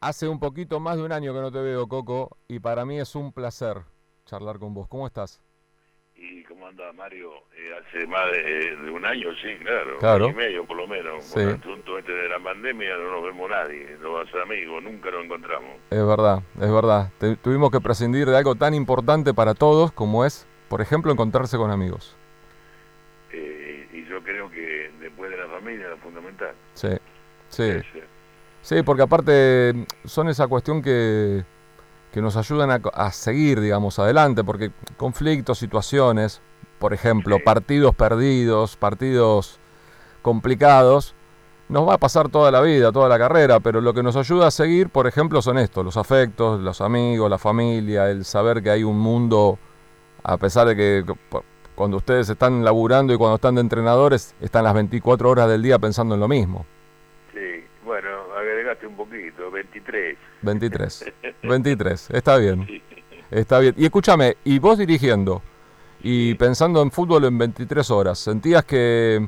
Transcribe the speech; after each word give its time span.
Hace 0.00 0.28
un 0.28 0.38
poquito 0.38 0.78
más 0.78 0.96
de 0.96 1.02
un 1.02 1.10
año 1.10 1.34
que 1.34 1.40
no 1.40 1.50
te 1.50 1.58
veo, 1.60 1.88
Coco, 1.88 2.36
y 2.46 2.60
para 2.60 2.84
mí 2.84 3.00
es 3.00 3.16
un 3.16 3.32
placer 3.32 3.78
charlar 4.26 4.60
con 4.60 4.72
vos. 4.72 4.86
¿Cómo 4.86 5.08
estás? 5.08 5.40
¿Y 6.14 6.44
cómo 6.44 6.68
anda 6.68 6.92
Mario? 6.92 7.32
Eh, 7.56 7.70
hace 7.80 8.06
más 8.06 8.30
de, 8.30 8.90
un 8.92 9.04
año, 9.04 9.28
sí, 9.42 9.56
claro. 9.60 9.98
Claro. 9.98 10.26
Un 10.26 10.30
año 10.34 10.40
y 10.40 10.44
medio, 10.46 10.64
por 10.66 10.76
lo 10.76 10.86
menos. 10.86 11.24
Sí. 11.24 11.34
Con 11.34 11.42
el 11.48 11.54
asunto 11.56 11.98
este 11.98 12.12
de 12.12 12.28
la 12.28 12.38
pandemia 12.38 12.96
no 12.96 13.10
nos 13.10 13.24
vemos 13.24 13.50
nadie, 13.50 13.96
no 14.00 14.12
vas 14.12 14.32
a 14.34 14.42
amigos, 14.42 14.82
nunca 14.84 15.10
nos 15.10 15.24
encontramos. 15.24 15.70
Es 15.90 16.06
verdad, 16.06 16.42
es 16.60 16.72
verdad. 16.72 17.10
Te- 17.18 17.36
tuvimos 17.36 17.72
que 17.72 17.80
prescindir 17.80 18.28
de 18.28 18.36
algo 18.36 18.54
tan 18.54 18.74
importante 18.74 19.34
para 19.34 19.54
todos 19.54 19.90
como 19.90 20.24
es, 20.24 20.46
por 20.68 20.80
ejemplo, 20.80 21.10
encontrarse 21.10 21.56
con 21.56 21.72
amigos. 21.72 22.16
Eh, 23.32 23.88
y 23.92 24.04
yo 24.08 24.22
creo 24.22 24.48
que 24.48 24.92
después 25.00 25.28
de 25.28 25.36
la 25.38 25.48
familia, 25.48 25.88
lo 25.88 25.96
fundamental. 25.96 26.54
Sí, 26.74 26.90
sí. 27.48 27.62
Es, 27.64 27.84
Sí, 28.68 28.82
porque 28.82 29.00
aparte 29.00 29.86
son 30.04 30.28
esa 30.28 30.46
cuestión 30.46 30.82
que, 30.82 31.42
que 32.12 32.20
nos 32.20 32.36
ayudan 32.36 32.70
a, 32.70 32.74
a 32.92 33.12
seguir, 33.12 33.62
digamos, 33.62 33.98
adelante, 33.98 34.44
porque 34.44 34.72
conflictos, 34.98 35.58
situaciones, 35.58 36.42
por 36.78 36.92
ejemplo, 36.92 37.38
Sí. 37.38 37.42
partidos 37.42 37.94
perdidos, 37.94 38.76
partidos 38.76 39.58
complicados, 40.20 41.14
nos 41.70 41.88
va 41.88 41.94
a 41.94 41.98
pasar 41.98 42.28
toda 42.28 42.50
la 42.50 42.60
vida, 42.60 42.92
toda 42.92 43.08
la 43.08 43.16
carrera, 43.18 43.58
pero 43.60 43.80
lo 43.80 43.94
que 43.94 44.02
nos 44.02 44.16
ayuda 44.16 44.48
a 44.48 44.50
seguir, 44.50 44.90
por 44.90 45.06
ejemplo, 45.06 45.40
son 45.40 45.56
estos, 45.56 45.82
los 45.82 45.96
afectos, 45.96 46.60
los 46.60 46.82
amigos, 46.82 47.30
la 47.30 47.38
familia, 47.38 48.10
el 48.10 48.26
saber 48.26 48.62
que 48.62 48.68
hay 48.68 48.84
un 48.84 48.98
mundo, 48.98 49.58
a 50.22 50.36
pesar 50.36 50.66
de 50.68 50.76
que 50.76 51.04
cuando 51.74 51.96
ustedes 51.96 52.28
están 52.28 52.62
laburando 52.62 53.14
y 53.14 53.16
cuando 53.16 53.36
están 53.36 53.54
de 53.54 53.62
entrenadores, 53.62 54.34
están 54.42 54.64
las 54.64 54.74
24 54.74 55.30
horas 55.30 55.48
del 55.48 55.62
día 55.62 55.78
pensando 55.78 56.16
en 56.16 56.20
lo 56.20 56.28
mismo. 56.28 56.66
Un 58.86 58.96
poquito, 58.96 59.50
23. 59.50 60.16
23. 60.42 61.12
23, 61.42 62.10
está 62.10 62.36
bien. 62.36 62.66
Sí. 62.66 62.82
Está 63.30 63.58
bien. 63.58 63.74
Y 63.76 63.84
escúchame, 63.84 64.36
y 64.44 64.58
vos 64.58 64.78
dirigiendo 64.78 65.42
y 66.00 66.34
pensando 66.34 66.80
en 66.82 66.90
fútbol 66.90 67.24
en 67.24 67.36
23 67.36 67.90
horas, 67.90 68.18
¿sentías 68.18 68.64
que, 68.64 69.26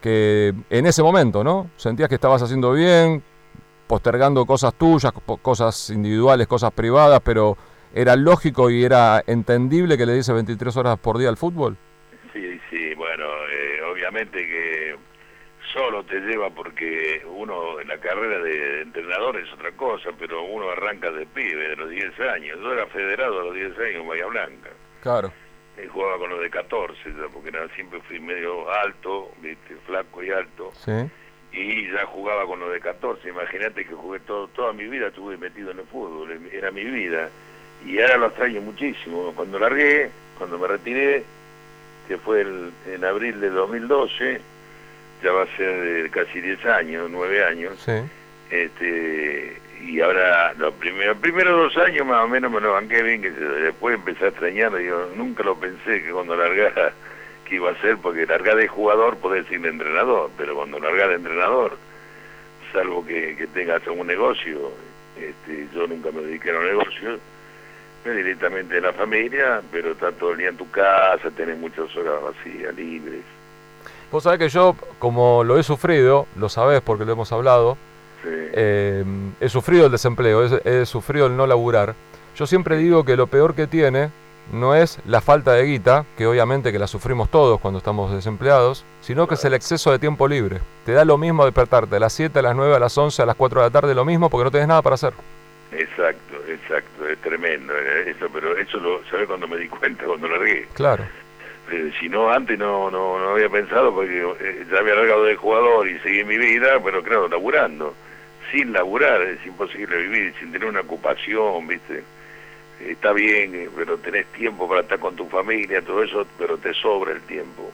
que 0.00 0.54
en 0.70 0.86
ese 0.86 1.02
momento, 1.02 1.42
¿no? 1.42 1.70
¿Sentías 1.76 2.08
que 2.08 2.14
estabas 2.16 2.42
haciendo 2.42 2.72
bien, 2.72 3.22
postergando 3.86 4.44
cosas 4.46 4.74
tuyas, 4.74 5.12
cosas 5.42 5.90
individuales, 5.90 6.46
cosas 6.46 6.72
privadas, 6.72 7.20
pero 7.24 7.56
era 7.94 8.14
lógico 8.14 8.70
y 8.70 8.84
era 8.84 9.22
entendible 9.26 9.96
que 9.96 10.06
le 10.06 10.14
diese 10.14 10.32
23 10.32 10.76
horas 10.76 10.98
por 10.98 11.18
día 11.18 11.28
al 11.28 11.36
fútbol? 11.36 11.76
Sí, 12.32 12.60
sí, 12.70 12.94
bueno, 12.94 13.24
eh, 13.24 13.80
obviamente 13.90 14.38
que 14.38 14.96
solo 15.76 16.02
te 16.04 16.18
lleva 16.20 16.48
porque 16.50 17.22
uno 17.26 17.78
en 17.80 17.88
la 17.88 17.98
carrera 17.98 18.38
de 18.42 18.80
entrenador 18.82 19.36
es 19.38 19.52
otra 19.52 19.70
cosa, 19.72 20.10
pero 20.18 20.42
uno 20.42 20.70
arranca 20.70 21.10
de 21.10 21.26
pibe, 21.26 21.68
de 21.68 21.76
los 21.76 21.90
10 21.90 22.18
años. 22.20 22.58
Yo 22.62 22.72
era 22.72 22.86
federado 22.86 23.40
a 23.40 23.44
los 23.44 23.54
10 23.54 23.78
años 23.78 24.00
en 24.02 24.08
Bahía 24.08 24.26
Blanca. 24.26 24.70
Claro. 25.02 25.32
Eh, 25.76 25.86
jugaba 25.92 26.16
con 26.18 26.30
los 26.30 26.40
de 26.40 26.48
14, 26.48 26.96
ya, 27.10 27.28
porque 27.30 27.50
era, 27.50 27.68
siempre 27.74 28.00
fui 28.08 28.18
medio 28.18 28.70
alto, 28.72 29.30
¿viste? 29.42 29.76
flaco 29.86 30.22
y 30.24 30.30
alto, 30.30 30.72
Sí. 30.82 30.92
y 31.52 31.92
ya 31.92 32.06
jugaba 32.06 32.46
con 32.46 32.58
los 32.60 32.72
de 32.72 32.80
14. 32.80 33.28
Imagínate 33.28 33.84
que 33.84 33.92
jugué 33.94 34.20
todo, 34.20 34.48
toda 34.48 34.72
mi 34.72 34.84
vida, 34.88 35.08
estuve 35.08 35.36
metido 35.36 35.72
en 35.72 35.80
el 35.80 35.86
fútbol, 35.86 36.30
era 36.50 36.70
mi 36.70 36.84
vida, 36.84 37.28
y 37.84 38.00
ahora 38.00 38.16
lo 38.16 38.26
extraño 38.28 38.62
muchísimo. 38.62 39.34
Cuando 39.36 39.58
largué, 39.58 40.10
cuando 40.38 40.58
me 40.58 40.66
retiré, 40.66 41.24
que 42.08 42.16
fue 42.16 42.40
el- 42.40 42.72
en 42.86 43.04
abril 43.04 43.38
de 43.40 43.50
2012, 43.50 44.40
ya 45.22 45.32
va 45.32 45.42
a 45.42 45.56
ser 45.56 45.80
de 46.02 46.10
casi 46.10 46.40
10 46.40 46.64
años, 46.66 47.08
9 47.10 47.44
años, 47.44 47.74
Sí. 47.84 47.92
este 48.50 49.60
y 49.84 50.00
ahora 50.00 50.54
los 50.54 50.72
primeros, 50.74 51.18
primeros 51.18 51.74
dos 51.74 51.84
años 51.86 52.06
más 52.06 52.24
o 52.24 52.28
menos 52.28 52.50
me 52.50 52.60
lo 52.60 52.72
banqué 52.72 53.02
bien 53.02 53.20
que 53.20 53.30
después 53.30 53.94
empecé 53.94 54.24
a 54.24 54.28
extrañar 54.28 54.72
yo 54.78 55.10
nunca 55.16 55.42
lo 55.42 55.54
pensé 55.60 56.02
que 56.02 56.10
cuando 56.10 56.34
largara 56.34 56.92
que 57.44 57.56
iba 57.56 57.70
a 57.70 57.80
ser 57.82 57.98
porque 57.98 58.24
largar 58.26 58.56
de 58.56 58.68
jugador 58.68 59.18
podés 59.18 59.48
ir 59.50 59.60
de 59.60 59.68
entrenador 59.68 60.30
pero 60.38 60.54
cuando 60.54 60.80
largar 60.80 61.10
de 61.10 61.16
entrenador 61.16 61.76
salvo 62.72 63.04
que, 63.04 63.36
que 63.36 63.46
tengas 63.48 63.86
un 63.86 64.06
negocio 64.06 64.72
este 65.20 65.68
yo 65.74 65.86
nunca 65.86 66.10
me 66.10 66.22
dediqué 66.22 66.50
a 66.50 66.54
los 66.54 66.64
negocios 66.64 67.20
me 68.06 68.12
directamente 68.12 68.76
de 68.76 68.80
la 68.80 68.92
familia 68.94 69.60
pero 69.70 69.92
estar 69.92 70.14
todo 70.14 70.32
el 70.32 70.38
día 70.38 70.48
en 70.48 70.56
tu 70.56 70.70
casa 70.70 71.30
tenés 71.36 71.58
muchas 71.58 71.94
horas 71.96 72.14
vacías 72.22 72.74
libres 72.74 73.22
Vos 74.10 74.22
sabés 74.22 74.38
que 74.38 74.48
yo, 74.48 74.76
como 74.98 75.44
lo 75.44 75.58
he 75.58 75.62
sufrido, 75.62 76.26
lo 76.36 76.48
sabés 76.48 76.80
porque 76.80 77.04
lo 77.04 77.12
hemos 77.12 77.32
hablado, 77.32 77.76
sí. 78.22 78.28
eh, 78.30 79.04
he 79.40 79.48
sufrido 79.48 79.86
el 79.86 79.92
desempleo, 79.92 80.44
he, 80.44 80.82
he 80.82 80.86
sufrido 80.86 81.26
el 81.26 81.36
no 81.36 81.46
laburar. 81.46 81.94
Yo 82.36 82.46
siempre 82.46 82.76
digo 82.76 83.04
que 83.04 83.16
lo 83.16 83.26
peor 83.26 83.54
que 83.54 83.66
tiene 83.66 84.10
no 84.52 84.74
es 84.74 85.00
la 85.06 85.20
falta 85.20 85.52
de 85.52 85.64
guita, 85.64 86.04
que 86.16 86.26
obviamente 86.26 86.72
que 86.72 86.78
la 86.78 86.86
sufrimos 86.86 87.30
todos 87.30 87.60
cuando 87.60 87.78
estamos 87.78 88.12
desempleados, 88.12 88.84
sino 89.00 89.26
que 89.26 89.34
es 89.34 89.44
el 89.44 89.54
exceso 89.54 89.90
de 89.90 89.98
tiempo 89.98 90.28
libre. 90.28 90.60
Te 90.84 90.92
da 90.92 91.04
lo 91.04 91.18
mismo 91.18 91.44
despertarte 91.44 91.96
a 91.96 92.00
las 92.00 92.12
7, 92.12 92.38
a 92.38 92.42
las 92.42 92.56
9, 92.56 92.76
a 92.76 92.78
las 92.78 92.96
11, 92.96 93.22
a 93.22 93.26
las 93.26 93.36
4 93.36 93.60
de 93.60 93.66
la 93.66 93.70
tarde, 93.70 93.94
lo 93.94 94.04
mismo 94.04 94.30
porque 94.30 94.44
no 94.44 94.50
tenés 94.50 94.68
nada 94.68 94.82
para 94.82 94.94
hacer. 94.94 95.12
Exacto, 95.72 96.36
exacto, 96.48 97.08
es 97.08 97.18
tremendo 97.18 97.72
eh, 97.74 98.10
eso, 98.10 98.28
pero 98.32 98.56
eso 98.56 98.78
lo 98.78 99.04
sabés 99.10 99.26
cuando 99.26 99.48
me 99.48 99.56
di 99.56 99.68
cuenta, 99.68 100.04
cuando 100.04 100.28
largué. 100.28 100.68
Claro, 100.74 101.04
Eh, 101.70 101.92
si 101.98 102.08
no, 102.08 102.30
antes 102.30 102.58
no, 102.58 102.90
no, 102.90 103.18
no 103.18 103.30
había 103.30 103.48
pensado 103.48 103.92
porque 103.92 104.20
eh, 104.40 104.66
ya 104.70 104.78
había 104.78 104.94
largado 104.94 105.24
de 105.24 105.34
jugador 105.36 105.88
y 105.88 105.98
seguí 105.98 106.22
mi 106.24 106.38
vida, 106.38 106.80
pero 106.82 107.02
claro, 107.02 107.28
laburando. 107.28 107.94
Sin 108.52 108.72
laburar 108.72 109.20
es 109.22 109.44
imposible 109.44 109.96
vivir, 109.96 110.32
sin 110.38 110.52
tener 110.52 110.68
una 110.68 110.80
ocupación, 110.80 111.66
¿viste? 111.66 112.04
Está 112.80 113.12
bien, 113.12 113.54
eh, 113.54 113.68
pero 113.74 113.96
tenés 113.98 114.26
tiempo 114.26 114.68
para 114.68 114.82
estar 114.82 114.98
con 115.00 115.16
tu 115.16 115.26
familia, 115.28 115.82
todo 115.82 116.02
eso, 116.04 116.26
pero 116.38 116.56
te 116.58 116.72
sobra 116.74 117.12
el 117.12 117.20
tiempo. 117.22 117.72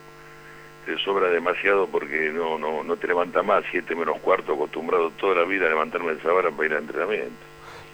Te 0.86 0.96
sobra 0.98 1.28
demasiado 1.28 1.86
porque 1.86 2.30
no 2.32 2.58
no 2.58 2.82
no 2.82 2.96
te 2.96 3.06
levantas 3.06 3.44
más, 3.44 3.62
siete 3.70 3.94
menos 3.94 4.18
cuarto, 4.20 4.54
acostumbrado 4.54 5.10
toda 5.10 5.36
la 5.36 5.44
vida 5.44 5.66
a 5.66 5.68
levantarme 5.68 6.12
a 6.12 6.14
esa 6.14 6.32
hora 6.32 6.50
para 6.50 6.66
ir 6.68 6.74
a 6.74 6.78
entrenamiento. 6.78 7.36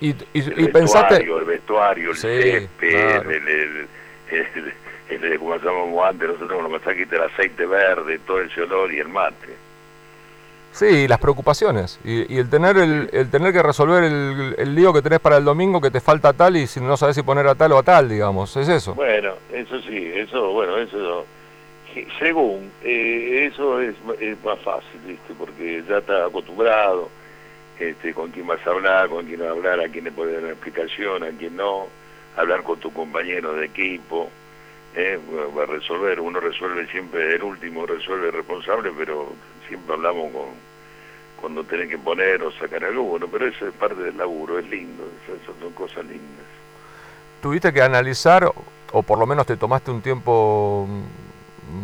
y, 0.01 0.11
y, 0.11 0.15
El 0.41 0.61
y 0.61 0.69
pensaste... 0.69 1.15
vestuario, 1.17 1.39
el 1.41 1.45
vestuario, 1.45 2.11
el 2.11 2.17
Sí, 2.17 2.27
césped, 2.29 2.91
claro. 2.93 3.31
el, 3.31 3.49
el, 3.49 3.89
el- 4.31 4.73
el- 5.09 5.25
el- 5.25 5.39
como 5.39 5.57
llamamos 5.57 6.07
antes 6.07 6.29
nosotros 6.29 6.53
con 6.61 6.71
los 6.71 6.81
masaquitos, 6.81 7.13
el 7.15 7.25
aceite 7.25 7.67
verde, 7.67 8.19
todo 8.27 8.41
ese 8.41 8.63
olor 8.63 8.93
y 8.93 8.99
el 9.01 9.09
mate. 9.09 9.57
Sí, 10.73 11.09
las 11.09 11.19
preocupaciones 11.19 11.99
y, 12.05 12.33
y 12.33 12.39
el 12.39 12.49
tener 12.51 12.77
el, 12.77 13.09
el 13.13 13.31
tener 13.31 13.53
que 13.53 13.63
resolver 13.63 14.05
el, 14.05 14.55
el 14.59 14.75
lío 14.75 14.93
que 14.93 15.03
tenés 15.03 15.19
para 15.19 15.39
el 15.39 15.45
domingo 15.45 15.81
que 15.81 15.91
te 15.91 16.01
falta 16.01 16.33
tal 16.35 16.57
y 16.57 16.67
si 16.67 16.79
no 16.81 16.97
sabes 16.97 17.17
si 17.17 17.23
poner 17.23 17.47
a 17.49 17.55
tal 17.55 17.73
o 17.73 17.79
a 17.79 17.83
tal, 17.83 18.09
digamos, 18.09 18.57
es 18.57 18.69
eso. 18.69 18.95
Bueno, 18.95 19.33
eso 19.53 19.81
sí, 19.81 20.13
eso, 20.15 20.53
bueno, 20.53 20.77
eso, 20.77 21.25
según, 22.19 22.71
eh, 22.85 23.49
eso 23.51 23.81
es, 23.81 23.95
es 24.21 24.45
más 24.45 24.59
fácil, 24.61 25.01
¿viste? 25.07 25.33
Porque 25.37 25.83
ya 25.89 25.99
estás 25.99 26.29
acostumbrado, 26.29 27.09
este, 27.81 28.13
con 28.13 28.31
quién 28.31 28.47
vas 28.47 28.65
a 28.67 28.71
hablar, 28.71 29.09
con 29.09 29.25
quién 29.25 29.41
no 29.41 29.49
hablar, 29.49 29.81
a 29.81 29.89
quién 29.89 30.05
le 30.05 30.13
puedes 30.13 30.35
dar 30.35 30.45
una 30.45 30.53
explicación, 30.53 31.25
a 31.25 31.31
quién 31.31 31.57
no, 31.57 31.87
hablar 32.37 32.63
con 32.63 32.79
tu 32.79 32.93
compañero 32.93 33.55
de 33.55 33.67
equipo, 33.67 34.29
eh, 34.99 35.19
va 35.57 35.63
a 35.63 35.67
resolver, 35.67 36.21
uno 36.21 36.41
resuelve 36.41 36.87
siempre, 36.89 37.37
el 37.37 37.43
último 37.43 37.87
resuelve 37.87 38.27
el 38.29 38.33
responsable, 38.33 38.91
pero 38.97 39.33
siempre 39.69 39.95
hablamos 39.95 40.33
con 40.33 40.69
cuando 41.41 41.63
tenés 41.63 41.89
que 41.89 41.99
poner 41.99 42.43
o 42.43 42.51
sacar 42.51 42.85
algo, 42.85 43.05
bueno, 43.05 43.29
pero 43.31 43.47
eso 43.47 43.69
es 43.69 43.73
parte 43.75 44.03
del 44.03 44.17
laburo, 44.17 44.59
es 44.59 44.69
lindo, 44.69 45.05
eso, 45.25 45.55
son 45.61 45.73
cosas 45.73 46.05
lindas. 46.05 46.45
Tuviste 47.41 47.73
que 47.73 47.81
analizar, 47.81 48.51
o 48.93 49.03
por 49.03 49.19
lo 49.21 49.27
menos 49.27 49.47
te 49.47 49.57
tomaste 49.57 49.93
un 49.93 50.03
tiempo 50.03 50.89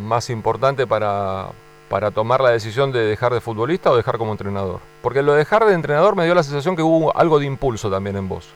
más 0.03 0.29
importante 0.31 0.89
para, 0.89 1.51
para 1.89 2.11
tomar 2.11 2.41
la 2.41 2.51
decisión 2.51 2.91
de 2.91 3.05
dejar 3.05 3.33
de 3.33 3.41
futbolista 3.41 3.93
o 3.93 3.97
dejar 3.97 4.19
como 4.19 4.33
entrenador. 4.33 4.81
Porque 5.03 5.23
lo 5.23 5.33
de 5.33 5.39
dejar 5.39 5.65
de 5.65 5.75
entrenador 5.75 6.17
me 6.17 6.25
dio 6.25 6.35
la 6.35 6.43
sensación 6.43 6.75
que 6.75 6.83
hubo 6.83 7.17
algo 7.17 7.39
de 7.39 7.47
impulso 7.47 7.89
también 7.89 8.17
en 8.17 8.29
vos. 8.29 8.53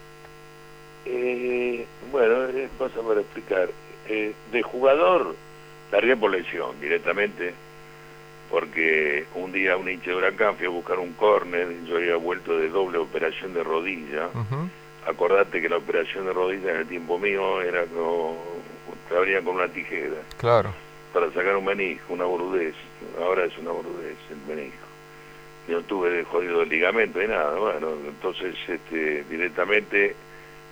Eh, 1.05 1.87
bueno, 2.11 2.45
es 2.47 2.71
cosa 2.77 3.01
para 3.07 3.21
explicar. 3.21 3.69
Eh, 4.09 4.33
de 4.53 4.63
jugador, 4.63 5.35
largué 5.93 6.17
por 6.17 6.31
lesión 6.31 6.81
directamente, 6.81 7.53
porque 8.51 9.27
un 9.35 9.53
día 9.53 9.77
un 9.77 9.89
hincha 9.89 10.11
de 10.11 10.17
huracán 10.17 10.57
fui 10.57 10.67
a 10.67 10.71
buscar 10.71 10.99
un 10.99 11.13
córner, 11.13 11.69
yo 11.85 11.97
había 11.97 12.17
vuelto 12.17 12.57
de 12.59 12.69
doble 12.69 12.99
operación 12.99 13.53
de 13.53 13.63
rodilla. 13.63 14.29
Acordate 15.07 15.61
que 15.61 15.69
la 15.69 15.77
operación 15.77 16.27
de 16.27 16.33
rodilla 16.33 16.71
en 16.71 16.77
el 16.79 16.89
tiempo 16.89 17.19
mío 17.19 17.61
era 17.63 17.85
como, 17.87 18.43
te 19.09 19.17
abrían 19.17 19.45
con 19.45 19.57
una 19.57 19.69
tijera 19.69 20.17
Claro. 20.39 20.73
para 21.13 21.31
sacar 21.33 21.57
un 21.57 21.65
menisco, 21.67 22.13
una 22.15 22.25
boludez. 22.25 22.75
Ahora 23.21 23.45
es 23.45 23.57
una 23.59 23.71
boludez 23.73 24.17
el 24.31 24.55
menisco. 24.57 24.87
Y 25.69 25.73
no 25.73 25.83
tuve 25.83 26.11
de 26.11 26.25
jodido 26.25 26.63
el 26.63 26.69
ligamento 26.71 27.19
ni 27.19 27.27
nada. 27.27 27.55
Bueno, 27.59 27.89
entonces 28.07 28.55
este, 28.67 29.25
directamente 29.25 30.15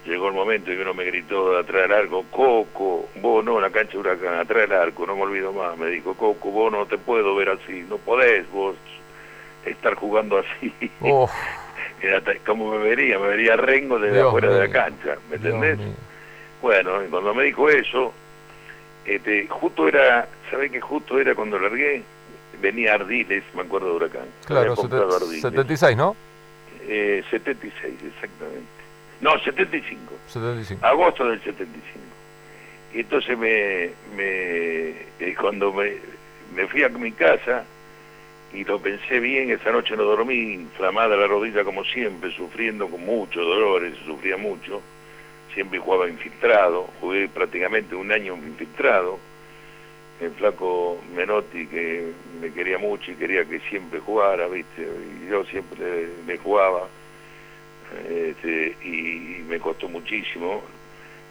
llegó 0.06 0.28
el 0.28 0.34
momento 0.34 0.70
en 0.70 0.76
que 0.76 0.82
uno 0.82 0.94
me 0.94 1.04
gritó 1.04 1.52
de 1.52 1.60
atrás 1.60 1.82
del 1.82 1.92
arco, 1.92 2.24
Coco, 2.30 3.08
vos 3.16 3.44
no, 3.44 3.56
en 3.56 3.62
la 3.62 3.70
cancha 3.70 3.92
de 3.92 3.98
huracán, 3.98 4.38
atrás 4.38 4.68
del 4.68 4.78
arco, 4.78 5.06
no 5.06 5.16
me 5.16 5.22
olvido 5.22 5.52
más. 5.52 5.76
Me 5.76 5.88
dijo, 5.88 6.14
Coco, 6.14 6.50
vos 6.50 6.72
no 6.72 6.86
te 6.86 6.98
puedo 6.98 7.34
ver 7.34 7.50
así, 7.50 7.84
no 7.88 7.98
podés 7.98 8.50
vos 8.50 8.76
estar 9.64 9.94
jugando 9.94 10.38
así. 10.38 10.72
Uf, 11.00 11.30
Era 12.02 12.20
como 12.44 12.72
me 12.72 12.78
vería, 12.78 13.18
me 13.18 13.28
vería 13.28 13.56
Rengo 13.56 13.98
desde 13.98 14.20
afuera 14.20 14.50
de 14.50 14.68
la 14.68 14.72
cancha, 14.72 15.16
¿me 15.30 15.36
entendés? 15.36 15.78
Bueno, 16.60 17.02
y 17.02 17.08
cuando 17.08 17.34
me 17.34 17.44
dijo 17.44 17.68
eso, 17.68 18.12
este, 19.06 19.46
justo 19.48 19.88
era, 19.88 20.28
¿sabés 20.50 20.70
que 20.70 20.80
justo 20.80 21.18
era 21.18 21.34
cuando 21.34 21.58
largué? 21.58 22.02
Venía 22.60 22.94
Ardiles, 22.94 23.44
me 23.54 23.62
acuerdo 23.62 23.90
de 23.90 23.96
Huracán. 23.96 24.26
Claro, 24.46 24.76
76, 24.76 25.96
¿no? 25.96 26.16
Eh, 26.88 27.22
76, 27.30 27.94
exactamente. 28.14 28.85
No, 29.20 29.38
75. 29.38 30.14
75. 30.28 30.86
Agosto 30.86 31.28
del 31.28 31.42
75. 31.42 31.82
Y 32.94 33.00
entonces 33.00 33.38
me, 33.38 33.90
me 34.16 34.88
eh, 35.20 35.34
cuando 35.38 35.72
me, 35.72 35.92
me 36.54 36.66
fui 36.66 36.82
a 36.82 36.88
mi 36.88 37.12
casa 37.12 37.64
y 38.52 38.64
lo 38.64 38.78
pensé 38.78 39.20
bien, 39.20 39.50
esa 39.50 39.70
noche 39.70 39.96
no 39.96 40.04
dormí, 40.04 40.54
inflamada 40.54 41.16
la 41.16 41.26
rodilla 41.26 41.64
como 41.64 41.84
siempre, 41.84 42.30
sufriendo 42.30 42.88
con 42.88 43.04
muchos 43.04 43.44
dolores, 43.44 43.94
sufría 44.06 44.36
mucho, 44.36 44.80
siempre 45.52 45.78
jugaba 45.78 46.08
infiltrado, 46.08 46.88
jugué 47.00 47.28
prácticamente 47.28 47.94
un 47.94 48.12
año 48.12 48.34
infiltrado, 48.36 49.18
el 50.20 50.30
flaco 50.32 50.98
Menotti 51.14 51.66
que 51.66 52.12
me 52.40 52.50
quería 52.52 52.78
mucho 52.78 53.10
y 53.10 53.16
quería 53.16 53.44
que 53.44 53.60
siempre 53.68 54.00
jugara, 54.00 54.46
¿viste? 54.48 54.82
Y 54.82 55.28
yo 55.28 55.44
siempre 55.44 56.08
le, 56.26 56.38
jugaba, 56.38 56.88
este, 58.08 58.76
y 58.84 59.42
me 59.48 59.58
costó 59.58 59.88
muchísimo, 59.88 60.62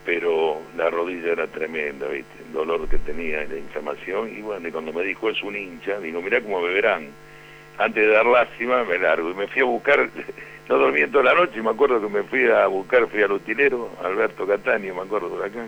pero 0.06 0.62
la 0.78 0.90
rodilla 0.90 1.32
era 1.32 1.48
tremenda, 1.48 2.08
¿viste? 2.08 2.44
El 2.46 2.54
dolor 2.54 2.88
que 2.88 2.98
tenía, 3.00 3.44
la 3.46 3.58
inflamación, 3.58 4.38
y 4.38 4.42
bueno, 4.42 4.70
cuando 4.72 4.94
me 4.94 5.04
dijo 5.04 5.30
es 5.30 5.42
un 5.44 5.56
hincha, 5.56 6.00
digo, 6.00 6.22
mirá 6.22 6.42
cómo 6.42 6.62
beberán. 6.62 7.10
Antes 7.78 8.06
de 8.06 8.12
dar 8.12 8.26
lástima, 8.26 8.84
me 8.84 8.98
largo, 8.98 9.32
y 9.32 9.34
me 9.34 9.48
fui 9.48 9.62
a 9.62 9.66
buscar, 9.66 10.10
no 10.70 10.78
dormí 10.78 11.06
toda 11.08 11.26
la 11.26 11.34
noche, 11.34 11.62
me 11.62 11.72
acuerdo 11.72 12.00
que 12.00 12.08
me 12.08 12.24
fui 12.24 12.48
a 12.50 12.68
buscar, 12.68 13.08
fui 13.08 13.22
al 13.22 13.32
utilero, 13.32 13.90
Alberto 14.04 14.48
Catania, 14.48 14.94
me 14.94 15.02
acuerdo 15.02 15.38
de 15.38 15.46
acá, 15.48 15.66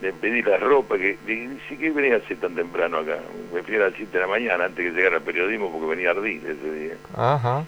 le 0.00 0.12
pedí 0.12 0.42
la 0.42 0.58
ropa, 0.58 0.96
que 0.96 1.16
ni 1.26 1.76
que 1.76 1.90
venía 1.90 2.16
así 2.16 2.36
tan 2.36 2.54
temprano 2.54 2.98
acá, 2.98 3.18
me 3.52 3.62
fui 3.62 3.76
a 3.76 3.80
las 3.80 3.94
7 3.94 4.12
de 4.12 4.20
la 4.20 4.28
mañana, 4.28 4.66
antes 4.66 4.84
que 4.84 4.92
llegara 4.92 5.16
al 5.16 5.22
periodismo, 5.22 5.72
porque 5.72 5.86
venía 5.86 6.10
a 6.10 6.12
ardil 6.12 6.40
ese 6.46 6.72
día. 6.72 6.94
Ajá. 7.16 7.64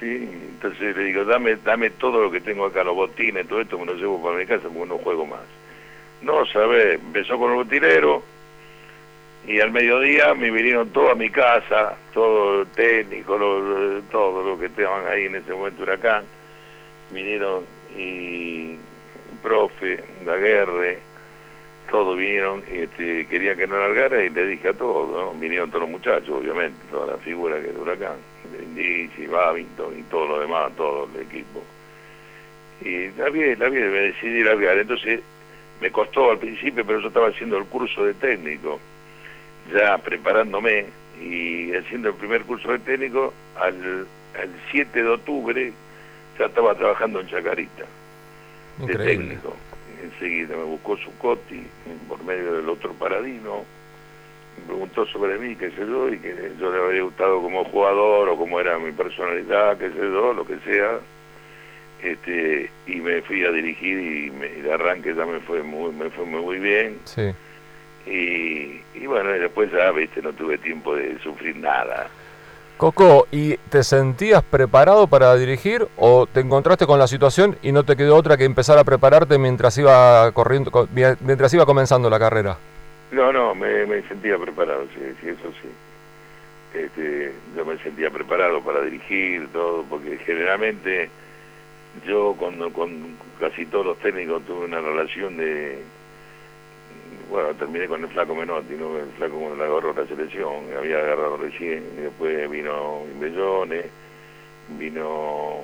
Sí, 0.00 0.28
entonces 0.32 0.96
le 0.96 1.04
digo, 1.04 1.24
dame, 1.24 1.56
dame 1.56 1.90
todo 1.90 2.22
lo 2.22 2.30
que 2.30 2.40
tengo 2.40 2.66
acá, 2.66 2.82
los 2.82 2.94
botines, 2.94 3.46
todo 3.46 3.60
esto 3.60 3.78
me 3.78 3.86
lo 3.86 3.94
llevo 3.94 4.22
para 4.22 4.36
mi 4.36 4.46
casa 4.46 4.68
porque 4.68 4.88
no 4.88 4.98
juego 4.98 5.26
más. 5.26 5.44
No, 6.22 6.44
sabes, 6.46 6.94
empezó 6.94 7.38
con 7.38 7.50
el 7.50 7.56
botinero 7.56 8.22
y 9.46 9.60
al 9.60 9.70
mediodía 9.70 10.34
me 10.34 10.50
vinieron 10.50 10.88
todos 10.90 11.12
a 11.12 11.14
mi 11.14 11.30
casa, 11.30 11.96
todo 12.12 12.62
el 12.62 12.66
técnico, 12.68 13.36
todo 14.10 14.42
lo 14.42 14.58
que 14.58 14.66
estaban 14.66 15.06
ahí 15.06 15.26
en 15.26 15.36
ese 15.36 15.52
momento 15.52 15.82
huracán, 15.82 16.24
vinieron 17.10 17.64
y 17.96 18.76
profe, 19.42 20.02
la 20.24 20.36
guerra, 20.36 20.94
todos 21.90 22.16
vinieron 22.16 22.64
este, 22.68 23.26
querían 23.26 23.56
que 23.56 23.66
no 23.66 23.78
largara 23.78 24.24
y 24.24 24.30
le 24.30 24.46
dije 24.46 24.70
a 24.70 24.72
todos, 24.72 25.10
¿no? 25.10 25.38
vinieron 25.38 25.68
todos 25.70 25.82
los 25.82 25.90
muchachos, 25.90 26.30
obviamente, 26.30 26.78
toda 26.90 27.12
la 27.12 27.18
figura 27.18 27.60
que 27.60 27.68
es 27.68 27.76
huracán 27.76 28.33
y 28.76 29.26
Babington 29.26 29.98
y 29.98 30.02
todo 30.04 30.26
lo 30.26 30.40
demás, 30.40 30.72
todo 30.76 31.08
el 31.14 31.22
equipo. 31.22 31.62
Y 32.80 33.08
la 33.18 33.28
vi, 33.30 33.54
la 33.56 33.68
vi, 33.68 33.78
me 33.78 34.00
decidí 34.00 34.42
largar. 34.42 34.78
Entonces 34.78 35.20
me 35.80 35.90
costó 35.90 36.30
al 36.30 36.38
principio, 36.38 36.84
pero 36.84 37.00
yo 37.00 37.08
estaba 37.08 37.28
haciendo 37.28 37.58
el 37.58 37.64
curso 37.66 38.04
de 38.04 38.14
técnico, 38.14 38.80
ya 39.72 39.98
preparándome 39.98 40.86
y 41.20 41.74
haciendo 41.74 42.08
el 42.08 42.14
primer 42.14 42.42
curso 42.42 42.72
de 42.72 42.78
técnico, 42.80 43.32
al, 43.56 44.06
7 44.72 45.02
de 45.02 45.08
octubre 45.08 45.72
ya 46.38 46.46
estaba 46.46 46.74
trabajando 46.74 47.20
en 47.20 47.28
Chacarita, 47.28 47.84
de 48.78 48.96
técnico. 48.96 49.54
Enseguida 50.02 50.56
me 50.56 50.64
buscó 50.64 50.96
su 50.96 51.16
coti 51.18 51.62
por 52.08 52.22
medio 52.24 52.54
del 52.54 52.68
otro 52.68 52.92
paradino 52.94 53.64
preguntó 54.66 55.06
sobre 55.06 55.38
mí, 55.38 55.56
qué 55.56 55.70
sé 55.70 55.86
yo, 55.86 56.08
y 56.08 56.18
que 56.18 56.52
yo 56.58 56.72
le 56.72 56.82
había 56.82 57.02
gustado 57.02 57.40
como 57.40 57.64
jugador 57.64 58.28
o 58.28 58.36
como 58.36 58.60
era 58.60 58.78
mi 58.78 58.92
personalidad, 58.92 59.78
qué 59.78 59.90
sé 59.90 59.98
yo, 59.98 60.32
lo 60.32 60.46
que 60.46 60.58
sea. 60.60 60.98
Este, 62.02 62.70
y 62.86 62.96
me 62.96 63.22
fui 63.22 63.44
a 63.44 63.50
dirigir 63.50 63.98
y, 63.98 64.30
me, 64.30 64.48
de 64.48 64.72
arranque 64.72 65.14
ya 65.14 65.24
me 65.24 65.40
fue 65.40 65.62
muy, 65.62 65.92
me 65.92 66.10
fue 66.10 66.24
muy 66.24 66.58
bien. 66.58 66.98
Sí. 67.04 67.32
Y, 68.06 68.80
y 68.94 69.06
bueno, 69.06 69.30
después 69.30 69.70
ya, 69.72 69.90
viste, 69.90 70.20
no 70.20 70.32
tuve 70.32 70.58
tiempo 70.58 70.94
de 70.94 71.18
sufrir 71.20 71.56
nada. 71.56 72.08
Coco, 72.76 73.28
¿y 73.30 73.56
te 73.70 73.84
sentías 73.84 74.42
preparado 74.42 75.06
para 75.06 75.34
dirigir 75.36 75.86
o 75.96 76.26
te 76.26 76.40
encontraste 76.40 76.86
con 76.86 76.98
la 76.98 77.06
situación 77.06 77.56
y 77.62 77.70
no 77.70 77.84
te 77.84 77.96
quedó 77.96 78.16
otra 78.16 78.36
que 78.36 78.44
empezar 78.44 78.78
a 78.78 78.84
prepararte 78.84 79.38
mientras 79.38 79.78
iba 79.78 80.30
corriendo, 80.32 80.88
mientras 81.20 81.54
iba 81.54 81.64
comenzando 81.66 82.10
la 82.10 82.18
carrera? 82.18 82.58
No, 83.14 83.32
no, 83.32 83.54
me, 83.54 84.02
sentía 84.08 84.36
preparado, 84.36 84.86
sí, 84.94 85.00
sí, 85.20 85.28
eso 85.28 85.52
sí. 85.62 85.68
Este, 86.76 87.32
yo 87.56 87.64
me 87.64 87.78
sentía 87.78 88.10
preparado 88.10 88.60
para 88.60 88.80
dirigir 88.80 89.46
todo, 89.52 89.84
porque 89.84 90.18
generalmente 90.18 91.08
yo 92.04 92.34
con, 92.36 92.70
con 92.72 93.16
casi 93.38 93.66
todos 93.66 93.86
los 93.86 93.98
técnicos 93.98 94.44
tuve 94.44 94.64
una 94.64 94.80
relación 94.80 95.36
de... 95.36 95.80
Bueno, 97.30 97.54
terminé 97.54 97.86
con 97.86 98.02
el 98.02 98.10
flaco 98.10 98.34
Menotti, 98.34 98.74
¿no? 98.74 98.98
el 98.98 99.10
flaco 99.16 99.38
cuando 99.38 99.62
agarró 99.62 99.94
la 99.94 100.06
selección, 100.06 100.64
había 100.76 100.98
agarrado 100.98 101.36
recién, 101.36 101.84
y 101.96 102.00
después 102.02 102.50
vino 102.50 103.02
Imbellones, 103.14 103.86
vino... 104.70 105.60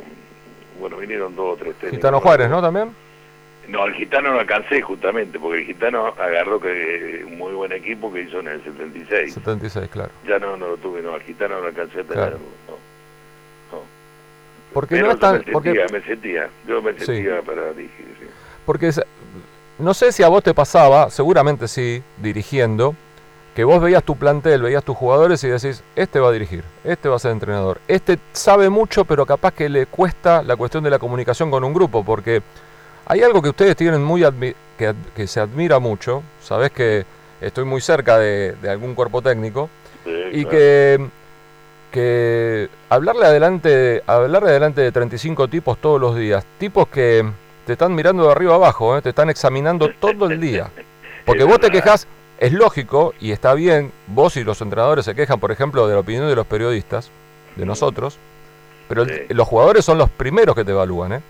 Bueno, 0.79 0.97
vinieron 0.99 1.35
dos 1.35 1.55
o 1.55 1.56
tres 1.56 1.75
técnicos. 1.75 1.99
Gitano 1.99 2.20
Juárez, 2.20 2.49
¿no? 2.49 2.62
También. 2.62 2.94
No, 3.69 3.87
el 3.87 3.95
Gitano 3.95 4.33
no 4.33 4.41
alcancé 4.41 4.83
justamente, 4.83 5.39
porque 5.39 5.61
el 5.61 5.67
Gitano 5.67 6.09
agarró 6.19 6.61
que 6.61 7.23
un 7.25 7.39
muy 7.39 7.53
buen 7.53 7.73
equipo 7.73 8.12
que 8.12 8.23
hizo 8.23 8.41
en 8.41 8.49
el 8.49 8.65
76. 8.65 9.35
76, 9.35 9.89
claro. 9.91 10.11
Ya 10.27 10.39
no, 10.39 10.57
no 10.57 10.69
lo 10.69 10.77
tuve, 10.77 11.03
no, 11.03 11.15
al 11.15 11.23
Gitano 11.23 11.61
no 11.61 11.67
alcancé 11.69 12.01
a 12.01 12.05
tenerlo, 12.05 12.39
no. 12.67 12.75
no. 13.73 13.83
Porque 14.73 15.01
no 15.01 15.12
es 15.12 15.19
tan... 15.21 15.33
Me 15.33 15.39
sentía, 15.39 15.53
porque... 15.53 15.87
me 15.93 16.01
sentía, 16.03 16.49
yo 16.67 16.83
me 16.83 16.99
sentía 16.99 17.43
para 17.43 17.73
dirigir, 17.73 18.07
sí. 18.19 18.27
Porque 18.67 18.91
no 19.79 19.95
sé 19.95 20.12
si 20.12 20.23
a 20.23 20.29
vos 20.29 20.43
te 20.43 20.53
pasaba, 20.53 21.11
seguramente 21.11 21.69
sí, 21.69 22.03
dirigiendo, 22.19 22.95
que 23.55 23.65
vos 23.65 23.81
veías 23.81 24.05
tu 24.05 24.17
plantel, 24.17 24.62
veías 24.62 24.85
tus 24.85 24.97
jugadores 24.97 25.43
y 25.45 25.49
decís, 25.49 25.83
este 25.97 26.21
va 26.21 26.29
a 26.29 26.33
dirigir, 26.33 26.65
este 26.85 27.09
va 27.09 27.17
a 27.17 27.19
ser 27.19 27.33
entrenador, 27.33 27.81
este 27.89 28.19
sabe 28.33 28.69
mucho, 28.69 29.05
pero 29.05 29.27
capaz 29.27 29.53
que 29.53 29.69
le 29.69 29.87
cuesta 29.87 30.43
la 30.43 30.57
cuestión 30.57 30.85
de 30.85 30.91
la 30.91 30.99
comunicación 30.99 31.51
con 31.51 31.65
un 31.65 31.75
grupo, 31.75 32.05
porque 32.05 32.43
hay 33.11 33.25
algo 33.25 33.43
que 33.43 33.49
ustedes 33.49 33.75
tienen 33.75 34.05
muy 34.05 34.25
que, 34.79 35.26
se 35.26 35.40
admira 35.40 35.81
mucho, 35.81 36.23
sabes 36.40 36.71
que 36.71 37.05
estoy 37.40 37.64
muy 37.64 37.81
cerca 37.81 38.19
de, 38.19 38.55
algún 38.69 38.95
cuerpo 38.95 39.21
técnico 39.21 39.69
y 40.31 40.45
que, 40.45 41.09
que 41.90 42.69
hablarle 42.88 43.26
adelante, 43.26 44.05
hablarle 44.07 44.50
adelante 44.50 44.83
de 44.83 44.93
35 44.93 45.49
tipos 45.49 45.79
todos 45.79 46.00
los 46.00 46.14
días, 46.14 46.45
tipos 46.59 46.87
que 46.87 47.29
te 47.67 47.73
están 47.73 47.97
mirando 47.97 48.26
de 48.26 48.31
arriba 48.31 48.55
abajo, 48.55 48.97
¿eh? 48.97 49.02
te 49.02 49.09
están 49.09 49.29
examinando 49.29 49.90
todo 49.99 50.31
el 50.31 50.40
día. 50.40 50.71
Porque 51.26 51.43
vos 51.43 51.59
te 51.59 51.71
quejas, 51.71 52.07
es 52.38 52.52
lógico 52.52 53.14
y 53.21 53.33
está 53.33 53.55
bien, 53.55 53.90
vos 54.07 54.37
y 54.37 54.45
los 54.45 54.61
entrenadores 54.61 55.05
se 55.05 55.17
quejan, 55.17 55.40
por 55.40 55.50
ejemplo, 55.50 55.88
de 55.88 55.95
la 55.95 56.00
opinión 56.00 56.29
de 56.29 56.37
los 56.37 56.47
periodistas, 56.47 57.11
de 57.57 57.67
nosotros, 57.67 58.19
pero 58.87 59.05
los 59.31 59.49
jugadores 59.49 59.85
son 59.85 59.99
los 59.99 60.09
primeros 60.11 60.55
que 60.55 60.64
te 60.64 60.71
evalúan, 60.71 61.14
¿eh? 61.14 61.21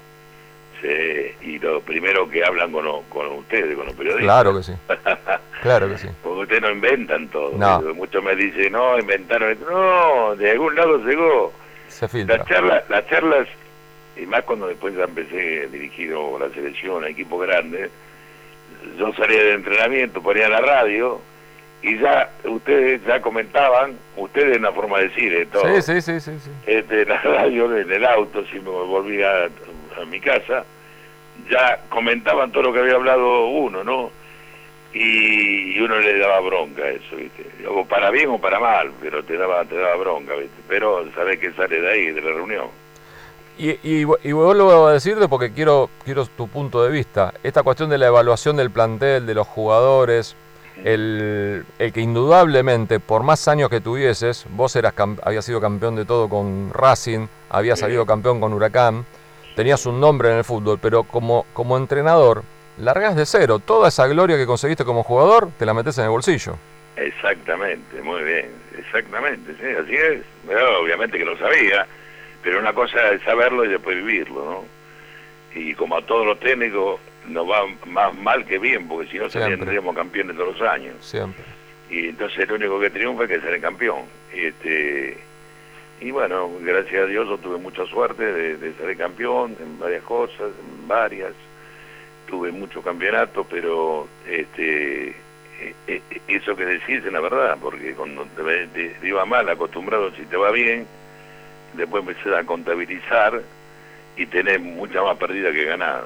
Y 0.82 1.58
lo 1.58 1.80
primero 1.80 2.28
que 2.28 2.44
hablan 2.44 2.72
con, 2.72 2.84
con 3.04 3.26
ustedes, 3.32 3.76
con 3.76 3.86
los 3.86 3.94
periodistas. 3.94 4.24
Claro 4.24 4.56
que 4.56 4.62
sí. 4.62 4.72
claro 5.62 5.88
que 5.88 5.98
sí. 5.98 6.08
Porque 6.22 6.40
ustedes 6.42 6.62
no 6.62 6.70
inventan 6.70 7.28
todo. 7.28 7.52
Muchos 7.94 8.22
me 8.22 8.34
dicen, 8.34 8.72
no, 8.72 8.98
inventaron. 8.98 9.56
No, 9.68 10.36
de 10.36 10.50
algún 10.50 10.74
lado 10.74 10.98
llegó. 10.98 11.52
Se 11.88 12.08
filtra. 12.08 12.38
Las 12.38 12.46
charlas, 12.46 12.84
las 12.88 13.06
charlas, 13.08 13.48
y 14.16 14.26
más 14.26 14.44
cuando 14.44 14.68
después 14.68 14.94
ya 14.94 15.04
empecé 15.04 15.64
a 15.64 15.66
dirigir 15.66 16.10
la 16.12 16.48
selección, 16.50 17.04
a 17.04 17.08
equipos 17.08 17.46
grandes, 17.46 17.90
yo 18.98 19.12
salía 19.14 19.42
de 19.42 19.54
entrenamiento, 19.54 20.22
ponía 20.22 20.48
la 20.48 20.60
radio 20.60 21.20
y 21.82 21.98
ya 21.98 22.30
ustedes 22.44 23.02
ya 23.06 23.20
comentaban, 23.22 23.96
ustedes 24.16 24.56
en 24.56 24.62
la 24.62 24.72
forma 24.72 24.98
de 24.98 25.08
decir, 25.08 25.32
eh, 25.32 25.46
todo. 25.46 25.80
Sí, 25.80 26.00
sí, 26.00 26.20
sí, 26.20 26.38
sí. 26.38 26.50
Este, 26.66 27.06
la 27.06 27.20
radio, 27.22 27.76
en 27.76 27.90
el 27.90 28.04
auto, 28.04 28.44
si 28.46 28.60
me 28.60 28.70
volvía 28.70 29.48
a 30.00 30.06
mi 30.06 30.20
casa, 30.20 30.64
ya 31.50 31.80
comentaban 31.88 32.52
todo 32.52 32.64
lo 32.64 32.72
que 32.72 32.80
había 32.80 32.94
hablado 32.94 33.46
uno, 33.46 33.84
¿no? 33.84 34.10
Y, 34.92 35.78
uno 35.80 35.98
le 35.98 36.18
daba 36.18 36.40
bronca 36.40 36.82
a 36.82 36.90
eso, 36.90 37.16
¿viste? 37.16 37.46
O 37.66 37.84
para 37.84 38.10
bien 38.10 38.28
o 38.28 38.38
para 38.38 38.58
mal, 38.58 38.90
pero 39.00 39.22
te 39.22 39.36
daba, 39.36 39.64
te 39.64 39.76
daba 39.76 39.96
bronca, 39.96 40.34
¿viste? 40.34 40.60
Pero 40.68 41.10
sabés 41.14 41.38
que 41.38 41.52
sale 41.52 41.80
de 41.80 41.90
ahí, 41.90 42.10
de 42.10 42.20
la 42.20 42.32
reunión. 42.32 42.66
Y, 43.56 43.70
y, 43.82 44.06
y 44.24 44.32
vuelvo 44.32 44.86
a 44.86 44.92
decirte 44.92 45.28
porque 45.28 45.52
quiero, 45.52 45.90
quiero 46.04 46.26
tu 46.26 46.48
punto 46.48 46.82
de 46.82 46.90
vista. 46.90 47.32
Esta 47.42 47.62
cuestión 47.62 47.88
de 47.88 47.98
la 47.98 48.08
evaluación 48.08 48.56
del 48.56 48.70
plantel, 48.70 49.26
de 49.26 49.34
los 49.34 49.46
jugadores, 49.46 50.36
el, 50.84 51.66
que 51.78 52.00
indudablemente, 52.00 53.00
por 53.00 53.22
más 53.22 53.46
años 53.48 53.68
que 53.68 53.80
tuvieses, 53.80 54.46
vos 54.50 54.74
eras 54.76 54.94
habías 55.22 55.44
sido 55.44 55.60
campeón 55.60 55.96
de 55.96 56.04
todo 56.04 56.28
con 56.28 56.70
Racing, 56.72 57.26
habías 57.50 57.78
salido 57.80 58.06
campeón 58.06 58.40
con 58.40 58.52
Huracán, 58.52 59.04
tenías 59.60 59.84
un 59.84 60.00
nombre 60.00 60.30
en 60.30 60.38
el 60.38 60.44
fútbol, 60.44 60.78
pero 60.80 61.02
como, 61.02 61.44
como 61.52 61.76
entrenador, 61.76 62.44
largas 62.78 63.14
de 63.14 63.26
cero. 63.26 63.58
Toda 63.58 63.88
esa 63.88 64.06
gloria 64.06 64.38
que 64.38 64.46
conseguiste 64.46 64.86
como 64.86 65.02
jugador, 65.02 65.50
te 65.58 65.66
la 65.66 65.74
metes 65.74 65.98
en 65.98 66.04
el 66.04 66.10
bolsillo. 66.10 66.56
Exactamente, 66.96 68.00
muy 68.00 68.22
bien, 68.22 68.46
exactamente, 68.78 69.52
sí, 69.60 69.66
así 69.78 69.94
es. 69.94 70.22
obviamente 70.80 71.18
que 71.18 71.26
lo 71.26 71.36
sabía, 71.36 71.86
pero 72.42 72.58
una 72.58 72.72
cosa 72.72 73.10
es 73.10 73.20
saberlo 73.20 73.66
y 73.66 73.68
después 73.68 73.98
vivirlo, 73.98 74.44
¿no? 74.46 74.64
Y 75.54 75.74
como 75.74 75.98
a 75.98 76.06
todos 76.06 76.24
los 76.24 76.40
técnicos, 76.40 76.98
nos 77.28 77.46
va 77.46 77.66
más 77.84 78.16
mal 78.16 78.46
que 78.46 78.58
bien, 78.58 78.88
porque 78.88 79.10
si 79.10 79.18
no 79.18 79.28
tendríamos 79.28 79.94
campeones 79.94 80.38
todos 80.38 80.58
los 80.58 80.70
años. 80.70 80.94
Siempre. 81.00 81.44
Y 81.90 82.08
entonces 82.08 82.38
el 82.38 82.52
único 82.52 82.80
que 82.80 82.88
triunfa 82.88 83.24
es 83.24 83.28
que 83.28 83.40
ser 83.42 83.52
el 83.52 83.60
campeón. 83.60 84.04
Este, 84.32 85.18
y 86.00 86.10
bueno, 86.10 86.50
gracias 86.60 87.02
a 87.02 87.06
Dios 87.06 87.28
yo 87.28 87.38
tuve 87.38 87.58
mucha 87.58 87.84
suerte 87.86 88.24
de, 88.24 88.72
ser 88.74 88.96
campeón 88.96 89.54
en 89.60 89.78
varias 89.78 90.02
cosas, 90.04 90.38
en 90.40 90.88
varias. 90.88 91.32
Tuve 92.26 92.50
muchos 92.52 92.82
campeonatos, 92.82 93.46
pero 93.50 94.08
este, 94.26 95.08
e, 95.08 95.74
e, 95.86 96.02
eso 96.28 96.56
que 96.56 96.64
decís 96.64 97.04
es 97.04 97.12
la 97.12 97.20
verdad, 97.20 97.58
porque 97.60 97.92
cuando 97.94 98.24
te, 98.24 98.96
iba 99.02 99.26
mal, 99.26 99.48
acostumbrado 99.50 100.10
si 100.12 100.22
te 100.22 100.36
va 100.36 100.50
bien, 100.50 100.86
después 101.74 102.02
empecé 102.06 102.34
a 102.34 102.44
contabilizar 102.44 103.42
y 104.16 104.24
tenés 104.26 104.60
mucha 104.60 105.02
más 105.02 105.18
perdida 105.18 105.52
que 105.52 105.64
ganada. 105.64 106.04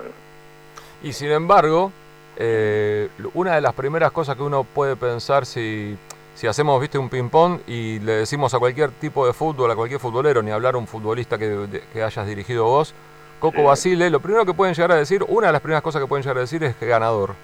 Y 1.05 1.13
sin 1.13 1.31
embargo, 1.31 1.93
eh, 2.37 3.11
una 3.35 3.55
de 3.55 3.61
las 3.61 3.75
primeras 3.75 4.11
cosas 4.11 4.37
que 4.37 4.43
uno 4.43 4.65
puede 4.65 4.97
pensar 4.97 5.47
si, 5.47 5.97
si 6.35 6.47
hacemos 6.47 6.81
viste 6.81 6.99
un 6.99 7.09
ping-pong 7.09 7.61
y 7.67 8.01
le 8.01 8.13
decimos 8.13 8.53
a 8.55 8.59
cualquier 8.59 8.91
tipo 8.91 9.27
de 9.27 9.33
fútbol, 9.33 9.71
a 9.71 9.77
cualquier 9.77 10.01
futbolero, 10.01 10.43
ni 10.43 10.51
hablar 10.51 10.75
a 10.75 10.79
un 10.79 10.87
futbolista 10.87 11.39
que, 11.39 11.81
hayas 12.03 12.27
dirigido 12.27 12.65
vos, 12.65 12.95
Coco 13.39 13.65
Basile, 13.65 14.11
lo 14.11 14.21
primero 14.21 14.45
que 14.45 14.55
pueden 14.55 14.75
llegar 14.75 14.93
a 14.93 14.97
decir, 14.97 15.25
una 15.29 15.49
de 15.49 15.53
las 15.53 15.61
primeras 15.61 15.83
cosas 15.83 16.01
que 16.01 16.09
pueden 16.09 16.23
llegar 16.23 16.39
a 16.39 16.41
decir 16.41 16.65
es 16.65 16.75
que 16.77 16.87
ganador. 16.87 17.35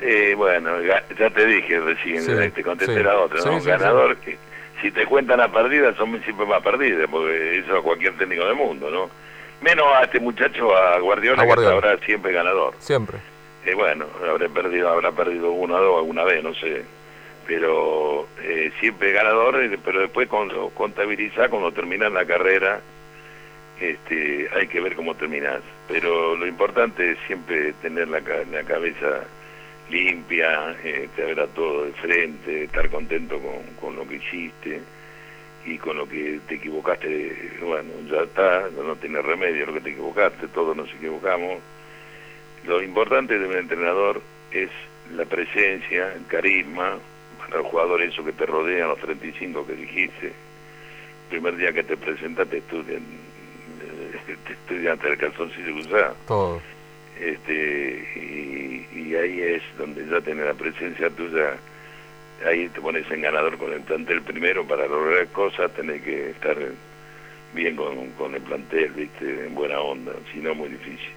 Sí, 0.00 0.34
bueno, 0.34 0.80
ya 0.82 1.30
te 1.30 1.46
dije 1.46 1.80
recién, 1.80 2.52
te 2.52 2.62
contesté 2.62 3.02
la 3.02 3.18
otra, 3.20 3.40
¿no? 3.44 3.60
ganador, 3.62 4.16
que 4.16 4.36
si 4.82 4.90
te 4.90 5.06
cuentan 5.06 5.40
a 5.40 5.50
perdida, 5.50 5.94
son 5.96 6.20
siempre 6.24 6.46
más 6.46 6.62
perdidas, 6.62 7.08
porque 7.10 7.60
eso 7.60 7.78
a 7.78 7.82
cualquier 7.82 8.16
técnico 8.18 8.44
del 8.44 8.56
mundo, 8.56 8.90
¿no? 8.90 9.08
Menos 9.62 9.86
a 9.94 10.02
este 10.02 10.20
muchacho, 10.20 10.76
a 10.76 10.98
Guardiola, 10.98 11.46
que 11.46 11.66
habrá 11.66 11.96
siempre 11.98 12.32
ganador. 12.32 12.74
Siempre. 12.78 13.18
Eh, 13.64 13.74
bueno, 13.74 14.04
habrá 14.28 14.46
perdido, 14.48 14.90
habrá 14.90 15.10
perdido 15.12 15.52
uno 15.52 15.76
o 15.76 15.80
dos 15.80 15.98
alguna 16.00 16.24
vez, 16.24 16.44
no 16.44 16.52
sé. 16.54 16.84
Pero 17.46 18.26
eh, 18.42 18.72
siempre 18.80 19.12
ganador, 19.12 19.62
eh, 19.62 19.78
pero 19.84 20.00
después 20.00 20.28
cuando 20.28 20.70
contabilizar, 20.70 21.50
cuando 21.50 21.72
terminas 21.72 22.12
la 22.12 22.24
carrera, 22.24 22.80
este, 23.80 24.48
hay 24.54 24.66
que 24.66 24.80
ver 24.80 24.94
cómo 24.94 25.14
terminas. 25.14 25.60
Pero 25.88 26.36
lo 26.36 26.46
importante 26.46 27.12
es 27.12 27.18
siempre 27.26 27.72
tener 27.74 28.08
la, 28.08 28.20
la 28.20 28.64
cabeza 28.64 29.24
limpia, 29.90 30.74
eh, 30.82 31.08
te 31.14 31.24
verá 31.24 31.46
todo 31.48 31.84
de 31.84 31.92
frente, 31.92 32.64
estar 32.64 32.88
contento 32.88 33.38
con, 33.38 33.62
con 33.80 33.96
lo 33.96 34.08
que 34.08 34.16
hiciste 34.16 34.80
y 35.66 35.78
con 35.78 35.96
lo 35.96 36.08
que 36.08 36.40
te 36.46 36.56
equivocaste, 36.56 37.52
bueno, 37.62 37.90
ya 38.10 38.22
está, 38.22 38.68
no 38.70 38.96
tiene 38.96 39.22
remedio 39.22 39.66
lo 39.66 39.74
que 39.74 39.80
te 39.80 39.90
equivocaste, 39.90 40.48
todos 40.48 40.76
nos 40.76 40.90
equivocamos. 40.92 41.60
Lo 42.66 42.82
importante 42.82 43.38
de 43.38 43.46
un 43.46 43.56
entrenador 43.56 44.20
es 44.50 44.70
la 45.14 45.24
presencia, 45.24 46.12
el 46.14 46.26
carisma, 46.26 46.98
para 47.46 47.62
los 47.62 47.66
jugadores 47.70 48.12
eso 48.12 48.24
que 48.24 48.32
te 48.32 48.46
rodean, 48.46 48.88
los 48.88 48.98
35 49.00 49.66
que 49.66 49.74
dijiste. 49.74 50.26
El 50.26 51.28
primer 51.30 51.56
día 51.56 51.72
que 51.72 51.82
te 51.82 51.96
presentaste 51.96 52.58
estudian, 52.58 53.02
te 54.46 54.52
estudian 54.52 54.98
el 55.04 55.18
calzoncillo 55.18 55.74
usado. 55.76 56.16
Todo. 56.26 56.60
Este, 57.20 58.08
y, 58.16 58.98
y 58.98 59.14
ahí 59.14 59.40
es 59.40 59.62
donde 59.78 60.06
ya 60.06 60.20
tiene 60.20 60.44
la 60.44 60.54
presencia 60.54 61.08
tuya 61.10 61.56
ahí 62.46 62.68
te 62.68 62.80
pones 62.80 63.10
en 63.10 63.22
ganador 63.22 63.56
con 63.58 63.72
el 63.72 63.80
plantel 63.80 64.22
primero 64.22 64.66
para 64.66 64.86
lograr 64.86 65.26
cosas, 65.28 65.70
tenés 65.72 66.02
que 66.02 66.30
estar 66.30 66.56
bien 67.54 67.76
con, 67.76 68.34
el 68.34 68.42
plantel, 68.42 68.90
viste, 68.92 69.46
en 69.46 69.54
buena 69.54 69.80
onda, 69.80 70.12
si 70.32 70.40
no 70.40 70.54
muy 70.54 70.68
difícil. 70.68 71.12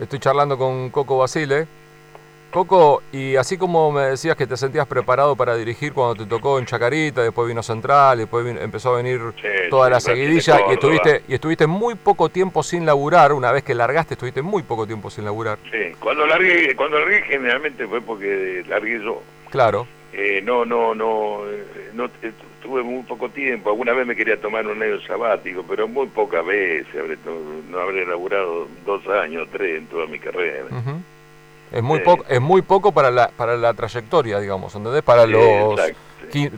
Estoy 0.00 0.18
charlando 0.18 0.56
con 0.56 0.90
Coco 0.90 1.18
Basile. 1.18 1.66
Coco, 2.56 3.02
y 3.12 3.36
así 3.36 3.58
como 3.58 3.92
me 3.92 4.00
decías 4.00 4.34
que 4.34 4.46
te 4.46 4.56
sentías 4.56 4.86
preparado 4.86 5.36
para 5.36 5.54
dirigir 5.56 5.92
cuando 5.92 6.24
te 6.24 6.26
tocó 6.26 6.58
en 6.58 6.64
Chacarita, 6.64 7.22
después 7.22 7.46
vino 7.46 7.62
Central, 7.62 8.16
después 8.16 8.46
empezó 8.46 8.94
a 8.94 8.96
venir 8.96 9.20
toda 9.68 9.90
la 9.90 10.00
seguidilla 10.00 10.62
y 10.70 10.72
estuviste 10.72 11.20
y 11.28 11.34
estuviste 11.34 11.66
muy 11.66 11.96
poco 11.96 12.30
tiempo 12.30 12.62
sin 12.62 12.86
laburar, 12.86 13.34
una 13.34 13.52
vez 13.52 13.62
que 13.62 13.74
largaste 13.74 14.14
estuviste 14.14 14.40
muy 14.40 14.62
poco 14.62 14.86
tiempo 14.86 15.10
sin 15.10 15.26
laburar. 15.26 15.58
Sí, 15.70 15.94
cuando 16.00 16.26
largué, 16.26 16.74
cuando 16.74 16.98
largué 16.98 17.20
generalmente 17.24 17.86
fue 17.86 18.00
porque 18.00 18.64
largué 18.66 19.04
yo. 19.04 19.22
Claro. 19.50 19.86
Eh, 20.14 20.40
no, 20.42 20.64
no, 20.64 20.94
no, 20.94 21.42
no 21.92 22.04
eh, 22.22 22.32
tuve 22.62 22.82
muy 22.82 23.02
poco 23.02 23.28
tiempo. 23.28 23.68
Alguna 23.68 23.92
vez 23.92 24.06
me 24.06 24.16
quería 24.16 24.40
tomar 24.40 24.66
un 24.66 24.82
año 24.82 24.98
sabático, 25.02 25.62
pero 25.68 25.86
muy 25.88 26.06
pocas 26.06 26.46
veces. 26.46 27.18
no, 27.68 27.78
habré 27.78 28.06
laburado 28.06 28.66
dos 28.86 29.06
años, 29.08 29.46
tres 29.52 29.76
en 29.76 29.86
toda 29.88 30.06
mi 30.06 30.18
carrera. 30.18 30.64
Es 31.72 31.82
muy 31.82 32.00
poco, 32.00 32.24
es 32.28 32.40
muy 32.40 32.62
poco 32.62 32.92
para 32.92 33.10
la 33.10 33.28
para 33.28 33.56
la 33.56 33.74
trayectoria, 33.74 34.38
digamos, 34.38 34.74
¿entendés? 34.74 35.02
Para 35.02 35.26
los 35.26 35.80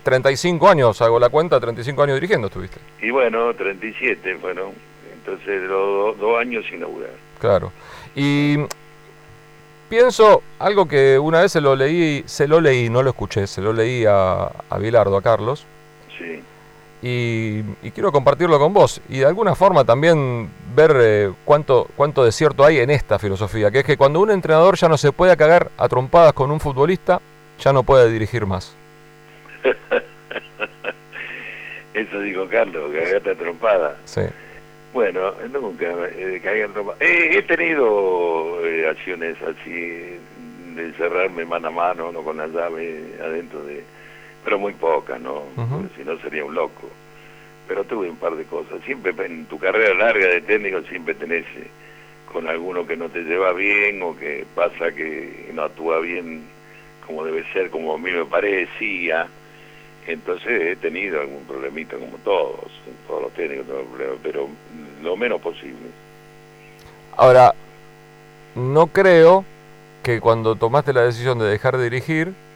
35 0.03 0.69
años, 0.69 1.01
hago 1.03 1.19
la 1.19 1.29
cuenta, 1.29 1.59
35 1.61 2.03
años 2.03 2.17
dirigiendo 2.17 2.49
estuviste. 2.49 2.79
Y 3.01 3.11
bueno, 3.11 3.55
37, 3.55 4.35
bueno, 4.35 4.73
entonces 5.13 5.63
los 5.63 6.19
dos 6.19 6.41
años 6.41 6.65
sin 6.69 6.81
laburar. 6.81 7.11
Claro. 7.41 7.73
Y 8.15 8.59
Pienso 9.89 10.43
algo 10.59 10.87
que 10.87 11.19
una 11.19 11.41
vez 11.41 11.53
se 11.53 11.63
lo 11.63 11.75
leí, 11.75 12.23
se 12.27 12.47
lo 12.47 12.61
leí, 12.61 12.91
no 12.91 13.03
lo 13.03 13.11
escuché, 13.11 13.47
se 13.47 13.63
lo 13.63 13.73
leí 13.73 14.05
a, 14.05 14.51
a 14.69 14.79
Bilardo, 14.79 15.17
a 15.17 15.23
Carlos. 15.23 15.65
Sí. 16.19 16.43
Y, 17.01 17.63
quiero 17.95 18.11
compartirlo 18.11 18.59
con 18.59 18.73
vos 18.73 19.01
y 19.09 19.19
de 19.19 19.27
alguna 19.27 19.55
forma 19.55 19.85
también 19.85 20.51
ver 20.75 20.97
eh, 21.01 21.31
cuánto, 21.45 21.87
cuánto 21.97 22.25
de 22.25 22.33
cierto 22.33 22.65
hay 22.65 22.79
en 22.79 22.91
esta 22.91 23.21
filosofía, 23.21 23.71
que 23.71 23.81
es 23.81 23.85
que 23.85 23.97
cuando 23.97 24.21
un 24.21 24.31
entrenador 24.31 24.77
ya 24.77 24.89
no 24.89 24.99
se 24.99 25.13
puede 25.13 25.37
cagar 25.37 25.71
a 25.79 25.89
trompadas 25.89 26.33
con 26.33 26.51
un 26.51 26.59
futbolista, 26.59 27.21
ya 27.61 27.73
no 27.73 27.85
puede 27.85 28.11
dirigir 28.11 28.47
más. 28.47 28.75
Eso 31.95 32.21
dijo 32.21 32.49
Carlos, 32.49 32.93
cagate 32.93 33.31
a 33.31 33.35
trompada. 33.35 33.97
Sí. 34.05 34.23
Bueno, 34.93 35.33
nunca 35.53 35.87
eh, 36.17 36.41
he 37.01 37.43
tenido 37.43 38.65
eh, 38.65 38.89
acciones 38.89 39.37
así 39.43 40.19
de 40.75 40.85
encerrarme 40.85 41.45
mano 41.45 41.69
a 41.69 41.71
mano, 41.71 42.13
no 42.13 42.23
con 42.23 42.37
la 42.37 42.47
llave 42.47 43.15
adentro 43.23 43.63
de... 43.65 43.85
Pero 44.49 44.59
muy 44.59 44.73
pocas, 44.73 45.21
¿no? 45.21 45.43
si 45.95 46.03
no 46.05 46.19
sería 46.21 46.43
un 46.43 46.55
loco. 46.55 46.89
Pero 47.67 47.85
tuve 47.85 48.09
un 48.09 48.17
par 48.17 48.35
de 48.35 48.45
cosas. 48.45 48.83
Siempre 48.87 49.13
en 49.27 49.45
tu 49.45 49.59
carrera 49.59 49.93
larga 49.93 50.27
de 50.27 50.41
técnico 50.41 50.81
siempre 50.89 51.15
tenés 51.15 51.45
eh, 51.55 51.69
con 52.33 52.49
alguno 52.49 52.87
que 52.87 52.97
no 52.97 53.11
te 53.11 53.25
lleva 53.25 53.53
bien 53.53 54.01
o 54.01 54.17
que 54.17 54.47
pasa 54.55 54.91
que 54.93 55.51
no 55.53 55.65
actúa 55.65 56.01
bien 56.01 56.45
como 57.07 57.27
debe 57.27 57.45
ser, 57.53 57.69
como 57.69 57.93
a 57.93 57.99
mí 57.99 58.11
me 58.11 58.25
parecía 58.25 59.29
entonces 60.07 60.63
he 60.63 60.77
tenido 60.77 61.21
algún 61.21 61.45
problemita 61.45 61.99
como 61.99 62.17
todos, 62.25 62.71
todos 63.07 63.25
los 63.25 63.33
técnicos 63.35 63.67
pero 64.23 64.49
lo 65.03 65.15
menos 65.15 65.43
posible. 65.43 65.91
Ahora, 67.19 67.55
no 68.55 68.87
creo 68.87 69.45
que 70.03 70.21
cuando 70.21 70.57
tomaste 70.57 70.95
la 70.95 71.03
decisión 71.03 71.39
de 71.39 71.45
dejar 71.45 71.77
de 71.77 71.85
dirigir 71.85 72.48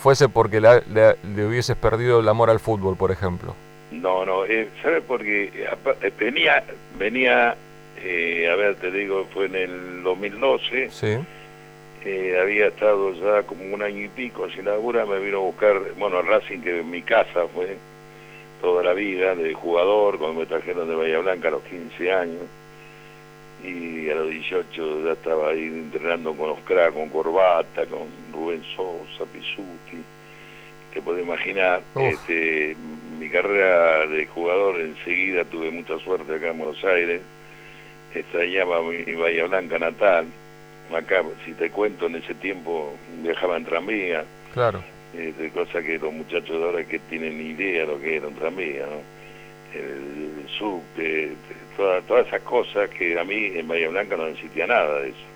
fuese 0.00 0.28
porque 0.28 0.60
le, 0.60 1.46
hubieses 1.46 1.76
perdido 1.76 2.20
el 2.20 2.28
amor 2.28 2.50
al 2.50 2.58
fútbol, 2.58 2.96
por 2.96 3.12
ejemplo. 3.12 3.54
No, 3.92 4.24
no, 4.24 4.44
eh, 4.44 4.68
¿sabes? 4.82 5.02
Porque 5.06 5.50
eh, 5.54 6.12
venía, 6.18 6.64
venía 6.98 7.56
eh, 8.02 8.48
a 8.50 8.56
ver, 8.56 8.76
te 8.76 8.90
digo, 8.90 9.26
fue 9.32 9.46
en 9.46 9.56
el 9.56 10.02
2012. 10.02 10.90
Sí 10.90 11.18
eh, 12.04 12.38
había 12.40 12.68
estado 12.68 13.12
ya 13.12 13.42
como 13.42 13.74
un 13.74 13.82
año 13.82 14.04
y 14.04 14.08
pico 14.08 14.48
sin 14.50 14.64
labura, 14.64 15.04
me 15.04 15.18
vino 15.18 15.38
a 15.38 15.40
buscar, 15.40 15.76
bueno, 15.98 16.22
Racing, 16.22 16.60
que 16.60 16.80
en 16.80 16.90
mi 16.90 17.02
casa 17.02 17.46
fue 17.54 17.76
toda 18.60 18.82
la 18.82 18.94
vida, 18.94 19.34
de 19.34 19.52
jugador, 19.52 20.18
cuando 20.18 20.40
me 20.40 20.46
trajeron 20.46 20.88
de 20.88 20.94
Bahía 20.94 21.18
Blanca 21.18 21.48
a 21.48 21.52
los 21.52 21.62
15 21.62 22.12
años, 22.12 22.42
y 23.64 24.08
a 24.10 24.14
los 24.14 24.30
18 24.30 25.04
ya 25.04 25.12
estaba 25.12 25.50
ahí 25.50 25.64
entrenando 25.64 26.34
con 26.34 26.54
cracks, 26.62 26.94
con 26.94 27.08
Corbata, 27.08 27.86
con 27.86 28.08
Rubén 28.32 28.62
Sosa, 28.74 29.30
Pisuti, 29.30 30.02
te 30.92 31.02
puedes 31.02 31.24
imaginar, 31.24 31.82
este, 31.96 32.76
mi 33.18 33.28
carrera 33.28 34.06
de 34.06 34.26
jugador 34.26 34.80
enseguida 34.80 35.44
tuve 35.44 35.70
mucha 35.70 35.98
suerte 35.98 36.34
acá 36.34 36.48
en 36.48 36.58
Buenos 36.58 36.82
Aires, 36.84 37.20
extrañaba 38.14 38.82
mi 38.82 39.14
Bahía 39.14 39.46
Blanca 39.46 39.78
natal, 39.78 40.26
acá, 40.96 41.22
si 41.44 41.52
te 41.52 41.70
cuento, 41.70 42.06
en 42.06 42.16
ese 42.16 42.34
tiempo 42.34 42.94
viajaba 43.22 43.56
en 43.56 43.64
tranvía. 43.64 44.24
Claro. 44.52 44.82
de 45.12 45.50
cosa 45.50 45.80
que 45.80 45.98
los 45.98 46.12
muchachos 46.12 46.58
de 46.58 46.64
ahora 46.64 46.84
que 46.84 46.98
tienen 46.98 47.40
idea 47.40 47.82
de 47.82 47.86
lo 47.86 48.00
que 48.00 48.16
era 48.16 48.26
un 48.26 48.34
tranvía, 48.34 48.86
¿no? 48.86 49.20
El, 49.78 50.48
subte, 50.58 51.32
todas, 51.76 52.04
todas 52.04 52.26
esas 52.26 52.42
cosas 52.42 52.88
que 52.90 53.18
a 53.18 53.24
mí 53.24 53.52
en 53.54 53.68
Bahía 53.68 53.88
Blanca 53.88 54.16
no 54.16 54.26
existía 54.26 54.66
nada 54.66 55.00
de 55.00 55.10
eso. 55.10 55.30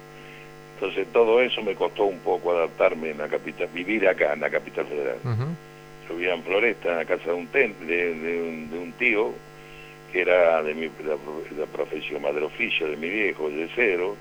Entonces 0.75 1.07
todo 1.13 1.41
eso 1.41 1.63
me 1.63 1.75
costó 1.75 2.05
un 2.05 2.19
poco 2.19 2.53
adaptarme 2.53 3.11
en 3.11 3.19
la 3.19 3.29
capital, 3.29 3.69
vivir 3.73 4.07
acá 4.09 4.33
en 4.33 4.41
la 4.41 4.51
capital 4.51 4.87
federal. 4.87 5.17
Yo 6.09 6.17
vivía 6.17 6.35
en 6.35 6.43
Floresta, 6.43 6.91
en 6.91 6.97
la 6.97 7.05
casa 7.05 7.25
de 7.25 7.33
un, 7.33 7.51
de, 7.53 8.79
un, 8.79 8.93
tío, 8.99 9.33
que 10.13 10.21
era 10.21 10.63
de 10.63 10.75
mi 10.75 10.91
la, 11.07 11.67
profesión 11.67 12.23
madre 12.23 12.45
oficio 12.45 12.89
de 12.89 12.97
mi 12.97 13.09
viejo, 13.09 13.49
de 13.49 13.69
cero, 13.75 14.17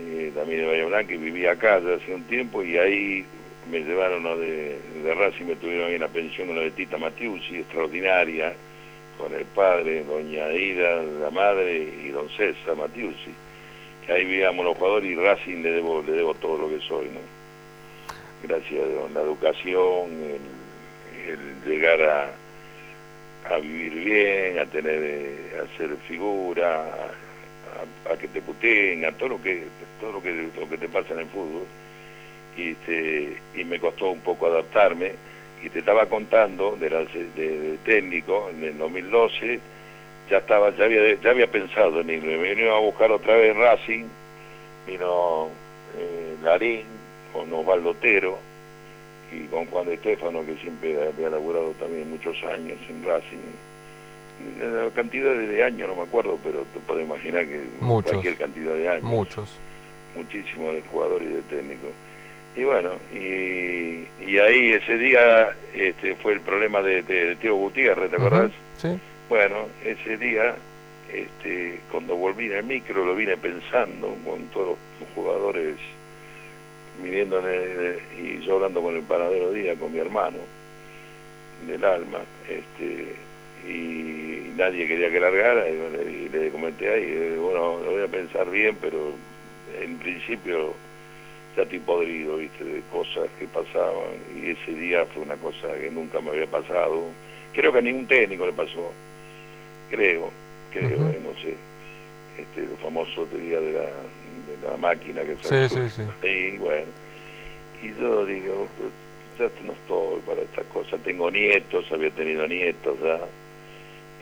eh, 0.00 0.30
también 0.34 0.60
de 0.60 0.66
Bahía 0.66 0.86
Blanca, 0.86 1.14
y 1.14 1.16
vivía 1.16 1.52
acá 1.52 1.80
desde 1.80 2.04
hace 2.04 2.14
un 2.14 2.24
tiempo, 2.24 2.62
y 2.62 2.76
ahí 2.76 3.24
me 3.70 3.80
llevaron 3.80 4.22
de, 4.38 4.78
de 5.02 5.14
Racing, 5.14 5.46
me 5.46 5.56
tuvieron 5.56 5.90
en 5.90 6.00
la 6.00 6.08
pensión 6.08 6.50
una 6.50 6.60
de 6.60 6.70
Tita 6.70 6.98
Matiusi, 6.98 7.56
extraordinaria, 7.56 8.54
con 9.18 9.34
el 9.34 9.44
padre, 9.46 10.04
doña 10.04 10.52
Ida, 10.52 11.02
la 11.02 11.30
madre, 11.30 11.76
y 11.76 12.08
don 12.08 12.28
César 12.30 12.76
Matiusi. 12.76 13.34
Ahí 14.08 14.24
vivíamos 14.24 14.64
los 14.64 14.76
jugadores 14.78 15.10
y 15.10 15.14
Racing 15.16 15.62
le 15.62 15.72
debo, 15.72 16.02
le 16.02 16.12
debo 16.12 16.32
todo 16.34 16.56
lo 16.56 16.68
que 16.70 16.80
soy, 16.86 17.06
¿no? 17.06 17.20
Gracias 18.42 18.80
a 18.82 19.12
la 19.12 19.20
educación, 19.20 20.08
el, 21.26 21.70
llegar 21.70 22.00
a, 22.00 22.30
a, 23.54 23.58
vivir 23.58 23.92
bien, 24.04 24.58
a 24.60 24.64
tener, 24.66 25.02
eh, 25.02 25.58
a 25.58 25.62
hacer 25.64 25.94
figura, 26.08 26.86
a, 28.10 28.16
que 28.16 28.28
te 28.28 28.40
puteen, 28.40 29.04
a 29.04 29.12
todo 29.12 29.30
lo 29.30 29.42
que, 29.42 29.64
todo 30.00 30.12
lo 30.12 30.22
que, 30.22 30.48
lo 30.58 30.68
que 30.70 30.78
te 30.78 30.88
pasa 30.88 31.12
en 31.12 31.20
el 31.20 31.26
fútbol 31.26 31.66
y, 32.58 32.70
este, 32.70 33.36
y 33.54 33.64
me 33.64 33.78
costó 33.78 34.10
un 34.10 34.20
poco 34.20 34.46
adaptarme. 34.46 35.12
Y 35.62 35.70
te 35.70 35.80
estaba 35.80 36.06
contando 36.06 36.76
de, 36.76 36.88
de, 36.88 37.78
técnico 37.84 38.48
en 38.50 38.64
el 38.64 38.78
2012, 38.78 39.60
ya 40.30 40.38
estaba 40.38 40.70
ya 40.76 40.84
había, 40.84 41.14
ya 41.20 41.30
había 41.30 41.50
pensado 41.50 42.00
en 42.00 42.10
irme. 42.10 42.36
Me 42.36 42.54
vino 42.54 42.74
a 42.74 42.80
buscar 42.80 43.10
otra 43.10 43.36
vez 43.36 43.56
Racing, 43.56 44.04
vino 44.86 45.48
eh, 45.96 46.36
Larín 46.42 46.84
con 47.32 47.52
Osvaldo 47.52 47.90
Otero 47.90 48.38
y 49.32 49.46
con 49.46 49.66
Juan 49.66 49.86
de 49.86 49.94
Estefano, 49.94 50.44
que 50.46 50.56
siempre 50.56 50.96
había 51.06 51.30
laburado 51.30 51.72
también 51.72 52.10
muchos 52.10 52.36
años 52.44 52.78
en 52.88 53.04
Racing. 53.04 53.38
La 54.60 54.90
cantidad 54.90 55.34
de 55.34 55.64
años 55.64 55.88
no 55.88 55.96
me 55.96 56.02
acuerdo, 56.02 56.38
pero 56.44 56.60
te 56.72 56.78
puedes 56.86 57.04
imaginar 57.04 57.46
que 57.46 57.60
muchos, 57.80 58.12
cualquier 58.12 58.36
cantidad 58.36 58.74
de 58.74 58.88
años. 58.88 59.02
Muchos. 59.02 59.50
Muchísimos 60.16 60.74
de 60.74 60.82
jugadores 60.82 61.28
y 61.28 61.32
de 61.32 61.42
técnicos. 61.42 61.90
Y 62.56 62.64
bueno, 62.64 62.90
y, 63.12 64.38
ahí 64.38 64.72
ese 64.72 64.98
día 64.98 65.50
este, 65.74 66.14
fue 66.16 66.34
el 66.34 66.40
problema 66.40 66.82
de, 66.82 67.02
de, 67.02 67.36
Tío 67.36 67.54
Gutiérrez, 67.54 68.10
¿te 68.10 68.16
acordás? 68.16 68.50
Sí. 68.76 68.98
Bueno, 69.28 69.68
ese 69.84 70.16
día, 70.16 70.54
este, 71.12 71.80
cuando 71.90 72.16
volví 72.16 72.46
en 72.46 72.52
el 72.52 72.64
micro, 72.64 73.04
lo 73.04 73.14
vine 73.14 73.36
pensando 73.36 74.16
con 74.24 74.46
todos 74.48 74.76
los 75.00 75.08
jugadores 75.14 75.76
viniendo 77.02 77.40
y 78.18 78.40
yo 78.44 78.56
hablando 78.56 78.82
con 78.82 78.96
el 78.96 79.02
panadero 79.02 79.52
día, 79.52 79.74
con 79.76 79.92
mi 79.92 79.98
hermano 79.98 80.38
del 81.66 81.84
alma, 81.84 82.20
este, 82.48 83.14
y 83.68 84.52
nadie 84.56 84.86
quería 84.86 85.10
que 85.10 85.20
largara, 85.20 85.68
y, 85.68 86.28
le 86.28 86.50
comenté 86.50 86.88
ahí, 86.92 87.36
bueno, 87.36 87.80
lo 87.84 87.92
voy 87.92 88.02
a 88.02 88.08
pensar 88.08 88.48
bien, 88.50 88.76
pero 88.80 89.12
en 89.80 89.98
principio 89.98 90.74
estoy 91.62 91.78
podrido, 91.80 92.36
viste, 92.36 92.64
de 92.64 92.82
cosas 92.92 93.28
que 93.38 93.46
pasaban, 93.46 94.14
y 94.36 94.50
ese 94.50 94.72
día 94.72 95.04
fue 95.06 95.22
una 95.22 95.36
cosa 95.36 95.72
que 95.80 95.90
nunca 95.90 96.20
me 96.20 96.30
había 96.30 96.46
pasado. 96.46 97.04
Creo 97.52 97.72
que 97.72 97.78
a 97.78 97.82
ningún 97.82 98.06
técnico 98.06 98.46
le 98.46 98.52
pasó, 98.52 98.92
creo, 99.90 100.30
creo, 100.70 101.08
eh, 101.08 101.20
no 101.22 101.32
sé, 101.40 101.54
este, 102.38 102.60
el 102.62 102.76
famoso 102.82 103.26
día 103.26 103.60
de 103.60 103.72
la, 103.72 103.80
de 103.80 104.68
la 104.70 104.76
máquina 104.76 105.22
que 105.22 105.36
se 105.36 105.68
sí, 105.68 105.76
sí, 105.76 105.90
sí. 105.90 106.28
Y 106.28 106.58
bueno, 106.58 106.86
y 107.82 108.00
yo 108.00 108.26
digo, 108.26 108.68
pues, 108.78 108.90
ya 109.38 109.66
no 109.66 109.72
estoy 109.72 110.20
para 110.26 110.42
estas 110.42 110.64
cosas, 110.66 111.00
tengo 111.02 111.30
nietos, 111.30 111.90
había 111.90 112.10
tenido 112.10 112.46
nietos 112.46 112.98
ya, 113.02 113.20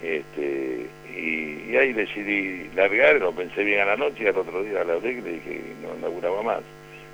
este, 0.03 0.87
y, 1.09 1.77
ahí 1.77 1.92
decidí 1.92 2.70
largar, 2.75 3.16
lo 3.16 3.33
pensé 3.33 3.64
bien 3.64 3.81
a 3.81 3.87
la 3.87 3.96
noche 3.96 4.25
y 4.25 4.27
al 4.27 4.37
otro 4.37 4.62
día 4.62 4.83
a 4.83 4.85
la 4.85 4.94
vez 4.96 5.22
le 5.22 5.33
dije 5.33 5.61
no 5.83 5.94
laburaba 6.01 6.42
más 6.42 6.62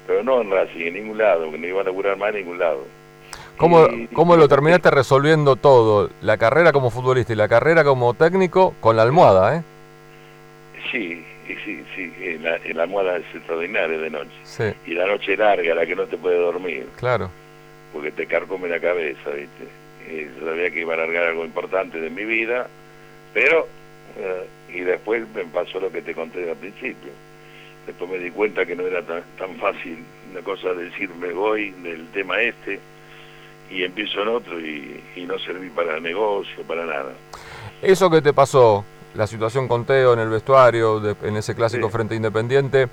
pero 0.06 0.22
no 0.22 0.40
en 0.40 0.50
Racing, 0.50 0.86
en 0.86 0.94
ningún 0.94 1.18
lado, 1.18 1.50
que 1.50 1.58
no 1.58 1.66
iba 1.66 1.80
a 1.80 1.84
laburar 1.84 2.16
más 2.16 2.30
en 2.30 2.36
ningún 2.36 2.58
lado. 2.58 2.84
¿Cómo, 3.56 3.86
¿Cómo 4.12 4.36
lo 4.36 4.48
terminaste 4.48 4.90
resolviendo 4.90 5.56
todo? 5.56 6.10
La 6.20 6.36
carrera 6.36 6.72
como 6.72 6.90
futbolista 6.90 7.32
y 7.32 7.36
la 7.36 7.48
carrera 7.48 7.84
como 7.84 8.14
técnico 8.14 8.74
con 8.80 8.96
la 8.96 9.02
almohada, 9.02 9.56
¿eh? 9.56 9.62
Sí, 10.90 11.24
sí, 11.64 11.84
sí, 11.94 12.38
la, 12.40 12.58
la 12.74 12.82
almohada 12.82 13.18
es 13.18 13.34
extraordinaria 13.34 13.98
de 13.98 14.10
noche. 14.10 14.32
Sí. 14.42 14.64
Y 14.86 14.94
la 14.94 15.06
noche 15.06 15.36
larga, 15.36 15.74
la 15.74 15.86
que 15.86 15.94
no 15.94 16.06
te 16.06 16.16
puede 16.16 16.38
dormir. 16.38 16.88
Claro. 16.96 17.30
Porque 17.92 18.10
te 18.10 18.26
carcome 18.26 18.68
la 18.68 18.80
cabeza, 18.80 19.30
¿viste? 19.30 19.68
Y 20.10 20.44
sabía 20.44 20.70
que 20.70 20.80
iba 20.80 20.94
a 20.94 20.96
alargar 20.96 21.24
algo 21.28 21.44
importante 21.44 22.00
de 22.00 22.10
mi 22.10 22.24
vida, 22.24 22.66
pero... 23.32 23.68
Eh, 24.18 24.46
y 24.74 24.80
después 24.80 25.22
me 25.34 25.44
pasó 25.44 25.80
lo 25.80 25.90
que 25.90 26.02
te 26.02 26.14
conté 26.14 26.50
al 26.50 26.56
principio 26.56 27.12
después 27.86 28.10
me 28.10 28.18
di 28.18 28.30
cuenta 28.30 28.64
que 28.64 28.76
no 28.76 28.86
era 28.86 29.02
tan, 29.02 29.22
tan 29.38 29.56
fácil 29.56 30.04
una 30.30 30.42
cosa 30.42 30.72
decirme 30.72 31.32
voy 31.32 31.70
del 31.82 32.08
tema 32.08 32.40
este 32.40 32.80
y 33.70 33.84
empiezo 33.84 34.22
en 34.22 34.28
otro 34.28 34.60
y, 34.60 35.02
no 35.26 35.38
serví 35.38 35.70
para 35.70 35.98
negocio, 36.00 36.62
para 36.64 36.84
nada. 36.84 37.12
Eso 37.80 38.10
que 38.10 38.20
te 38.20 38.32
pasó, 38.32 38.84
la 39.14 39.26
situación 39.26 39.68
con 39.68 39.84
Teo 39.86 40.12
en 40.12 40.18
el 40.18 40.28
vestuario, 40.28 41.00
en 41.22 41.36
ese 41.36 41.54
clásico 41.54 41.88
frente 41.88 42.14
independiente, 42.14 42.88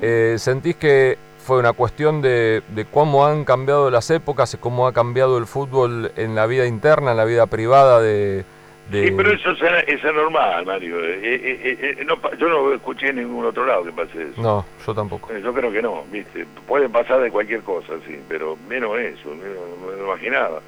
eh, 0.00 0.36
¿sentís 0.38 0.76
que 0.76 1.18
fue 1.38 1.58
una 1.58 1.72
cuestión 1.72 2.20
de, 2.20 2.62
de, 2.68 2.84
cómo 2.86 3.26
han 3.26 3.44
cambiado 3.44 3.90
las 3.90 4.10
épocas, 4.10 4.56
cómo 4.58 4.86
ha 4.86 4.92
cambiado 4.92 5.38
el 5.38 5.46
fútbol 5.46 6.10
en 6.16 6.34
la 6.34 6.46
vida 6.46 6.66
interna, 6.66 7.12
en 7.12 7.16
la 7.16 7.24
vida 7.24 7.46
privada 7.46 8.00
de, 8.00 8.44
Sí, 8.90 9.12
pero 9.14 9.32
eso 9.32 9.50
es, 9.50 10.14
normal, 10.14 10.64
Mario. 10.64 11.04
Eh, 11.04 11.20
eh, 11.22 11.96
eh, 12.00 12.06
yo 12.38 12.48
no 12.48 12.72
escuché 12.72 13.08
en 13.10 13.16
ningún 13.16 13.44
otro 13.44 13.66
lado 13.66 13.84
que 13.84 13.92
pase 13.92 14.30
eso. 14.30 14.40
No, 14.40 14.64
yo 14.86 14.94
tampoco. 14.94 15.36
yo 15.36 15.52
creo 15.52 15.70
que 15.70 15.82
no, 15.82 16.04
¿viste? 16.10 16.46
Puede 16.66 16.88
pasar 16.88 17.20
de 17.20 17.30
cualquier 17.30 17.60
cosa, 17.60 17.94
sí, 18.06 18.18
pero 18.28 18.56
menos 18.66 18.98
eso, 18.98 19.28
no 19.28 19.86
me 19.86 19.96
lo 19.96 20.04
imaginaba. 20.06 20.62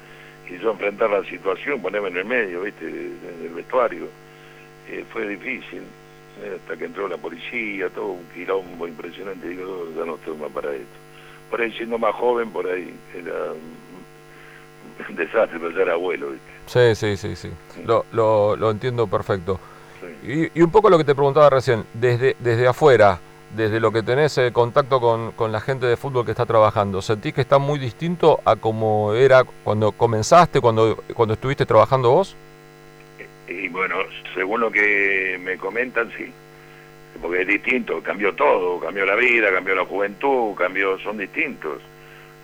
Y 0.47 0.59
yo 0.59 0.71
enfrentar 0.71 1.09
la 1.09 1.23
situación, 1.23 1.81
ponerme 1.81 2.09
en 2.09 2.17
el 2.17 2.25
medio, 2.25 2.61
¿viste? 2.61 2.85
En 2.85 3.45
el 3.45 3.53
vestuario, 3.55 4.07
fue 5.11 5.27
difícil. 5.27 5.81
Hasta 6.55 6.77
que 6.77 6.85
entró 6.85 7.07
la 7.07 7.17
policía, 7.17 7.89
todo 7.89 8.07
un 8.07 8.25
quilombo 8.33 8.87
impresionante. 8.87 9.47
Digo, 9.47 9.87
ya 9.97 10.05
no 10.05 10.15
estoy 10.15 10.37
más 10.37 10.51
para 10.51 10.73
esto. 10.73 10.97
Por 11.49 11.61
ahí, 11.61 11.71
siendo 11.71 11.97
más 11.97 12.13
joven, 12.15 12.51
por 12.51 12.67
ahí 12.67 12.93
era 13.15 13.51
un 15.09 15.15
desastre, 15.15 15.59
pero 15.59 15.71
ya 15.71 15.81
era 15.81 15.93
abuelo, 15.93 16.29
¿viste? 16.29 16.50
Sí, 16.71 16.95
sí, 16.95 17.17
sí, 17.17 17.35
sí. 17.35 17.49
Lo, 17.85 18.05
lo, 18.13 18.55
lo 18.55 18.71
entiendo 18.71 19.05
perfecto. 19.05 19.59
Y, 20.23 20.57
y, 20.57 20.61
un 20.61 20.71
poco 20.71 20.89
lo 20.89 20.97
que 20.97 21.03
te 21.03 21.13
preguntaba 21.13 21.49
recién, 21.49 21.83
desde, 21.93 22.37
desde 22.39 22.65
afuera, 22.65 23.19
desde 23.53 23.81
lo 23.81 23.91
que 23.91 24.03
tenés 24.03 24.37
eh, 24.37 24.53
contacto 24.53 25.01
con, 25.01 25.33
con, 25.33 25.51
la 25.51 25.59
gente 25.59 25.85
de 25.85 25.97
fútbol 25.97 26.23
que 26.23 26.31
está 26.31 26.45
trabajando, 26.45 27.01
¿sentís 27.01 27.33
que 27.33 27.41
está 27.41 27.57
muy 27.57 27.77
distinto 27.77 28.39
a 28.45 28.55
como 28.55 29.13
era 29.13 29.43
cuando 29.43 29.91
comenzaste, 29.91 30.61
cuando, 30.61 31.03
cuando 31.13 31.33
estuviste 31.33 31.65
trabajando 31.65 32.11
vos? 32.11 32.37
Y 33.49 33.67
bueno, 33.67 33.97
según 34.33 34.61
lo 34.61 34.71
que 34.71 35.37
me 35.43 35.57
comentan, 35.57 36.09
sí. 36.17 36.31
Porque 37.21 37.41
es 37.41 37.47
distinto, 37.49 38.01
cambió 38.01 38.33
todo, 38.33 38.79
cambió 38.79 39.05
la 39.05 39.15
vida, 39.15 39.51
cambió 39.51 39.75
la 39.75 39.83
juventud, 39.83 40.55
cambió, 40.55 40.97
son 40.99 41.17
distintos 41.17 41.81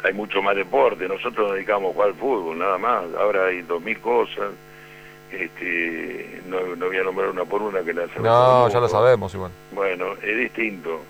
hay 0.03 0.13
mucho 0.13 0.41
más 0.41 0.55
deporte, 0.55 1.07
nosotros 1.07 1.47
nos 1.47 1.53
dedicamos 1.55 1.91
a 1.91 1.93
jugar 1.93 2.09
al 2.09 2.15
fútbol, 2.15 2.57
nada 2.57 2.77
más, 2.77 3.05
ahora 3.17 3.47
hay 3.47 3.61
dos 3.61 3.81
mil 3.81 3.99
cosas, 3.99 4.51
este, 5.31 6.41
no, 6.47 6.75
no 6.75 6.85
voy 6.85 6.97
a 6.97 7.03
nombrar 7.03 7.29
una 7.29 7.45
por 7.45 7.61
una 7.61 7.83
que 7.83 7.93
la 7.93 8.07
No, 8.17 8.69
ya 8.69 8.79
lo 8.79 8.87
sabemos 8.87 9.33
igual. 9.33 9.51
Bueno, 9.73 10.13
es 10.21 10.37
distinto, 10.37 11.01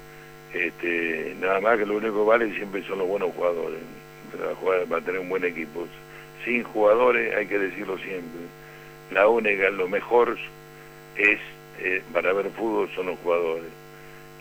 este, 0.53 1.35
nada 1.39 1.59
más 1.59 1.77
que 1.77 1.85
lo 1.85 1.97
único 1.97 2.23
que 2.23 2.29
vale 2.29 2.55
siempre 2.55 2.83
son 2.87 2.99
los 2.99 3.07
buenos 3.07 3.33
jugadores, 3.35 3.79
para, 4.31 4.55
jugar, 4.55 4.85
para 4.85 5.01
tener 5.01 5.21
un 5.21 5.29
buen 5.29 5.43
equipo. 5.43 5.85
Sin 6.45 6.63
jugadores, 6.63 7.35
hay 7.35 7.45
que 7.47 7.59
decirlo 7.59 7.97
siempre, 7.97 8.41
la 9.11 9.27
única, 9.27 9.69
lo 9.69 9.87
mejor 9.87 10.37
es, 11.15 11.39
eh, 11.79 12.01
para 12.13 12.33
ver 12.33 12.49
fútbol 12.51 12.89
son 12.95 13.07
los 13.07 13.19
jugadores. 13.19 13.69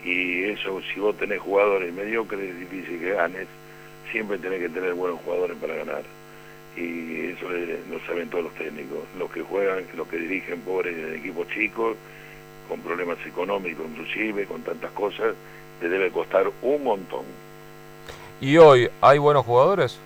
Y 0.03 0.43
eso, 0.45 0.79
si 0.93 0.99
vos 0.99 1.17
tenés 1.17 1.41
jugadores 1.41 1.93
mediocres, 1.93 2.39
es 2.39 2.59
difícil 2.59 2.99
que 2.99 3.11
ganes 3.13 3.47
siempre 4.11 4.37
tenés 4.37 4.59
que 4.59 4.69
tener 4.69 4.93
buenos 4.93 5.19
jugadores 5.21 5.57
para 5.57 5.75
ganar. 5.75 6.03
Y 6.75 7.31
eso 7.31 7.49
lo 7.49 7.99
saben 8.05 8.29
todos 8.29 8.45
los 8.45 8.53
técnicos. 8.53 8.99
Los 9.17 9.31
que 9.31 9.41
juegan, 9.41 9.83
los 9.95 10.07
que 10.07 10.17
dirigen 10.17 10.61
pobres 10.61 10.95
en 10.97 11.15
equipos 11.15 11.47
chicos, 11.49 11.97
con 12.67 12.81
problemas 12.81 13.17
económicos 13.25 13.85
inclusive, 13.89 14.45
con 14.45 14.61
tantas 14.61 14.91
cosas, 14.91 15.33
le 15.81 15.89
debe 15.89 16.11
costar 16.11 16.51
un 16.61 16.83
montón. 16.83 17.25
¿Y 18.39 18.57
hoy 18.57 18.89
hay 19.01 19.17
buenos 19.17 19.45
jugadores? 19.45 19.99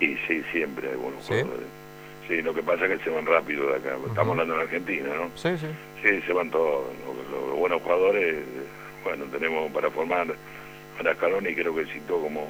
Y 0.00 0.16
sí, 0.26 0.42
siempre 0.50 0.90
hay 0.90 0.96
buenos 0.96 1.24
jugadores. 1.24 1.66
Sí, 2.26 2.42
lo 2.42 2.52
que 2.52 2.62
pasa 2.62 2.86
es 2.86 2.98
que 2.98 3.04
se 3.04 3.10
van 3.10 3.24
rápido 3.24 3.68
de 3.68 3.76
acá. 3.76 3.96
Estamos 4.08 4.32
hablando 4.32 4.54
en 4.54 4.60
Argentina, 4.60 5.08
¿no? 5.14 5.30
Sí, 5.36 5.56
sí. 5.56 5.66
Sí, 6.02 6.20
se 6.26 6.32
van 6.32 6.50
todos. 6.50 6.86
Los, 7.30 7.56
buenos 7.56 7.80
jugadores, 7.82 8.36
bueno, 9.04 9.24
tenemos 9.26 9.70
para 9.70 9.90
formar 9.90 10.26
a 10.98 11.48
y 11.48 11.54
creo 11.54 11.74
que 11.74 11.86
citó 11.86 12.20
como 12.20 12.48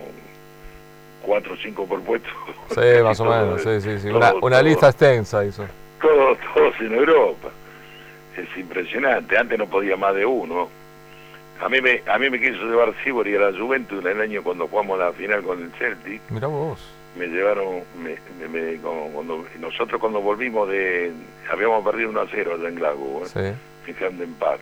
cuatro 1.23 1.55
o 1.55 1.57
cinco 1.57 1.87
por 1.87 2.01
puesto. 2.03 2.29
Sí, 2.71 3.03
más 3.03 3.19
o 3.21 3.25
menos, 3.31 3.63
sí, 3.63 3.81
sí, 3.81 3.99
sí. 3.99 4.09
una, 4.09 4.63
lista 4.63 4.89
extensa 4.89 5.45
hizo. 5.45 5.67
Todos, 6.01 6.39
todos 6.55 6.75
en 6.81 6.95
Europa. 6.95 7.49
Es 8.37 8.57
impresionante. 8.57 9.37
Antes 9.37 9.59
no 9.59 9.67
podía 9.67 9.97
más 9.97 10.15
de 10.15 10.27
uno. 10.27 10.69
A 11.61 11.69
mí 11.69 11.81
me, 11.81 12.03
a 12.07 12.19
mí 12.19 12.29
me 12.29 12.39
quiso 12.39 12.65
llevar 12.65 12.93
Sibori 13.03 13.35
a 13.35 13.51
la 13.51 13.59
Juventus 13.59 14.05
en 14.05 14.11
el 14.11 14.21
año 14.21 14.43
cuando 14.43 14.69
jugamos 14.69 14.99
la 14.99 15.13
final 15.13 15.43
con 15.43 15.63
el 15.63 15.73
Celtic. 15.73 16.21
Mira 16.29 16.49
vos. 16.49 16.79
Me 17.17 17.29
llevaron, 17.29 17.83
me, 17.99 18.19
me, 18.47 18.77
cuando, 18.77 19.47
nosotros 19.59 19.99
cuando 19.99 20.21
volvimos 20.21 20.69
de, 20.69 21.13
habíamos 21.51 21.83
perdido 21.83 22.11
1 22.11 22.21
a 22.21 22.27
0 22.31 22.57
allá 22.59 22.69
en 22.69 22.75
Glasgow, 22.75 23.23
¿eh? 23.25 23.29
sí. 23.87 23.91
en 23.91 23.95
Camden 23.95 24.35
Park. 24.35 24.61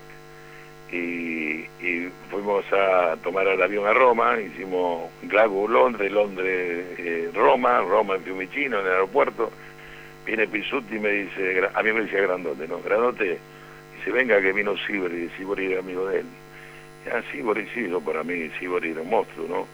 Y, 0.95 1.67
y, 1.85 2.09
fuimos 2.31 2.65
a 2.73 3.17
tomar 3.23 3.49
el 3.49 3.61
avión 3.61 3.85
a 3.87 3.93
Roma, 3.93 4.41
hicimos 4.41 5.11
Glasgow, 5.23 5.67
Londres, 5.67 6.13
Londres, 6.13 6.87
eh, 6.99 7.31
Roma, 7.35 7.81
Roma 7.81 8.15
en 8.15 8.23
Fiumicino, 8.23 8.79
en 8.79 8.87
el 8.87 8.93
aeropuerto. 8.93 9.51
Viene 10.25 10.47
Pisuti 10.47 10.95
y 10.95 11.01
me 11.01 11.11
dice, 11.11 11.63
a 11.75 11.83
mí 11.83 11.93
me 11.93 12.03
decía 12.03 12.23
Grandote, 12.23 12.69
¿no? 12.69 12.81
Grandote, 12.81 13.39
dice, 13.97 14.11
venga 14.13 14.41
que 14.41 14.53
vino 14.53 14.77
Sibori, 14.87 15.29
Sibori 15.37 15.73
era 15.73 15.81
amigo 15.81 16.07
de 16.07 16.21
él 16.21 16.27
Ah, 17.13 17.21
Sibori, 17.31 17.67
sí, 17.75 17.89
yo 17.89 18.01
para 18.01 18.23
mí 18.23 18.49
Sibori 18.59 18.91
era 18.91 19.03
un 19.03 19.11
monstruo, 19.11 19.47
¿no? 19.47 19.67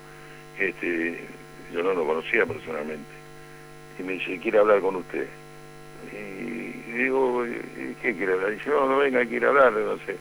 Este, 0.59 1.21
yo 1.73 1.83
no 1.83 1.95
lo 1.95 2.05
conocía 2.05 2.45
personalmente. 2.45 3.11
Y 3.99 4.03
me 4.03 4.15
dice, 4.15 4.39
quiere 4.39 4.59
hablar 4.59 4.81
con 4.81 4.97
usted. 4.97 5.29
Y, 6.13 6.93
digo, 6.93 7.45
¿qué 8.03 8.17
quiere 8.17 8.33
hablar? 8.33 8.51
dice, 8.51 8.71
no, 8.71 8.89
no 8.89 8.99
venga, 8.99 9.25
quiere 9.27 9.47
hablar, 9.47 9.73
no 9.73 9.97
sé. 9.99 10.17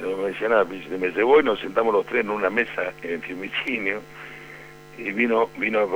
No 0.00 0.16
me 0.16 0.28
decía 0.28 0.48
nada, 0.48 0.64
me 0.64 1.10
llevó 1.10 1.40
y 1.40 1.44
nos 1.44 1.60
sentamos 1.60 1.92
los 1.92 2.06
tres 2.06 2.22
en 2.22 2.30
una 2.30 2.50
mesa 2.50 2.92
en 3.02 3.22
Fiumicinio 3.22 4.00
y 4.98 5.12
vino, 5.12 5.48
vino 5.58 5.88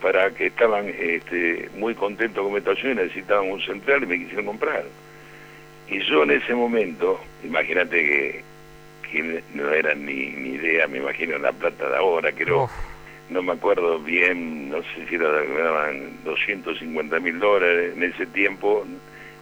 para 0.00 0.30
que 0.30 0.46
estaban 0.46 0.88
este, 0.88 1.68
muy 1.76 1.94
contentos 1.94 2.42
con 2.42 2.52
mi 2.52 2.58
estación 2.58 2.92
y 2.92 2.94
necesitaban 2.96 3.50
un 3.50 3.60
central 3.60 4.02
y 4.02 4.06
me 4.06 4.18
quisieron 4.18 4.46
comprar. 4.46 4.84
Y 5.88 6.00
yo 6.04 6.22
en 6.22 6.30
ese 6.30 6.54
momento, 6.54 7.20
imagínate 7.42 7.96
que 7.96 8.50
que 9.10 9.42
no 9.54 9.70
era 9.70 9.94
ni, 9.94 10.30
ni 10.30 10.50
idea, 10.50 10.86
me 10.86 10.98
imagino, 10.98 11.38
la 11.38 11.52
plata 11.52 11.88
de 11.88 11.96
ahora, 11.96 12.32
creo, 12.32 12.70
no 13.28 13.42
me 13.42 13.52
acuerdo 13.52 13.98
bien, 13.98 14.70
no 14.70 14.82
sé 14.82 15.06
si 15.08 15.16
era, 15.16 15.30
daban 15.30 16.24
250 16.24 17.20
mil 17.20 17.38
dólares 17.38 17.94
en 17.96 18.02
ese 18.04 18.26
tiempo, 18.26 18.86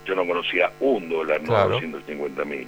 yo 0.06 0.14
no 0.14 0.26
conocía 0.26 0.72
un 0.80 1.08
dólar, 1.08 1.42
no 1.42 1.68
250 1.68 2.44
mil. 2.44 2.66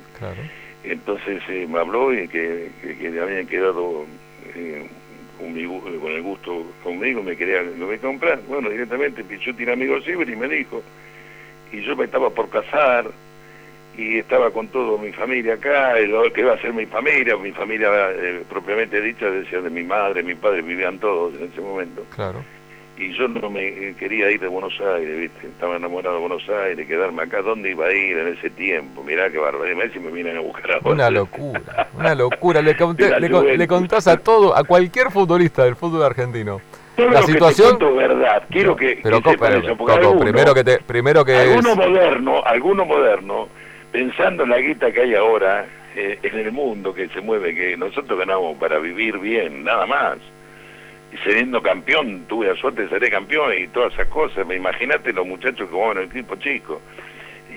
Entonces 0.85 1.43
eh, 1.49 1.67
me 1.69 1.79
habló 1.79 2.13
y 2.13 2.27
que, 2.29 2.71
que, 2.83 3.21
habían 3.21 3.47
quedado 3.47 4.07
eh, 4.55 4.87
con, 5.39 5.57
el 5.57 6.23
gusto 6.23 6.67
conmigo, 6.83 7.23
me 7.23 7.37
quería, 7.37 7.63
me 7.63 7.85
voy 7.85 7.97
a 7.97 8.01
comprar. 8.01 8.41
Bueno, 8.49 8.71
directamente 8.71 9.25
yo 9.39 9.55
tiene 9.55 9.73
amigo 9.73 10.01
Ciber 10.03 10.29
y 10.29 10.37
me 10.37 10.49
dijo, 10.49 10.83
y 11.73 11.83
yo 11.83 11.97
me 11.97 12.05
estaba 12.05 12.31
por 12.31 12.49
casar, 12.49 13.11
y 13.97 14.19
estaba 14.19 14.51
con 14.51 14.69
toda 14.69 15.01
mi 15.03 15.13
familia 15.13 15.55
acá, 15.55 15.99
lo 16.01 16.33
que 16.33 16.41
iba 16.41 16.55
a 16.55 16.61
ser 16.61 16.73
mi 16.73 16.87
familia, 16.87 17.37
mi 17.37 17.53
familia 17.53 17.91
eh, 18.13 18.45
propiamente 18.49 19.01
dicha, 19.01 19.31
decía 19.31 19.61
de 19.61 19.71
mi 19.71 19.83
madre, 19.83 20.23
mi 20.23 20.35
padre, 20.35 20.63
vivían 20.63 20.99
todos 20.99 21.35
en 21.35 21.51
ese 21.53 21.61
momento. 21.61 22.05
Claro. 22.15 22.43
Y 23.01 23.15
yo 23.15 23.29
no 23.29 23.49
me 23.49 23.67
eh, 23.67 23.95
quería 23.99 24.31
ir 24.31 24.41
de 24.41 24.49
Buenos 24.49 24.79
Aires, 24.79 25.19
¿viste? 25.19 25.47
Estaba 25.47 25.77
enamorado 25.77 26.17
de 26.17 26.21
Buenos 26.21 26.47
Aires, 26.51 26.87
quedarme 26.87 27.23
acá. 27.23 27.41
¿Dónde 27.41 27.71
iba 27.71 27.87
a 27.87 27.93
ir 27.93 28.19
en 28.19 28.29
ese 28.37 28.51
tiempo? 28.51 29.03
Mirá 29.03 29.31
qué 29.31 29.39
barbaridad, 29.39 29.85
si 29.91 29.99
me 29.99 30.11
vienen 30.11 30.37
a 30.37 30.41
buscar 30.41 30.73
ahora. 30.73 30.91
Una 30.91 31.11
locura, 31.11 31.89
una 31.99 32.15
locura. 32.15 32.61
Le, 32.61 32.77
le, 33.57 33.67
contás 33.67 34.07
a 34.07 34.19
todo, 34.19 34.55
a 34.55 34.65
cualquier 34.65 35.11
futbolista 35.11 35.65
del 35.65 35.77
fútbol 35.77 36.03
argentino. 36.03 36.61
la 36.99 37.23
situación 37.23 37.79
verdad 37.97 38.43
quiero 38.51 38.77
que, 38.77 39.01
pero, 39.03 39.23
primero 40.19 40.53
que 40.53 40.65
te, 40.65 40.79
primero 40.81 41.25
que 41.25 41.35
alguno 41.35 41.75
moderno 41.75 42.45
alguno 42.45 42.85
moderno 42.85 43.49
pensando 43.91 44.43
en 44.43 44.51
la 44.51 44.59
guita 44.59 44.93
que 44.93 45.01
hay 45.01 45.15
ahora 45.15 45.65
eh, 45.97 46.19
en 46.23 46.39
el 46.39 46.53
mundo 46.53 46.95
que 46.95 47.09
se 47.09 47.21
mueve, 47.21 47.55
que 47.55 47.77
nosotros 47.77 48.19
ganamos 48.19 48.57
para 48.59 48.79
vivir 48.79 49.19
bien, 49.19 49.65
nada 49.65 49.87
más. 49.87 50.19
Y 51.13 51.17
siendo 51.19 51.61
campeón, 51.63 52.25
tuve 52.29 52.47
la 52.47 52.55
suerte 52.57 52.83
de 52.83 52.89
ser 52.89 53.11
campeón 53.11 53.53
y 53.59 53.67
todas 53.69 53.93
esas 53.95 54.09
cosas. 54.09 54.47
Me 54.47 54.57
imagínate 54.57 55.13
los 55.13 55.27
muchachos 55.27 55.69
que 55.69 55.75
jugaban 55.75 55.99
en 55.99 56.03
el 56.05 56.11
equipo 56.11 56.37
chico. 56.37 56.81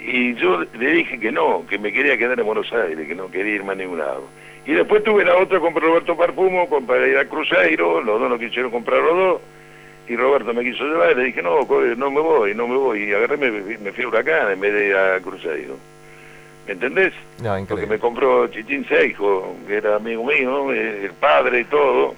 Y 0.05 0.33
yo 0.35 0.63
le 0.77 0.91
dije 0.91 1.19
que 1.19 1.31
no, 1.31 1.65
que 1.67 1.77
me 1.77 1.93
quería 1.93 2.17
quedar 2.17 2.39
en 2.39 2.45
Buenos 2.45 2.71
Aires, 2.73 3.07
que 3.07 3.15
no 3.15 3.29
quería 3.29 3.55
irme 3.55 3.73
a 3.73 3.75
ningún 3.75 3.99
lado. 3.99 4.27
Y 4.65 4.73
después 4.73 5.03
tuve 5.03 5.23
la 5.23 5.35
otra 5.37 5.59
con 5.59 5.75
Roberto 5.75 6.17
Parfumo, 6.17 6.67
con, 6.67 6.85
para 6.85 7.07
ir 7.07 7.17
a 7.17 7.25
Cruzeiro, 7.25 8.01
los 8.01 8.19
dos 8.19 8.29
no 8.29 8.39
quisieron 8.39 8.71
comprar 8.71 9.01
los 9.01 9.15
dos. 9.15 9.41
Y 10.07 10.15
Roberto 10.15 10.53
me 10.53 10.63
quiso 10.63 10.83
llevar 10.83 11.11
y 11.11 11.15
le 11.15 11.23
dije, 11.25 11.41
no, 11.41 11.59
no 11.61 12.11
me 12.11 12.21
voy, 12.21 12.55
no 12.55 12.67
me 12.67 12.75
voy. 12.75 13.03
Y 13.03 13.13
agarré, 13.13 13.37
me, 13.37 13.51
me 13.51 13.91
fui 13.91 14.03
a 14.03 14.07
Huracán 14.07 14.51
en 14.51 14.59
vez 14.59 14.73
de 14.73 14.87
ir 14.87 14.95
a 14.95 15.19
Cruzeiro. 15.21 15.77
¿Me 16.65 16.73
entendés? 16.73 17.13
Porque 17.67 17.87
me 17.87 17.99
compró 17.99 18.47
Chichín 18.47 18.85
Seijo, 18.87 19.55
que 19.67 19.75
era 19.75 19.97
amigo 19.97 20.25
mío, 20.25 20.71
el 20.71 21.11
padre 21.13 21.61
y 21.61 21.65
todo. 21.65 22.15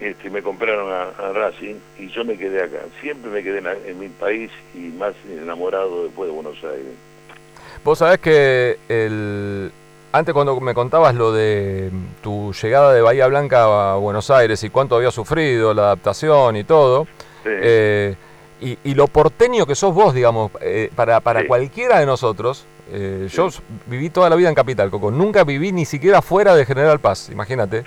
Este, 0.00 0.30
me 0.30 0.42
compraron 0.42 0.92
a, 0.92 1.32
Racing 1.32 1.74
y 1.98 2.08
yo 2.10 2.24
me 2.24 2.38
quedé 2.38 2.62
acá. 2.62 2.78
Siempre 3.00 3.30
me 3.30 3.42
quedé 3.42 3.62
en, 3.86 3.98
mi 3.98 4.08
país 4.08 4.50
y 4.74 4.78
más 4.96 5.14
enamorado 5.28 6.04
después 6.04 6.28
de 6.28 6.34
Buenos 6.34 6.56
Aires. 6.62 6.94
Vos 7.84 7.98
sabés 7.98 8.18
que 8.18 8.78
el, 8.88 9.72
antes 10.12 10.32
cuando 10.32 10.60
me 10.60 10.74
contabas 10.74 11.14
lo 11.14 11.32
de 11.32 11.90
tu 12.22 12.52
llegada 12.52 12.92
de 12.92 13.00
Bahía 13.00 13.26
Blanca 13.26 13.92
a 13.92 13.96
Buenos 13.96 14.30
Aires 14.30 14.62
y 14.62 14.70
cuánto 14.70 14.96
había 14.96 15.10
sufrido, 15.10 15.74
la 15.74 15.82
adaptación 15.82 16.56
y 16.56 16.64
todo, 16.64 17.06
eh, 17.44 18.14
y, 18.60 18.94
lo 18.94 19.06
porteño 19.06 19.66
que 19.66 19.74
sos 19.74 19.94
vos, 19.94 20.14
digamos, 20.14 20.50
eh, 20.60 20.90
para, 20.94 21.20
para 21.20 21.46
cualquiera 21.46 22.00
de 22.00 22.06
nosotros, 22.06 22.66
eh, 22.90 23.28
yo 23.30 23.48
viví 23.86 24.10
toda 24.10 24.30
la 24.30 24.36
vida 24.36 24.48
en 24.48 24.54
Capital, 24.54 24.90
Coco. 24.90 25.10
Nunca 25.10 25.44
viví 25.44 25.72
ni 25.72 25.84
siquiera 25.84 26.22
fuera 26.22 26.54
de 26.54 26.64
General 26.64 26.98
Paz, 26.98 27.28
imagínate. 27.30 27.84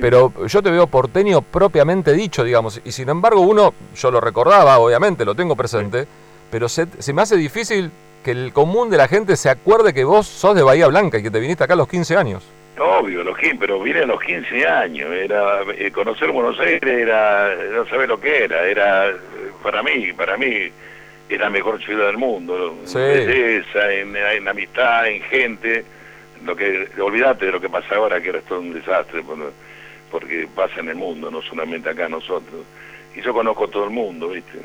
Pero 0.00 0.46
yo 0.46 0.62
te 0.62 0.70
veo 0.70 0.86
porteño 0.86 1.42
propiamente 1.42 2.12
dicho, 2.12 2.44
digamos. 2.44 2.80
Y 2.84 2.92
sin 2.92 3.08
embargo, 3.08 3.40
uno, 3.40 3.72
yo 3.94 4.10
lo 4.10 4.20
recordaba, 4.20 4.78
obviamente, 4.78 5.24
lo 5.24 5.34
tengo 5.34 5.56
presente, 5.56 6.06
pero 6.50 6.68
se, 6.68 6.86
me 7.12 7.22
hace 7.22 7.36
difícil 7.36 7.90
que 8.22 8.32
el 8.32 8.52
común 8.52 8.90
de 8.90 8.96
la 8.96 9.08
gente 9.08 9.36
se 9.36 9.50
acuerde 9.50 9.92
que 9.92 10.04
vos 10.04 10.26
sos 10.26 10.54
de 10.54 10.62
Bahía 10.62 10.88
Blanca 10.88 11.18
y 11.18 11.22
que 11.22 11.30
te 11.30 11.40
viniste 11.40 11.64
acá 11.64 11.74
a 11.74 11.76
los 11.76 11.88
15 11.88 12.16
años. 12.16 12.44
Obvio, 12.78 13.22
los, 13.22 13.36
pero 13.60 13.80
vine 13.80 14.00
a 14.00 14.06
los 14.06 14.20
15 14.20 14.66
años. 14.66 15.10
Era 15.12 15.62
eh, 15.76 15.90
Conocer 15.92 16.30
Buenos 16.30 16.58
Aires 16.58 16.82
era 16.82 17.54
no 17.72 17.86
saber 17.86 18.08
lo 18.08 18.20
que 18.20 18.44
era. 18.44 18.66
Era, 18.66 19.12
para 19.62 19.82
mí, 19.82 20.12
para 20.12 20.36
mí 20.36 20.70
es 21.28 21.38
la 21.38 21.50
mejor 21.50 21.82
ciudad 21.82 22.06
del 22.06 22.18
mundo, 22.18 22.76
en 22.86 22.94
belleza, 22.94 23.92
en, 23.92 24.48
amistad, 24.48 25.08
en 25.08 25.22
gente. 25.22 25.84
Lo 26.44 26.54
que 26.54 26.88
olvídate 27.00 27.46
de 27.46 27.52
lo 27.52 27.60
que 27.60 27.70
pasa 27.70 27.96
ahora, 27.96 28.20
que 28.20 28.28
era 28.28 28.40
todo 28.42 28.60
un 28.60 28.74
desastre, 28.74 29.22
porque 30.10 30.46
pasa 30.54 30.80
en 30.80 30.88
el 30.90 30.96
mundo, 30.96 31.30
no 31.30 31.40
solamente 31.42 31.88
acá 31.88 32.08
nosotros. 32.08 32.64
Y 33.16 33.22
yo 33.22 33.32
conozco 33.32 33.68
todo 33.68 33.84
el 33.84 33.90
mundo, 33.90 34.28
¿viste? 34.28 34.58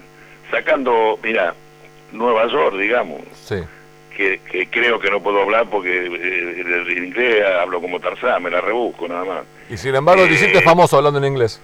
Sacando, 0.51 1.17
mira, 1.23 1.53
Nueva 2.11 2.47
York, 2.47 2.75
digamos, 2.77 3.21
que, 4.15 4.67
creo 4.69 4.99
que 4.99 5.09
no 5.09 5.21
puedo 5.21 5.41
hablar 5.41 5.69
porque 5.69 6.05
eh, 6.05 6.61
en 6.89 7.05
inglés 7.05 7.45
hablo 7.61 7.79
como 7.79 7.99
Tarzán, 7.99 8.43
me 8.43 8.49
la 8.49 8.59
rebusco 8.59 9.07
nada 9.07 9.23
más. 9.23 9.43
Y 9.69 9.77
sin 9.77 9.95
embargo, 9.95 10.25
te 10.25 10.33
hiciste 10.33 10.57
eh, 10.57 10.61
famoso 10.61 10.97
hablando 10.97 11.19
en 11.19 11.25
inglés. 11.25 11.61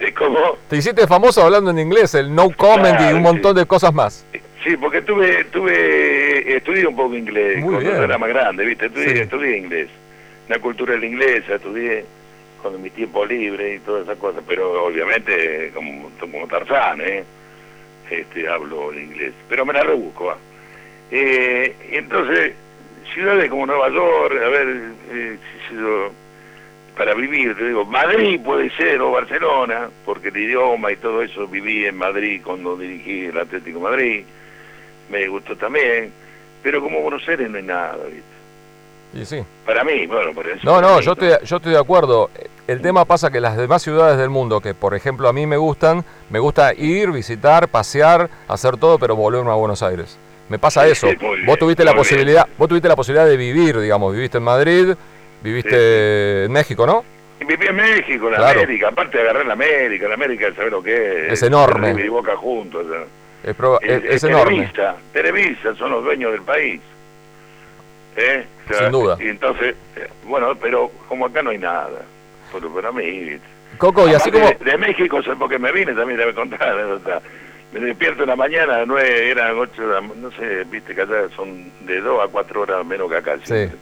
¿Cómo? 0.18 0.58
Te 0.68 0.76
hiciste 0.76 1.06
famoso 1.06 1.42
hablando 1.42 1.70
en 1.70 1.78
inglés, 1.78 2.14
el 2.14 2.34
no 2.34 2.50
comment 2.50 3.00
y 3.00 3.12
un 3.12 3.22
montón 3.22 3.56
de 3.56 3.66
cosas 3.66 3.92
más. 3.92 4.26
Sí, 4.64 4.76
porque 4.76 5.02
tuve, 5.02 5.44
tuve, 5.44 6.56
estudié 6.56 6.86
un 6.86 6.96
poco 6.96 7.14
inglés 7.14 7.62
cuando 7.62 8.04
era 8.04 8.18
más 8.18 8.28
grande, 8.28 8.64
¿viste? 8.64 8.86
Estudié, 8.86 9.22
estudié 9.22 9.56
inglés. 9.58 9.88
La 10.48 10.58
cultura 10.58 10.94
del 10.94 11.04
inglés, 11.04 11.44
estudié 11.48 12.04
con 12.62 12.80
mi 12.82 12.90
tiempo 12.90 13.24
libre 13.24 13.74
y 13.74 13.78
todas 13.80 14.02
esas 14.02 14.18
cosas, 14.18 14.42
pero 14.46 14.84
obviamente 14.86 15.70
como, 15.74 16.10
como 16.18 16.46
Tarzán, 16.48 17.00
¿eh? 17.00 17.24
Este, 18.10 18.48
hablo 18.48 18.92
en 18.92 19.04
inglés, 19.04 19.32
pero 19.48 19.64
me 19.64 19.72
la 19.72 19.82
rebusco. 19.82 20.34
Eh, 21.10 21.74
entonces, 21.92 22.54
ciudades 23.14 23.48
como 23.50 23.66
Nueva 23.66 23.88
York, 23.90 24.34
a 24.44 24.48
ver, 24.48 24.68
eh, 25.12 25.38
si 25.68 25.74
yo 25.76 26.10
para 26.98 27.14
vivir, 27.14 27.56
te 27.56 27.68
digo, 27.68 27.84
Madrid 27.84 28.40
puede 28.44 28.70
ser 28.76 29.00
o 29.00 29.12
Barcelona, 29.12 29.88
porque 30.04 30.28
el 30.28 30.36
idioma 30.36 30.90
y 30.90 30.96
todo 30.96 31.22
eso 31.22 31.46
viví 31.46 31.86
en 31.86 31.96
Madrid 31.96 32.42
cuando 32.44 32.76
dirigí 32.76 33.26
el 33.26 33.38
Atlético 33.38 33.78
Madrid, 33.78 34.24
me 35.08 35.28
gustó 35.28 35.56
también, 35.56 36.12
pero 36.62 36.82
como 36.82 37.00
Buenos 37.00 37.26
Aires 37.28 37.48
no 37.48 37.56
hay 37.56 37.62
nada, 37.62 37.96
¿viste? 38.04 38.22
Y 39.14 39.24
sí. 39.24 39.42
Para 39.64 39.84
mí, 39.84 40.06
bueno, 40.06 40.32
por 40.34 40.46
eso. 40.46 40.60
No, 40.64 40.82
no, 40.82 41.00
yo 41.00 41.12
estoy, 41.12 41.30
yo 41.44 41.56
estoy 41.56 41.72
de 41.72 41.78
acuerdo. 41.78 42.30
El 42.66 42.82
tema 42.82 43.06
pasa 43.06 43.30
que 43.30 43.40
las 43.40 43.56
demás 43.56 43.80
ciudades 43.82 44.18
del 44.18 44.28
mundo, 44.28 44.60
que 44.60 44.74
por 44.74 44.94
ejemplo 44.94 45.28
a 45.28 45.32
mí 45.32 45.46
me 45.46 45.56
gustan, 45.56 46.04
me 46.28 46.38
gusta 46.40 46.74
ir, 46.74 47.10
visitar, 47.12 47.68
pasear, 47.68 48.28
hacer 48.48 48.76
todo, 48.76 48.98
pero 48.98 49.16
volverme 49.16 49.50
a 49.50 49.54
Buenos 49.54 49.82
Aires. 49.82 50.18
Me 50.50 50.58
pasa 50.58 50.86
eso. 50.86 51.08
sí, 51.08 51.16
muy 51.20 51.36
bien, 51.36 51.46
Vos 51.46 51.58
tuviste 51.58 51.84
la 51.84 51.92
bien. 51.92 52.02
posibilidad, 52.02 52.46
vos 52.58 52.68
tuviste 52.68 52.88
la 52.88 52.96
posibilidad 52.96 53.26
de 53.26 53.36
vivir, 53.36 53.78
digamos, 53.80 54.12
viviste 54.14 54.38
en 54.38 54.44
Madrid, 54.44 54.94
viviste 55.42 56.44
en 56.44 56.52
México, 56.52 56.86
¿no? 56.86 57.04
Viví 57.40 57.66
en 57.66 57.76
México, 57.76 58.28
en 58.28 58.34
Claro. 58.34 58.60
América, 58.60 58.88
aparte 58.88 59.16
de 59.18 59.22
agarrar 59.24 59.46
la 59.46 59.52
América, 59.54 60.08
la 60.08 60.14
América, 60.14 60.48
¿sabes 60.54 60.70
lo 60.72 60.82
que 60.82 61.26
es? 61.28 61.32
Es 61.34 61.42
enorme. 61.44 61.88
River 61.92 62.04
y 62.04 62.08
Boca 62.08 62.36
juntos. 62.36 62.84
o 62.86 62.90
sea. 62.90 63.04
Es, 63.80 64.04
es- 64.04 64.14
es 64.16 64.24
enorme. 64.24 64.56
Televisa, 64.74 64.96
Televisa, 65.12 65.74
son 65.76 65.92
los 65.92 66.04
dueños 66.04 66.32
del 66.32 66.42
país. 66.42 66.80
¿Eh? 68.16 68.44
O 68.66 68.68
sea, 68.72 68.78
Sin 68.82 68.90
duda. 68.92 69.16
Y 69.20 69.28
entonces, 69.28 69.76
eh, 69.96 70.08
bueno, 70.24 70.54
pero 70.60 70.90
como 71.08 71.26
acá 71.26 71.40
no 71.42 71.50
hay 71.50 71.58
nada. 71.58 72.02
Pero 72.52 72.68
para 72.74 72.90
mí... 72.92 73.38
Coco, 73.78 74.08
y 74.08 74.14
así 74.14 74.30
como... 74.30 74.46
De, 74.48 74.56
de 74.72 74.76
México, 74.78 75.20
porque 75.38 75.58
me 75.58 75.70
vine 75.70 75.92
también, 75.94 76.18
te 76.18 76.24
voy 76.24 76.32
a 76.32 76.36
contar. 76.36 76.68
anécdota. 76.68 77.22
Me 77.72 77.80
despierto 77.80 78.22
en 78.24 78.30
la 78.30 78.36
mañana, 78.36 78.84
nueve, 78.86 79.30
eran 79.30 79.56
ocho, 79.58 79.86
de 79.86 79.94
la- 79.94 80.00
no 80.00 80.30
sé, 80.32 80.64
viste 80.64 80.94
que 80.94 81.02
allá 81.02 81.28
son 81.36 81.70
de 81.82 82.00
dos 82.00 82.24
a 82.24 82.28
cuatro 82.28 82.62
horas 82.62 82.84
menos 82.84 83.08
que 83.10 83.16
acá, 83.18 83.36
siempre, 83.44 83.76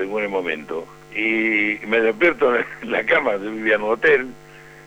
según 0.00 0.22
el 0.22 0.30
momento. 0.30 0.86
Y 1.14 1.78
me 1.86 2.00
despierto 2.00 2.56
en 2.56 2.90
la 2.90 3.04
cama, 3.04 3.32
yo 3.32 3.50
vivía 3.50 3.74
en 3.74 3.82
un 3.82 3.90
hotel 3.90 4.28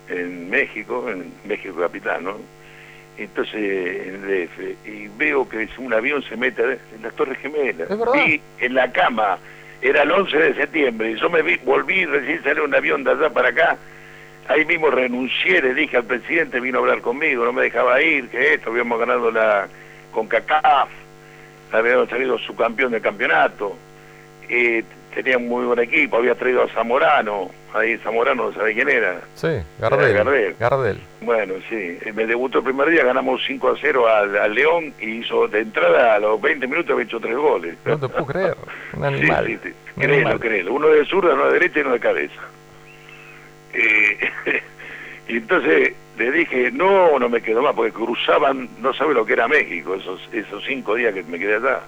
en 0.08 0.50
México, 0.50 1.08
en 1.08 1.32
México 1.44 1.80
capital, 1.80 2.24
¿no? 2.24 2.36
Entonces, 3.16 3.54
en 3.54 4.14
el 4.14 4.48
DF, 4.48 4.88
y 4.88 5.08
veo 5.16 5.48
que 5.48 5.68
un 5.78 5.94
avión 5.94 6.20
se 6.24 6.36
mete 6.36 6.62
en 6.94 7.02
las 7.02 7.14
Torres 7.14 7.38
Gemelas. 7.38 7.88
Vi 8.12 8.40
en 8.58 8.74
la 8.74 8.90
cama, 8.90 9.38
era 9.80 10.02
el 10.02 10.10
11 10.10 10.36
de 10.36 10.54
septiembre, 10.54 11.12
y 11.12 11.14
yo 11.14 11.30
me 11.30 11.42
vi, 11.42 11.56
volví, 11.64 12.04
recién 12.06 12.42
salió 12.42 12.64
un 12.64 12.74
avión 12.74 13.04
de 13.04 13.12
allá 13.12 13.30
para 13.30 13.50
acá, 13.50 13.76
ahí 14.48 14.64
mismo 14.64 14.90
renuncié, 14.90 15.62
le 15.62 15.74
dije 15.74 15.96
al 15.96 16.04
presidente, 16.04 16.58
vino 16.58 16.78
a 16.78 16.80
hablar 16.80 17.02
conmigo, 17.02 17.44
no 17.44 17.52
me 17.52 17.62
dejaba 17.62 18.02
ir, 18.02 18.28
que 18.30 18.54
esto, 18.54 18.70
habíamos 18.70 18.98
ganado 18.98 19.30
la 19.30 19.68
con 20.10 20.26
CACAF, 20.26 20.88
habíamos 21.70 22.08
salido 22.08 22.36
subcampeón 22.38 22.90
del 22.90 23.02
campeonato, 23.02 23.76
y 24.48 24.82
tenía 25.14 25.38
un 25.38 25.48
muy 25.48 25.64
buen 25.64 25.78
equipo, 25.78 26.16
había 26.16 26.34
traído 26.34 26.62
a 26.62 26.68
Zamorano, 26.68 27.50
ahí 27.72 27.96
Zamorano, 27.98 28.46
no 28.46 28.52
sabe 28.52 28.74
quién 28.74 28.88
era, 28.88 29.20
Sí, 29.34 29.48
Gardel. 29.78 30.12
Gardel. 30.14 30.56
Gardel. 30.58 31.00
bueno, 31.20 31.54
sí, 31.68 31.98
eh, 32.04 32.12
me 32.14 32.26
debutó 32.26 32.58
el 32.58 32.64
primer 32.64 32.90
día, 32.90 33.04
ganamos 33.04 33.40
5 33.46 33.68
a 33.70 33.74
0 33.80 34.08
al, 34.08 34.36
al 34.36 34.54
León 34.54 34.92
y 35.00 35.20
hizo 35.20 35.46
de 35.48 35.60
entrada 35.60 36.14
a 36.14 36.18
los 36.18 36.40
20 36.40 36.66
minutos 36.66 36.90
había 36.92 37.04
hecho 37.04 37.20
tres 37.20 37.36
goles. 37.36 37.76
No 37.84 37.98
te 37.98 38.08
puedo 38.08 38.26
creer. 38.26 38.56
Un 38.94 39.00
Sí, 39.00 39.06
animal. 39.06 39.46
sí, 39.46 39.58
sí. 39.62 39.68
Un 39.96 40.02
Créelo, 40.02 40.14
animal. 40.28 40.40
créelo. 40.40 40.72
Uno 40.74 40.88
de 40.88 41.04
zurda, 41.06 41.34
uno 41.34 41.46
de 41.46 41.52
derecha 41.54 41.78
y 41.78 41.82
uno 41.82 41.92
de 41.92 42.00
cabeza. 42.00 42.40
Eh, 43.72 44.30
y 45.28 45.36
entonces 45.38 45.92
le 46.18 46.30
dije, 46.30 46.70
no, 46.70 47.18
no 47.18 47.28
me 47.28 47.40
quedo 47.42 47.62
más, 47.62 47.74
porque 47.74 47.92
cruzaban, 47.92 48.68
no 48.80 48.92
sabe 48.94 49.14
lo 49.14 49.26
que 49.26 49.32
era 49.32 49.48
México, 49.48 49.94
esos 49.96 50.20
esos 50.32 50.62
cinco 50.64 50.94
días 50.94 51.12
que 51.14 51.22
me 51.24 51.38
quedé 51.38 51.56
allá. 51.56 51.80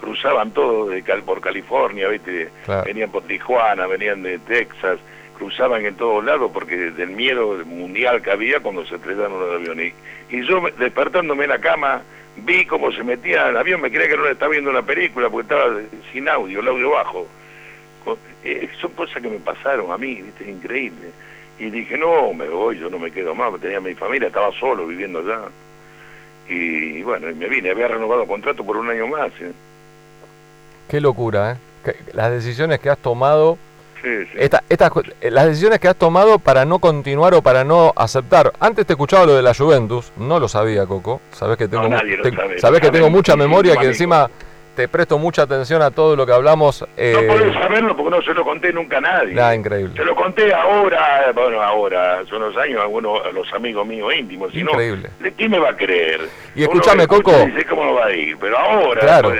Cruzaban 0.00 0.50
todo 0.52 0.88
de 0.88 1.02
Cal- 1.02 1.22
por 1.22 1.40
California, 1.40 2.08
¿viste? 2.08 2.48
Claro. 2.64 2.84
venían 2.86 3.10
por 3.10 3.22
Tijuana, 3.24 3.86
venían 3.86 4.22
de 4.22 4.38
Texas, 4.38 4.98
cruzaban 5.36 5.84
en 5.84 5.94
todos 5.94 6.24
lados 6.24 6.50
porque 6.52 6.76
del 6.76 7.10
miedo 7.10 7.56
mundial 7.66 8.22
que 8.22 8.30
había 8.30 8.60
cuando 8.60 8.84
se 8.86 8.94
estrellaron 8.96 9.38
los 9.38 9.54
aviones. 9.56 9.92
Y, 10.30 10.36
y 10.38 10.46
yo 10.46 10.60
me- 10.62 10.70
despertándome 10.72 11.44
en 11.44 11.50
la 11.50 11.58
cama 11.60 12.02
vi 12.36 12.64
cómo 12.64 12.90
se 12.92 13.02
metía 13.04 13.48
el 13.48 13.56
avión, 13.56 13.80
me 13.82 13.90
creía 13.90 14.08
que 14.08 14.16
no 14.16 14.24
le 14.24 14.32
estaba 14.32 14.52
viendo 14.52 14.70
una 14.70 14.82
película 14.82 15.28
porque 15.28 15.42
estaba 15.52 15.76
sin 16.12 16.28
audio, 16.28 16.60
el 16.60 16.68
audio 16.68 16.90
bajo. 16.90 17.26
Eh, 18.42 18.68
son 18.80 18.92
cosas 18.92 19.22
que 19.22 19.28
me 19.28 19.38
pasaron 19.38 19.92
a 19.92 19.98
mí, 19.98 20.14
¿viste? 20.22 20.44
es 20.44 20.50
increíble. 20.50 21.08
Y 21.58 21.68
dije, 21.68 21.98
no, 21.98 22.32
me 22.32 22.48
voy, 22.48 22.78
yo 22.78 22.88
no 22.88 22.98
me 22.98 23.10
quedo 23.10 23.34
más, 23.34 23.60
tenía 23.60 23.80
mi 23.80 23.94
familia, 23.94 24.28
estaba 24.28 24.50
solo 24.52 24.86
viviendo 24.86 25.18
allá. 25.18 25.42
Y, 26.48 27.02
bueno, 27.02 27.28
y 27.30 27.34
me 27.34 27.46
vine, 27.48 27.70
había 27.70 27.88
renovado 27.88 28.26
contrato 28.26 28.64
por 28.64 28.78
un 28.78 28.88
año 28.88 29.06
más. 29.08 29.30
¿eh? 29.40 29.52
Qué 30.90 31.00
locura, 31.00 31.52
¿eh? 31.86 31.94
Las 32.12 32.30
decisiones 32.30 32.78
que 32.80 32.90
has 32.90 32.98
tomado, 32.98 33.56
Sí, 34.02 34.08
sí. 34.32 34.38
esta- 34.38 34.62
estas 34.68 34.90
eh, 35.20 35.30
las 35.30 35.46
decisiones 35.46 35.78
que 35.78 35.88
has 35.88 35.96
tomado 35.96 36.38
para 36.38 36.64
no 36.64 36.78
continuar 36.78 37.32
o 37.34 37.42
para 37.42 37.64
no 37.64 37.92
aceptar. 37.96 38.52
Antes 38.60 38.86
te 38.86 38.94
escuchaba 38.94 39.24
lo 39.26 39.34
de 39.34 39.42
la 39.42 39.54
Juventus, 39.54 40.12
no 40.16 40.38
lo 40.40 40.48
sabía, 40.48 40.86
Coco. 40.86 41.20
Sabes 41.32 41.56
que 41.56 41.68
tengo, 41.68 41.84
No, 41.84 41.90
mu- 41.90 41.96
nadie 41.96 42.16
lo 42.16 42.22
te- 42.24 42.34
sabe, 42.34 42.58
sabés 42.58 42.80
que 42.80 42.90
tengo 42.90 43.08
mucha 43.10 43.36
memoria, 43.36 43.76
que 43.76 43.86
encima 43.86 44.28
te 44.80 44.88
presto 44.88 45.18
mucha 45.18 45.42
atención 45.42 45.82
a 45.82 45.90
todo 45.90 46.16
lo 46.16 46.24
que 46.24 46.32
hablamos. 46.32 46.86
eh, 46.96 47.12
No 47.14 47.34
podés 47.34 47.52
saberlo 47.52 47.94
porque 47.94 48.10
no 48.16 48.22
se 48.22 48.32
lo 48.32 48.44
conté 48.44 48.72
nunca 48.72 48.96
a 48.96 49.00
nadie. 49.02 49.34
nada, 49.34 49.54
increíble. 49.54 49.92
Se 49.94 50.04
lo 50.04 50.14
conté 50.16 50.54
ahora, 50.54 51.30
bueno, 51.34 51.60
ahora, 51.62 52.20
hace 52.20 52.34
unos 52.34 52.56
años, 52.56 52.80
a 52.80 52.84
algunos, 52.84 53.20
a 53.26 53.30
los 53.30 53.52
amigos 53.52 53.86
míos 53.86 54.10
íntimos. 54.16 54.50
Si 54.52 54.62
no, 54.62 54.70
Increíble. 54.70 55.10
¿de 55.20 55.32
¿quién 55.32 55.50
me 55.50 55.58
va 55.58 55.70
a 55.70 55.76
creer? 55.76 56.22
Y 56.54 56.62
escúchame, 56.62 57.06
Coco. 57.06 57.30
Dice 57.44 57.66
cómo 57.66 57.84
no 57.84 57.94
va 57.94 58.06
a 58.06 58.12
ir, 58.14 58.38
pero 58.40 58.56
ahora 58.58 59.00
Claro. 59.00 59.28
no 59.28 59.34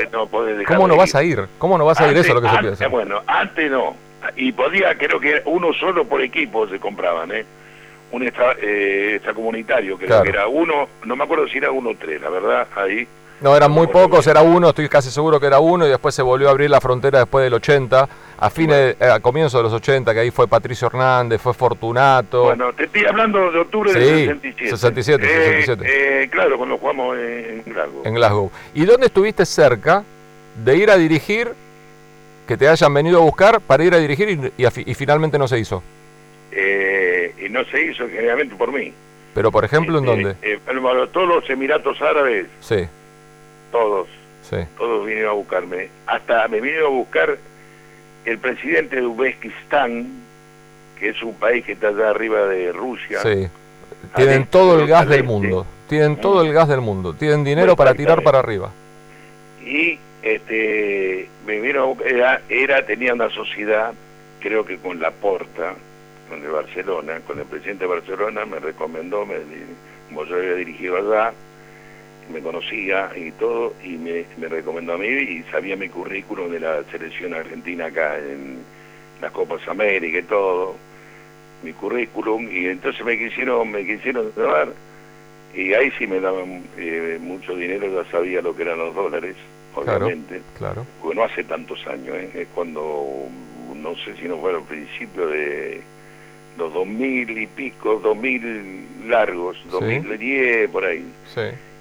dejar 0.45 0.67
¿Cómo 0.77 0.87
no 0.89 0.95
ir. 0.95 0.99
vas 1.01 1.15
a 1.15 1.23
ir? 1.25 1.45
¿Cómo 1.57 1.79
no 1.79 1.87
vas 1.87 2.01
a 2.03 2.11
ir? 2.11 2.19
Eso 2.19 2.29
es 2.29 2.35
lo 2.35 2.43
que 2.43 2.49
se 2.51 2.59
piensa. 2.59 2.89
Bueno, 2.89 3.23
antes 3.27 3.71
no. 3.71 3.97
Y 4.37 4.53
podía, 4.53 4.95
creo 4.99 5.19
que 5.19 5.41
uno 5.47 5.73
solo 5.73 6.05
por 6.05 6.21
equipo 6.21 6.69
se 6.69 6.79
compraban, 6.79 7.33
¿eh? 7.33 7.47
Un 8.13 8.25
extra, 8.25 8.57
eh, 8.61 9.13
extracomunitario, 9.15 9.97
creo 9.97 10.09
Claro. 10.09 10.23
que 10.25 10.29
era 10.31 10.49
uno, 10.49 10.87
no 11.05 11.17
me 11.17 11.25
acuerdo 11.25 11.49
si 11.49 11.57
era 11.57 11.71
uno 11.71 11.91
o 11.91 11.95
tres, 11.95 12.21
la 12.21 12.29
verdad, 12.29 12.67
ahí. 12.77 13.09
No, 13.41 13.57
eran 13.57 13.71
muy 13.71 13.87
pocos, 13.87 14.27
era 14.27 14.43
uno, 14.43 14.69
estoy 14.69 14.89
casi 14.91 15.11
seguro 15.11 15.41
que 15.41 15.47
era 15.47 15.61
uno, 15.61 15.87
y 15.87 15.89
después 15.89 16.15
se 16.15 16.21
volvió 16.21 16.49
a 16.49 16.51
abrir 16.51 16.69
la 16.69 16.79
frontera 16.81 17.21
después 17.21 17.43
del 17.43 17.55
80, 17.55 18.09
a 18.39 18.51
fines, 18.51 18.97
eh, 19.01 19.05
a 19.07 19.19
comienzos 19.21 19.59
de 19.59 19.63
los 19.63 19.73
80, 19.73 20.13
que 20.13 20.21
ahí 20.21 20.31
fue 20.31 20.47
Patricio 20.47 20.89
Hernández, 20.89 21.41
fue 21.41 21.55
Fortunato. 21.55 22.43
Bueno, 22.45 22.71
te 22.75 22.85
estoy 22.85 23.07
hablando 23.07 23.51
de 23.51 23.59
octubre 23.61 23.93
Sí, 23.93 23.99
del 23.99 24.41
67. 24.43 24.71
67, 24.77 25.25
Eh, 25.25 25.63
67. 25.63 25.85
eh, 26.25 26.29
claro, 26.29 26.59
cuando 26.59 26.77
jugamos 26.77 27.17
en 27.17 27.63
Glasgow. 27.65 28.03
en 28.05 28.15
Glasgow. 28.15 28.51
¿Y 28.75 28.85
dónde 28.85 29.07
estuviste 29.07 29.47
cerca 29.47 30.05
de 30.63 30.77
ir 30.77 30.91
a 30.91 30.99
dirigir, 30.99 31.49
que 32.47 32.59
te 32.59 32.69
hayan 32.69 32.93
venido 32.93 33.19
a 33.21 33.23
buscar 33.23 33.61
para 33.63 33.83
ir 33.85 33.95
a 33.95 33.99
dirigir 33.99 34.53
y, 34.59 34.95
finalmente 34.95 35.39
no 35.39 35.49
se 35.49 35.59
hizo? 35.59 35.83
Eh, 36.53 37.35
y 37.47 37.49
no 37.49 37.65
se 37.67 37.83
hizo 37.87 38.07
generalmente 38.07 38.55
por 38.55 38.71
mí. 38.71 38.93
Pero 39.33 39.51
por 39.53 39.65
ejemplo, 39.65 39.97
¿en 39.99 40.05
Este, 40.05 40.23
dónde? 40.25 40.37
eh, 40.43 41.09
todos 41.13 41.29
los 41.29 41.49
Emiratos 41.49 42.03
Árabes, 42.03 42.47
Sí, 42.61 42.87
todos, 43.71 44.09
sí. 44.43 44.57
todos 44.77 45.07
vinieron 45.07 45.31
a 45.31 45.35
buscarme. 45.35 45.89
Hasta 46.07 46.49
me 46.49 46.61
vinieron 46.61 46.87
a 46.93 46.97
buscar 46.97 47.39
el 48.25 48.39
presidente 48.39 48.97
de 48.97 49.07
Uzbekistán, 49.07 50.09
que 50.99 51.11
es 51.11 51.23
un 51.23 51.35
país 51.35 51.65
que 51.65 51.73
está 51.73 51.89
allá 51.89 52.11
arriba 52.11 52.47
de 52.47 52.73
Rusia. 52.73 53.21
Sí. 53.21 53.49
Tienen 54.15 54.47
todo 54.47 54.81
el 54.81 54.87
gas 54.87 55.09
del 55.09 55.25
mundo. 55.25 55.67
Tienen 55.89 56.17
todo 56.17 56.43
el 56.43 56.53
gas 56.53 56.69
del 56.69 56.81
mundo. 56.81 57.15
Tienen 57.15 57.45
dinero 57.45 57.77
para 57.77 57.95
tirar 57.95 58.23
para 58.23 58.39
arriba. 58.39 58.71
y 59.65 59.99
este 60.23 61.29
me 61.47 61.61
vino 61.61 61.97
era, 62.05 62.43
era 62.49 62.85
tenía 62.85 63.15
una 63.15 63.31
sociedad 63.31 63.93
creo 64.41 64.65
que 64.65 64.79
con 64.79 65.01
la 65.01 65.11
Porta 65.11 65.75
con 66.29 66.43
el 66.43 66.51
Barcelona 66.51 67.21
con 67.27 67.39
el 67.39 67.47
presidente 67.47 67.85
de 67.85 67.91
Barcelona 67.91 68.45
me 68.45 68.59
recomendó 68.59 69.25
me 69.25 69.37
como 70.09 70.25
yo 70.25 70.37
había 70.37 70.55
dirigido 70.55 70.97
allá 70.97 71.33
me 72.31 72.41
conocía 72.41 73.11
y 73.17 73.31
todo 73.33 73.75
y 73.85 73.91
me, 73.91 74.25
me 74.39 74.49
recomendó 74.49 74.95
a 74.95 74.99
mí 74.99 75.07
y 75.09 75.43
sabía 75.51 75.77
mi 75.77 75.89
currículum 75.89 76.51
de 76.51 76.61
la 76.61 76.83
selección 76.91 77.35
argentina 77.35 77.87
acá 77.87 78.19
en 78.19 78.59
las 79.21 79.33
Copas 79.33 79.67
América 79.69 80.19
y 80.19 80.23
todo 80.23 80.77
mi 81.63 81.73
currículum 81.73 82.49
y 82.51 82.67
entonces 82.67 83.05
me 83.05 83.19
quisieron 83.19 83.71
me 83.71 83.85
quisieron 83.85 84.33
llevar 84.37 84.73
y 85.55 85.75
ahí 85.75 85.91
sí 85.99 86.07
me 86.07 86.21
daban 86.21 86.63
eh, 86.79 87.19
mucho 87.21 87.55
dinero, 87.57 88.03
ya 88.05 88.09
sabía 88.11 88.41
lo 88.41 88.55
que 88.55 88.63
eran 88.63 88.79
los 88.79 88.95
dólares, 88.95 89.35
obviamente, 89.75 90.41
Claro. 90.57 90.87
porque 91.03 91.17
no 91.17 91.25
hace 91.25 91.43
tantos 91.43 91.85
años, 91.89 92.15
¿eh? 92.17 92.31
es 92.35 92.49
cuando, 92.55 93.27
no 93.75 93.95
sé 93.97 94.15
si 94.17 94.29
no 94.29 94.39
fue 94.39 94.55
al 94.55 94.63
principio 94.63 95.27
de 95.27 95.81
los 96.57 96.73
2000 96.73 97.37
y 97.37 97.47
pico, 97.49 97.99
2000 98.01 99.09
largos, 99.09 99.57
2010 99.71 100.71
por 100.71 100.85
ahí, 100.85 101.05
Sí. 101.35 101.41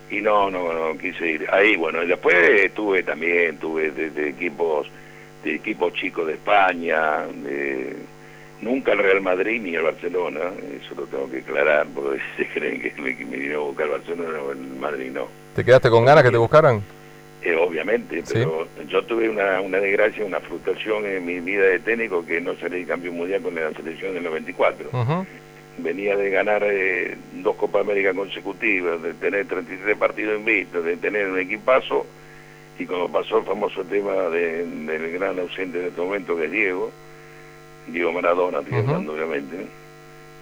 Y 0.10 0.22
no, 0.22 0.50
no, 0.50 0.74
no 0.74 0.98
quise 0.98 1.28
ir. 1.28 1.48
Ahí, 1.52 1.76
bueno, 1.76 2.04
y 2.04 2.08
después 2.08 2.74
tuve 2.74 3.04
también, 3.04 3.58
tuve 3.58 3.92
de, 3.92 4.10
de 4.10 4.30
equipos 4.30 4.88
de 5.44 5.56
equipos 5.56 5.94
chicos 5.94 6.28
de 6.28 6.34
España, 6.34 7.26
de, 7.28 7.96
nunca 8.62 8.92
el 8.92 9.00
Real 9.00 9.22
Madrid 9.22 9.62
ni 9.62 9.74
el 9.74 9.84
Barcelona, 9.84 10.52
eso 10.84 10.94
lo 10.96 11.04
tengo 11.06 11.30
que 11.32 11.38
aclarar, 11.38 11.88
porque 11.96 12.20
se 12.38 12.46
creen 12.48 12.82
que 12.82 12.94
me, 13.02 13.14
me 13.26 13.38
vino 13.38 13.56
a 13.56 13.64
buscar 13.64 13.86
el 13.86 13.92
Barcelona 13.94 14.40
o 14.42 14.52
el 14.52 14.58
Madrid 14.58 15.12
no. 15.14 15.28
¿Te 15.56 15.64
quedaste 15.64 15.90
con 15.90 16.04
ganas 16.06 16.24
que 16.26 16.32
te 16.32 16.38
buscaran? 16.38 16.82
Eh, 17.42 17.56
obviamente, 17.56 18.18
Sí. 18.26 18.34
pero 18.34 18.68
yo 18.90 19.02
tuve 19.06 19.30
una, 19.30 19.62
una 19.62 19.78
desgracia, 19.80 20.26
una 20.26 20.42
frustración 20.42 21.06
en 21.06 21.26
mi 21.26 21.40
vida 21.40 21.64
de 21.68 21.80
técnico 21.80 22.26
que 22.26 22.42
no 22.42 22.54
salí 22.56 22.84
campeón 22.84 23.16
mundial 23.16 23.42
con 23.42 23.56
la 23.56 23.72
selección 23.72 24.14
del 24.14 24.24
94 24.26 24.90
Ujú. 24.92 25.26
Venía 25.84 26.16
de 26.16 26.30
ganar 26.30 26.64
eh, 26.64 27.18
dos 27.34 27.56
Copas 27.56 27.82
América 27.82 28.14
consecutivas, 28.14 29.02
de 29.02 29.14
tener 29.14 29.48
33 29.48 29.98
partidos 29.98 30.40
invictos, 30.40 30.84
de 30.84 30.98
tener 30.98 31.30
un 31.30 31.40
equipazo, 31.40 32.06
y 32.78 32.86
cuando 32.86 33.10
pasó 33.10 33.40
el 33.40 33.46
famoso 33.46 33.84
tema 33.84 34.14
del 34.30 35.12
gran 35.12 35.38
ausente 35.40 35.80
en 35.80 35.88
este 35.88 36.02
momento 36.02 36.36
que 36.38 36.46
es 36.46 36.52
Diego, 36.52 36.92
Diego 37.88 38.12
Maradona, 38.14 38.60
obviamente, 38.60 39.68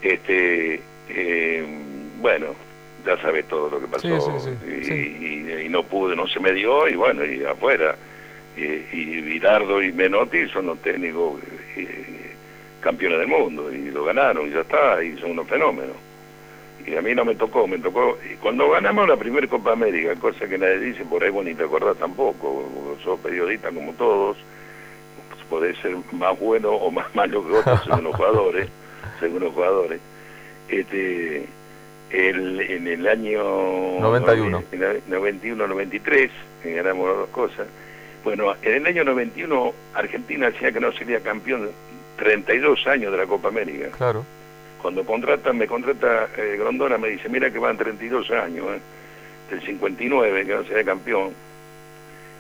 este, 0.01 0.81
eh, 1.09 1.65
bueno, 2.19 2.47
ya 3.05 3.17
sabes 3.21 3.47
todo 3.47 3.69
lo 3.69 3.79
que 3.79 3.87
pasó 3.87 4.07
y, 4.07 5.67
no 5.69 5.83
pude, 5.83 6.15
no 6.15 6.27
se 6.27 6.39
me 6.39 6.53
dio 6.53 6.87
y 6.87 6.95
bueno, 6.95 7.25
y 7.25 7.43
afuera. 7.43 7.95
Y, 8.55 8.61
y 8.61 9.21
Virardo 9.21 9.83
y 9.83 9.91
Menotti 9.91 10.47
son 10.49 10.67
los 10.67 10.81
técnicos 10.81 11.39
eh, 11.75 12.16
campeones 12.87 13.19
del 13.19 13.27
mundo 13.27 13.69
y 13.69 13.91
lo 13.91 14.05
ganaron 14.05 14.47
y 14.47 14.51
ya 14.51 14.61
está, 14.61 15.03
y 15.03 15.17
son 15.17 15.31
unos 15.31 15.47
fenómenos. 15.47 15.97
Y 16.85 16.95
a 16.95 17.01
mí 17.01 17.13
no 17.13 17.25
me 17.25 17.35
tocó, 17.35 17.67
me 17.67 17.77
tocó. 17.79 18.17
Y 18.31 18.35
cuando 18.37 18.69
ganamos 18.69 19.09
la 19.09 19.17
primera 19.17 19.45
Copa 19.45 19.73
América, 19.73 20.15
cosa 20.15 20.47
que 20.47 20.57
nadie 20.57 20.79
dice, 20.79 21.03
por 21.03 21.21
ahí 21.21 21.29
vos 21.29 21.43
ni 21.43 21.53
te 21.53 21.65
acordás 21.65 21.97
tampoco, 21.97 22.63
sos 23.03 23.19
periodista 23.19 23.71
como 23.71 23.91
todos, 23.93 24.37
pues 25.29 25.43
podés 25.49 25.77
ser 25.79 25.97
más 26.13 26.39
bueno 26.39 26.69
o 26.69 26.89
más 26.89 27.13
malo 27.13 27.45
que 27.45 27.55
otros 27.55 27.81
según 27.83 28.05
los 28.05 28.15
jugadores, 28.15 28.69
según 29.19 29.39
los 29.41 29.53
jugadores. 29.53 29.99
Este, 30.69 31.45
el, 32.11 32.61
en 32.61 32.87
el 32.87 33.05
año 33.05 33.43
91, 33.99 34.63
91-93, 35.09 36.29
ganamos 36.63 37.09
las 37.09 37.17
dos 37.17 37.29
cosas. 37.31 37.67
Bueno, 38.23 38.53
en 38.61 38.73
el 38.75 38.85
año 38.85 39.03
91 39.03 39.73
Argentina 39.93 40.49
decía 40.51 40.71
que 40.71 40.79
no 40.79 40.93
sería 40.93 41.19
campeón 41.19 41.69
32 42.17 42.85
años 42.87 43.11
de 43.11 43.17
la 43.17 43.25
Copa 43.25 43.47
América. 43.47 43.89
Claro. 43.95 44.25
Cuando 44.81 45.03
contrata, 45.05 45.53
me 45.53 45.67
contrata 45.67 46.29
eh, 46.37 46.55
Grondona, 46.59 46.97
me 46.97 47.09
dice, 47.09 47.29
mira 47.29 47.49
que 47.49 47.59
van 47.59 47.77
32 47.77 48.29
años, 48.31 48.65
eh, 48.69 48.79
del 49.49 49.61
59 49.61 50.45
que 50.45 50.55
no 50.55 50.63
sería 50.65 50.83
campeón. 50.83 51.33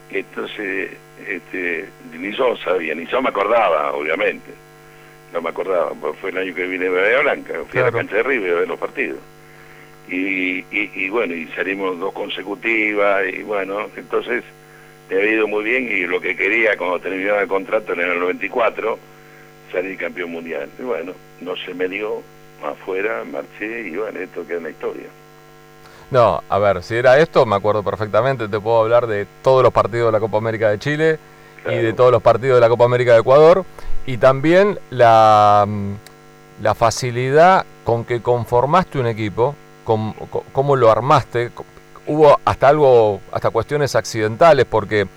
Entonces, 0.09 0.91
este, 1.27 1.89
ni 2.17 2.31
yo 2.31 2.55
sabía, 2.57 2.95
ni 2.95 3.05
yo 3.07 3.21
me 3.21 3.29
acordaba, 3.29 3.93
obviamente. 3.93 4.51
No 5.33 5.41
me 5.41 5.49
acordaba, 5.49 5.91
porque 5.99 6.17
fue 6.19 6.29
el 6.29 6.37
año 6.37 6.55
que 6.55 6.65
vine 6.65 6.87
a 6.87 6.91
Bahía 6.91 7.19
Blanca, 7.21 7.53
fui 7.69 7.79
a 7.81 7.83
la 7.83 7.91
cancha 7.91 8.15
de 8.15 8.23
River 8.23 8.51
a 8.51 8.59
ver 8.59 8.67
los 8.67 8.79
partidos. 8.79 9.19
Y, 10.07 10.63
y, 10.71 11.09
bueno, 11.09 11.33
y 11.33 11.47
salimos 11.47 11.99
dos 11.99 12.13
consecutivas, 12.13 13.23
y 13.27 13.43
bueno, 13.43 13.89
entonces 13.97 14.41
me 15.09 15.17
había 15.17 15.33
ido 15.33 15.47
muy 15.47 15.65
bien 15.65 15.89
y 15.91 16.05
lo 16.05 16.21
que 16.21 16.35
quería 16.37 16.77
cuando 16.77 16.99
terminaba 16.99 17.41
el 17.41 17.47
contrato 17.49 17.91
en 17.91 17.99
el 17.99 18.19
94, 18.19 18.97
salir 19.71 19.97
campeón 19.97 20.31
mundial. 20.31 20.69
Y 20.79 20.83
bueno, 20.83 21.13
no 21.41 21.55
se 21.55 21.73
me 21.73 21.87
dio 21.87 22.21
afuera, 22.63 23.23
marché 23.23 23.87
y 23.87 23.95
bueno, 23.95 24.19
esto 24.19 24.45
queda 24.45 24.57
en 24.57 24.63
la 24.63 24.69
historia. 24.69 25.07
No, 26.09 26.41
a 26.47 26.57
ver, 26.59 26.83
si 26.83 26.95
era 26.95 27.19
esto, 27.19 27.45
me 27.45 27.55
acuerdo 27.55 27.83
perfectamente, 27.83 28.47
te 28.47 28.59
puedo 28.59 28.79
hablar 28.79 29.07
de 29.07 29.27
todos 29.43 29.61
los 29.61 29.73
partidos 29.73 30.07
de 30.07 30.11
la 30.13 30.19
Copa 30.19 30.37
América 30.37 30.69
de 30.69 30.79
Chile 30.79 31.19
y 31.69 31.75
de 31.75 31.91
todos 31.91 32.11
los 32.13 32.21
partidos 32.21 32.55
de 32.55 32.61
la 32.61 32.69
Copa 32.69 32.85
América 32.85 33.11
de 33.11 33.19
Ecuador 33.19 33.65
y 34.05 34.17
también 34.17 34.79
la, 34.89 35.65
mm, 35.67 35.93
la 36.63 36.75
facilidad 36.75 37.65
con 37.83 38.05
que 38.05 38.21
conformaste 38.21 38.99
un 38.99 39.07
equipo 39.07 39.53
cómo, 40.51 40.75
lo 40.75 40.91
armaste. 40.91 41.51
Hubo 42.07 42.39
hasta 42.43 42.69
algo, 42.69 43.21
hasta 43.31 43.49
cuestiones 43.49 43.95
accidentales, 43.95 44.65
porque 44.65 45.07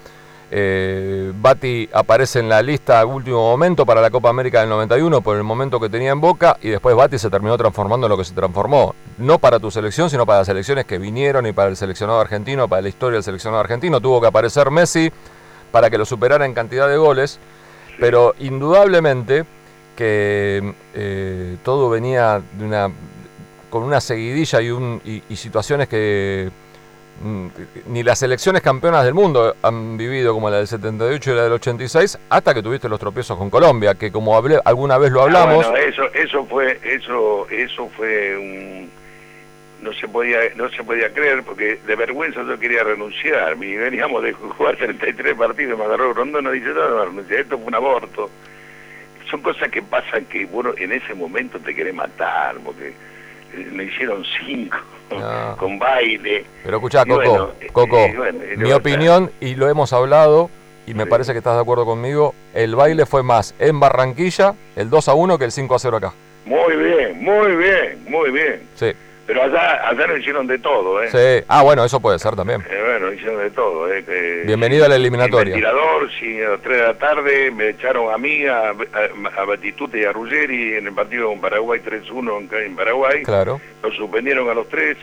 eh, 0.52 1.32
Bati 1.34 1.88
aparece 1.92 2.40
en 2.40 2.48
la 2.48 2.60
lista 2.60 3.00
a 3.00 3.06
último 3.06 3.38
momento 3.38 3.86
para 3.86 4.00
la 4.00 4.10
Copa 4.10 4.30
América 4.30 4.60
del 4.60 4.68
91 4.68 5.20
por 5.20 5.36
el 5.36 5.44
momento 5.44 5.78
que 5.78 5.88
tenía 5.88 6.10
en 6.10 6.20
boca 6.20 6.56
y 6.60 6.70
después 6.70 6.96
Bati 6.96 7.18
se 7.18 7.30
terminó 7.30 7.56
transformando 7.56 8.06
en 8.06 8.10
lo 8.10 8.16
que 8.16 8.24
se 8.24 8.34
transformó. 8.34 8.94
No 9.18 9.38
para 9.38 9.60
tu 9.60 9.70
selección, 9.70 10.10
sino 10.10 10.26
para 10.26 10.40
las 10.40 10.46
selecciones 10.48 10.86
que 10.86 10.98
vinieron 10.98 11.46
y 11.46 11.52
para 11.52 11.68
el 11.68 11.76
seleccionado 11.76 12.20
argentino, 12.20 12.68
para 12.68 12.82
la 12.82 12.88
historia 12.88 13.16
del 13.16 13.22
seleccionado 13.22 13.60
argentino. 13.60 14.00
Tuvo 14.00 14.20
que 14.20 14.26
aparecer 14.26 14.70
Messi 14.70 15.12
para 15.70 15.88
que 15.88 15.98
lo 15.98 16.04
superara 16.04 16.44
en 16.46 16.54
cantidad 16.54 16.88
de 16.88 16.96
goles, 16.96 17.38
pero 18.00 18.34
indudablemente 18.40 19.44
que 19.96 20.74
eh, 20.94 21.56
todo 21.62 21.90
venía 21.90 22.42
con 23.68 23.82
una 23.82 24.00
seguidilla 24.00 24.60
y, 24.60 24.70
un, 24.70 25.00
y, 25.04 25.36
situaciones 25.36 25.88
que 25.88 26.50
ni 27.86 28.02
las 28.02 28.18
selecciones 28.18 28.62
campeonas 28.62 29.04
del 29.04 29.12
mundo 29.12 29.54
han 29.62 29.98
vivido 29.98 30.32
como 30.32 30.48
la 30.48 30.56
del 30.56 30.66
78 30.66 31.30
y 31.30 31.34
la 31.34 31.42
del 31.44 31.52
86 31.52 32.18
hasta 32.30 32.54
que 32.54 32.62
tuviste 32.62 32.88
los 32.88 32.98
tropiezos 32.98 33.36
con 33.36 33.50
Colombia 33.50 33.94
que 33.94 34.10
como 34.10 34.36
hablé, 34.36 34.58
alguna 34.64 34.96
vez 34.96 35.12
lo 35.12 35.20
ah, 35.20 35.24
hablamos. 35.24 35.66
eso 35.86 36.04
eso 36.14 36.46
fue 36.46 36.80
eso 36.82 37.46
eso 37.50 37.88
fue 37.96 38.36
un 38.38 38.90
no 39.82 39.92
se 39.92 40.08
podía 40.08 40.38
no 40.56 40.70
se 40.70 40.82
podía 40.82 41.12
creer 41.12 41.42
porque 41.42 41.78
de 41.86 41.96
vergüenza 41.96 42.42
yo 42.42 42.58
quería 42.58 42.84
renunciar. 42.84 43.56
Y 43.62 43.76
veníamos 43.76 44.22
de 44.22 44.32
jugar 44.32 44.76
33 44.76 45.34
partidos 45.34 45.78
me 45.78 45.84
agarró 45.84 46.12
Rondón 46.14 46.46
y 46.54 46.58
dice 46.58 46.72
no, 46.72 47.06
no, 47.06 47.20
esto 47.20 47.58
fue 47.58 47.66
un 47.66 47.74
aborto 47.74 48.30
son 49.30 49.42
cosas 49.42 49.68
que 49.68 49.82
pasan 49.82 50.24
que 50.24 50.46
bueno 50.46 50.72
en 50.76 50.92
ese 50.92 51.14
momento 51.14 51.58
te 51.60 51.74
querés 51.74 51.94
matar 51.94 52.56
porque 52.64 52.92
le 53.54 53.84
hicieron 53.84 54.24
cinco 54.46 54.78
con 55.58 55.78
baile. 55.78 56.44
Pero 56.62 56.76
escuchá, 56.76 57.04
Coco, 57.04 57.52
Coco 57.72 57.98
mi 58.56 58.72
opinión, 58.72 59.30
y 59.40 59.54
lo 59.54 59.68
hemos 59.68 59.92
hablado, 59.92 60.50
y 60.86 60.94
me 60.94 61.06
parece 61.06 61.32
que 61.32 61.38
estás 61.38 61.54
de 61.54 61.60
acuerdo 61.60 61.84
conmigo, 61.84 62.34
el 62.54 62.74
baile 62.76 63.06
fue 63.06 63.22
más 63.22 63.54
en 63.58 63.80
Barranquilla, 63.80 64.54
el 64.76 64.90
2 64.90 65.08
a 65.08 65.14
1, 65.14 65.38
que 65.38 65.44
el 65.44 65.52
5 65.52 65.74
a 65.74 65.78
0 65.78 65.96
acá. 65.96 66.12
Muy 66.44 66.76
bien, 66.76 67.22
muy 67.22 67.56
bien, 67.56 68.04
muy 68.08 68.30
bien. 68.30 68.62
Sí. 68.74 68.92
Pero 69.30 69.44
allá, 69.44 69.88
allá 69.88 70.08
nos 70.08 70.18
hicieron 70.18 70.48
de 70.48 70.58
todo, 70.58 71.00
¿eh? 71.00 71.08
Sí. 71.08 71.44
Ah, 71.46 71.62
bueno, 71.62 71.84
eso 71.84 72.00
puede 72.00 72.18
ser 72.18 72.34
también. 72.34 72.62
Eh, 72.68 72.82
bueno, 72.84 73.12
hicieron 73.12 73.38
de 73.38 73.50
todo, 73.52 73.88
¿eh? 73.88 74.42
Bienvenido 74.44 74.86
a 74.86 74.88
la 74.88 74.96
eliminatoria. 74.96 75.54
tirador, 75.54 76.10
sí, 76.18 76.42
a 76.42 76.48
las 76.48 76.60
3 76.62 76.76
de 76.76 76.82
la 76.82 76.94
tarde 76.94 77.50
me 77.52 77.68
echaron 77.68 78.12
a 78.12 78.18
mí, 78.18 78.44
a, 78.46 78.70
a, 78.70 79.44
Batitute 79.44 80.00
y 80.00 80.04
a 80.04 80.10
Ruggeri 80.10 80.74
en 80.74 80.88
el 80.88 80.92
partido 80.94 81.28
con 81.28 81.40
Paraguay 81.40 81.80
3-1 81.80 82.52
en, 82.60 82.74
Paraguay. 82.74 83.22
Claro. 83.22 83.60
Nos 83.84 83.94
suspendieron 83.94 84.50
a 84.50 84.54
los 84.54 84.68
tres 84.68 84.96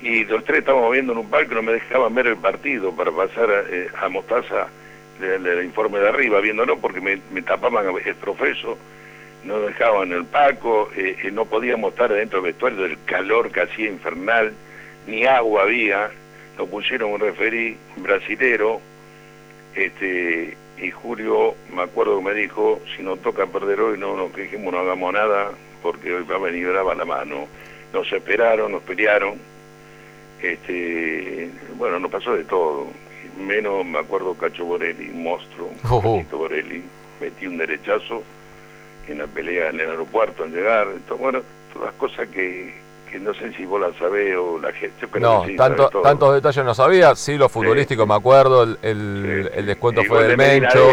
y 0.00 0.24
los 0.26 0.44
tres 0.44 0.60
estábamos 0.60 0.92
viendo 0.92 1.10
en 1.10 1.18
un 1.18 1.28
parque, 1.28 1.52
no 1.52 1.62
me 1.62 1.72
dejaban 1.72 2.14
ver 2.14 2.28
el 2.28 2.36
partido 2.36 2.92
para 2.92 3.10
pasar 3.10 3.50
a, 3.50 3.62
eh, 3.68 3.88
a 4.00 4.08
Mostaza 4.08 4.68
el, 5.20 5.64
informe 5.64 5.98
de 5.98 6.10
arriba, 6.10 6.38
viéndolo 6.38 6.78
porque 6.78 7.00
me, 7.00 7.20
me 7.32 7.42
tapaban 7.42 7.86
el 8.04 8.14
profeso 8.14 8.78
no 9.44 9.60
dejaban 9.60 10.12
el 10.12 10.24
Paco, 10.24 10.90
eh, 10.96 11.16
eh, 11.22 11.30
no 11.30 11.44
podíamos 11.44 11.92
estar 11.92 12.12
dentro 12.12 12.40
del 12.40 12.52
vestuario 12.52 12.82
del 12.82 13.02
calor 13.04 13.50
que 13.50 13.62
hacía 13.62 13.88
infernal, 13.88 14.52
ni 15.06 15.24
agua 15.24 15.62
había, 15.62 16.10
nos 16.58 16.68
pusieron 16.68 17.12
un 17.12 17.20
referí 17.20 17.76
brasilero, 17.96 18.80
este, 19.74 20.56
y 20.78 20.90
Julio, 20.90 21.54
me 21.74 21.82
acuerdo 21.82 22.18
que 22.18 22.24
me 22.24 22.34
dijo, 22.34 22.80
si 22.96 23.02
nos 23.02 23.20
toca 23.20 23.46
perder 23.46 23.80
hoy, 23.80 23.98
no 23.98 24.16
nos 24.16 24.32
quejemos, 24.32 24.72
no 24.72 24.80
hagamos 24.80 25.12
nada, 25.12 25.50
porque 25.82 26.14
hoy 26.14 26.24
va 26.24 26.36
a 26.36 26.38
venir 26.38 26.68
brava 26.68 26.94
la 26.94 27.04
mano. 27.04 27.46
Nos 27.92 28.10
esperaron, 28.12 28.72
nos 28.72 28.82
pelearon, 28.82 29.38
este, 30.40 31.50
bueno, 31.76 31.98
nos 31.98 32.10
pasó 32.10 32.34
de 32.34 32.44
todo, 32.44 32.86
menos 33.38 33.84
me 33.84 33.98
acuerdo 33.98 34.34
Cacho 34.34 34.64
Borelli, 34.64 35.08
un 35.08 35.22
monstruo, 35.22 35.70
oh, 35.90 36.22
Borelli, 36.32 36.82
metí 37.20 37.46
un 37.46 37.58
derechazo, 37.58 38.22
en 39.08 39.18
la 39.18 39.26
pelea 39.26 39.70
en 39.70 39.80
el 39.80 39.90
aeropuerto, 39.90 40.44
en 40.44 40.54
llegar, 40.54 40.86
bueno, 41.18 41.40
todas 41.72 41.92
cosas 41.94 42.28
que, 42.28 42.74
que 43.10 43.18
no 43.18 43.34
sé 43.34 43.52
si 43.54 43.64
vos 43.64 43.80
las 43.80 43.96
sabés 43.96 44.36
o 44.36 44.58
la 44.58 44.72
gente. 44.72 45.06
no, 45.18 45.44
tanto, 45.56 45.88
tantos 46.02 46.34
detalles 46.34 46.64
no 46.64 46.74
sabía, 46.74 47.14
sí, 47.14 47.36
lo 47.36 47.48
futbolístico 47.48 48.06
me 48.06 48.14
acuerdo, 48.14 48.62
el, 48.62 48.78
el, 48.82 49.66
descuento 49.66 50.02
fue 50.04 50.28
del 50.28 50.36
Mencho. 50.36 50.92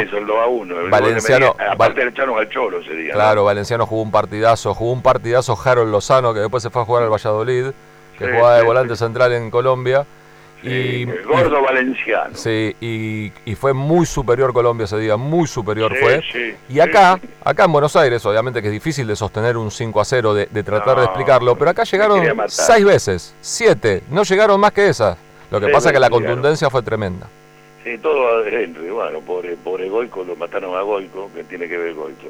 Valenciano, 0.89 1.55
aparte 1.57 2.03
le 2.03 2.09
echaron 2.09 2.37
al 2.37 2.49
Cholo 2.49 2.79
ese 2.79 2.93
día. 2.93 3.13
Claro, 3.13 3.45
Valenciano 3.45 3.85
jugó 3.85 4.01
un 4.01 4.11
partidazo, 4.11 4.73
jugó 4.73 4.91
un 4.91 5.01
partidazo 5.01 5.57
Harold 5.63 5.91
Lozano, 5.91 6.33
que 6.33 6.39
después 6.39 6.63
se 6.63 6.69
fue 6.69 6.81
a 6.81 6.85
jugar 6.85 7.03
al 7.03 7.09
Valladolid, 7.09 7.67
que 8.17 8.27
jugaba 8.27 8.57
de 8.57 8.63
volante 8.63 8.95
central 8.95 9.33
en 9.33 9.49
Colombia 9.49 10.05
y, 10.63 11.03
el 11.03 11.23
gordo 11.23 11.61
valenciano. 11.61 12.35
Sí, 12.35 12.75
y, 12.81 13.31
y, 13.45 13.55
fue 13.55 13.73
muy 13.73 14.05
superior 14.05 14.51
Colombia 14.51 14.85
ese 14.85 14.97
día, 14.97 15.15
muy 15.15 15.47
superior 15.47 15.95
fue. 15.95 16.57
y 16.67 16.79
acá, 16.79 17.19
acá 17.43 17.65
en 17.65 17.71
Buenos 17.71 17.95
Aires, 17.95 18.25
obviamente 18.25 18.61
que 18.61 18.67
es 18.67 18.73
difícil 18.73 19.07
de 19.07 19.15
sostener 19.15 19.57
un 19.57 19.71
5 19.71 20.01
a 20.01 20.05
0, 20.05 20.33
de, 20.33 20.63
tratar 20.63 20.97
de 20.97 21.05
explicarlo, 21.05 21.55
pero 21.57 21.71
acá 21.71 21.83
llegaron 21.83 22.21
seis 22.47 22.83
veces, 22.83 23.35
siete, 23.41 24.03
no 24.09 24.23
llegaron 24.23 24.59
más 24.59 24.73
que 24.73 24.89
esas. 24.89 25.17
Lo 25.49 25.59
que 25.59 25.67
pasa 25.69 25.89
es 25.89 25.93
que 25.93 25.99
la 25.99 26.09
contundencia 26.09 26.69
fue 26.69 26.83
tremenda. 26.83 27.27
Sí, 27.83 27.97
todo 27.97 28.45
Henry, 28.45 28.89
bueno, 28.89 29.19
pobre, 29.21 29.55
pobre 29.55 29.89
Goico, 29.89 30.23
lo 30.23 30.35
mataron 30.35 30.75
a 30.75 30.81
Goico, 30.81 31.31
que 31.33 31.43
tiene 31.45 31.67
que 31.67 31.77
ver 31.77 31.93
Goico. 31.93 32.27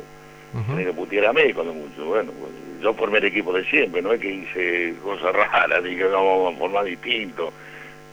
Tiene 0.67 0.85
que 0.85 0.93
putear 0.93 1.27
a 1.27 1.33
México 1.33 1.63
mucho, 1.63 2.05
bueno, 2.05 2.31
pues, 2.31 2.51
yo 2.81 2.93
formé 2.93 3.19
el 3.19 3.25
equipo 3.25 3.53
de 3.53 3.63
siempre, 3.65 4.01
no 4.01 4.13
es 4.13 4.21
que 4.21 4.31
hice 4.31 4.95
cosas 5.03 5.33
raras, 5.33 5.83
dije 5.83 5.97
que 5.97 6.03
vamos 6.05 6.55
a 6.55 6.57
formar 6.57 6.85
distinto 6.85 7.51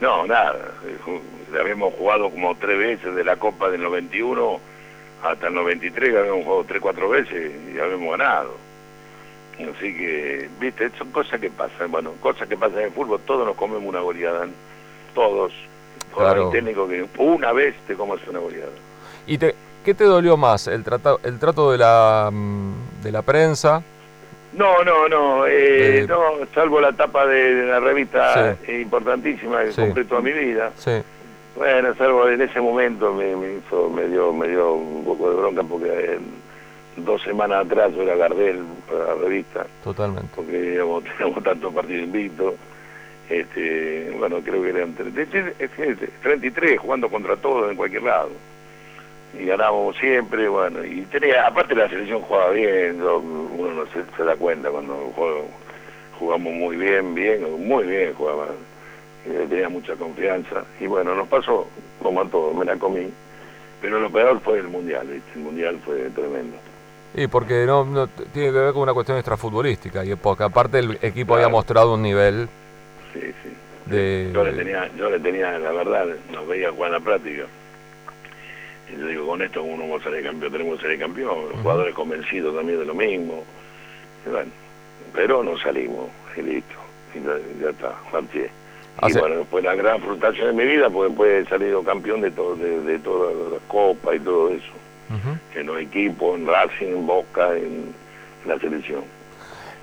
no, 0.00 0.26
nada. 0.26 0.72
Habíamos 1.58 1.94
jugado 1.94 2.30
como 2.30 2.54
tres 2.56 2.78
veces 2.78 3.14
de 3.14 3.24
la 3.24 3.36
Copa 3.36 3.70
del 3.70 3.82
91 3.82 4.60
hasta 5.22 5.48
el 5.48 5.54
93, 5.54 6.10
que 6.10 6.18
habíamos 6.18 6.44
jugado 6.44 6.64
tres, 6.64 6.80
cuatro 6.80 7.08
veces 7.08 7.52
y 7.72 7.78
habíamos 7.78 8.18
ganado. 8.18 8.54
Así 9.54 9.96
que, 9.96 10.50
viste, 10.60 10.90
son 10.98 11.10
cosas 11.12 11.40
que 11.40 11.50
pasan. 11.50 11.90
Bueno, 11.90 12.12
cosas 12.20 12.46
que 12.46 12.56
pasan 12.56 12.80
en 12.80 12.84
el 12.86 12.92
fútbol, 12.92 13.20
todos 13.26 13.46
nos 13.46 13.56
comemos 13.56 13.84
una 13.84 14.00
goleada. 14.00 14.46
Todos. 15.14 15.52
Claro. 16.14 16.48
técnico 16.48 16.88
que 16.88 17.06
una 17.18 17.52
vez 17.52 17.74
te 17.86 17.94
comas 17.94 18.18
una 18.26 18.38
goleada. 18.38 18.72
¿Y 19.26 19.36
te, 19.36 19.54
qué 19.84 19.92
te 19.92 20.04
dolió 20.04 20.38
más? 20.38 20.66
¿El, 20.66 20.82
trato, 20.82 21.20
el 21.22 21.38
trato 21.38 21.72
de 21.72 21.78
la, 21.78 22.30
mm, 22.32 23.02
de 23.02 23.12
la 23.12 23.20
prensa? 23.22 23.82
No, 24.56 24.82
no, 24.84 25.08
no, 25.08 25.46
eh, 25.46 25.98
eh, 26.00 26.06
no, 26.08 26.46
salvo 26.54 26.80
la 26.80 26.92
tapa 26.92 27.26
de, 27.26 27.66
la 27.66 27.78
revista 27.78 28.56
importantísima 28.66 29.62
que 29.64 29.72
compré 29.72 30.04
toda 30.04 30.22
mi 30.22 30.32
vida. 30.32 30.72
Sí. 30.76 31.02
Bueno, 31.56 31.94
salvo 31.94 32.28
en 32.28 32.40
ese 32.40 32.60
momento 32.60 33.12
me, 33.12 33.36
me, 33.36 34.08
dio, 34.08 34.32
me 34.32 34.48
dio 34.48 34.72
un 34.72 35.04
poco 35.04 35.30
de 35.30 35.36
bronca 35.36 35.62
porque 35.62 36.18
dos 36.96 37.22
semanas 37.22 37.66
atrás 37.66 37.92
yo 37.94 38.02
era 38.02 38.16
Gardel 38.16 38.62
para 38.90 39.06
la 39.06 39.14
revista. 39.14 39.66
Totalmente. 39.84 40.28
Porque 40.34 40.58
digamos, 40.58 41.04
teníamos 41.04 41.44
tantos 41.44 41.74
partidos 41.74 42.04
invictos. 42.04 42.54
Este, 43.28 44.14
bueno, 44.18 44.40
creo 44.40 44.62
que 44.62 44.70
eran 44.70 44.94
33 44.94 46.78
jugando 46.78 47.10
contra 47.10 47.36
todos 47.36 47.70
en 47.70 47.76
cualquier 47.76 48.04
lado. 48.04 48.30
Y 49.38 49.46
ganábamos 49.46 49.96
siempre, 49.96 50.48
bueno, 50.48 50.84
y 50.84 51.02
tenía, 51.02 51.46
aparte 51.46 51.74
la 51.74 51.88
selección 51.88 52.22
jugaba 52.22 52.50
bien, 52.50 53.02
uno 53.02 53.72
no 53.72 53.86
se, 53.86 54.04
se 54.16 54.24
da 54.24 54.36
cuenta 54.36 54.70
cuando 54.70 54.94
jugamos 56.18 56.52
muy 56.52 56.76
bien, 56.76 57.14
bien, 57.14 57.66
muy 57.66 57.84
bien 57.84 58.14
jugaba 58.14 58.46
tenía 59.48 59.68
mucha 59.68 59.94
confianza. 59.96 60.64
Y 60.80 60.86
bueno, 60.86 61.14
nos 61.14 61.28
pasó 61.28 61.66
como 62.02 62.20
a 62.22 62.24
todos, 62.28 62.54
me 62.54 62.64
la 62.64 62.76
comí. 62.76 63.08
Pero 63.80 64.00
lo 64.00 64.10
peor 64.10 64.40
fue 64.40 64.58
el 64.58 64.68
Mundial, 64.68 65.06
el 65.34 65.40
Mundial 65.40 65.78
fue 65.84 65.96
tremendo. 66.10 66.56
Y 67.14 67.26
porque 67.28 67.64
no, 67.66 67.84
no 67.84 68.08
tiene 68.08 68.52
que 68.52 68.58
ver 68.58 68.72
con 68.72 68.82
una 68.82 68.94
cuestión 68.94 69.16
extrafutbolística, 69.18 70.04
y 70.04 70.14
porque 70.16 70.44
aparte 70.44 70.78
el 70.78 70.98
equipo 71.02 71.34
había 71.34 71.48
mostrado 71.48 71.94
un 71.94 72.02
nivel... 72.02 72.48
Sí, 73.12 73.20
sí. 73.42 73.52
De... 73.86 74.30
Yo, 74.32 74.44
le 74.44 74.52
tenía, 74.52 74.90
yo 74.96 75.10
le 75.10 75.20
tenía, 75.20 75.58
la 75.58 75.72
verdad, 75.72 76.06
nos 76.32 76.46
veía 76.46 76.70
jugar 76.70 76.88
en 76.88 76.92
la 76.94 77.00
práctica. 77.00 77.44
Y 78.88 78.98
yo 78.98 79.06
digo, 79.06 79.26
con 79.26 79.42
esto 79.42 79.62
uno 79.62 79.82
vamos 79.82 80.02
a 80.02 80.04
salir 80.04 80.24
campeón, 80.24 80.52
tenemos 80.52 80.76
que 80.76 80.82
salir 80.82 80.98
campeón. 81.00 81.48
Los 81.50 81.60
jugadores 81.60 81.94
convencidos 81.94 82.54
también 82.54 82.78
de 82.78 82.84
lo 82.84 82.94
mismo. 82.94 83.44
bueno, 84.30 84.50
pero 85.12 85.42
no 85.42 85.58
salimos, 85.58 86.08
y 86.36 86.42
listo. 86.42 86.74
Y 87.14 87.62
ya, 87.62 87.70
está, 87.70 87.94
marché. 88.12 88.50
Y 89.06 89.12
bueno, 89.18 89.44
fue 89.50 89.62
la 89.62 89.74
gran 89.74 90.00
frustración 90.00 90.48
de 90.56 90.64
mi 90.64 90.70
vida 90.70 90.88
porque 90.88 91.08
después 91.08 91.46
he 91.46 91.48
salido 91.50 91.82
campeón 91.82 92.22
de, 92.22 92.30
todo, 92.30 92.56
de, 92.56 92.98
todas 93.00 93.34
las 93.52 93.60
copas 93.68 94.16
y 94.16 94.20
todo 94.20 94.50
eso. 94.50 94.72
En 95.54 95.66
los 95.66 95.80
equipos, 95.80 96.38
en 96.38 96.46
Racing, 96.46 96.86
en 96.86 97.06
Boca, 97.06 97.56
en, 97.56 97.94
la 98.46 98.58
selección. 98.58 99.02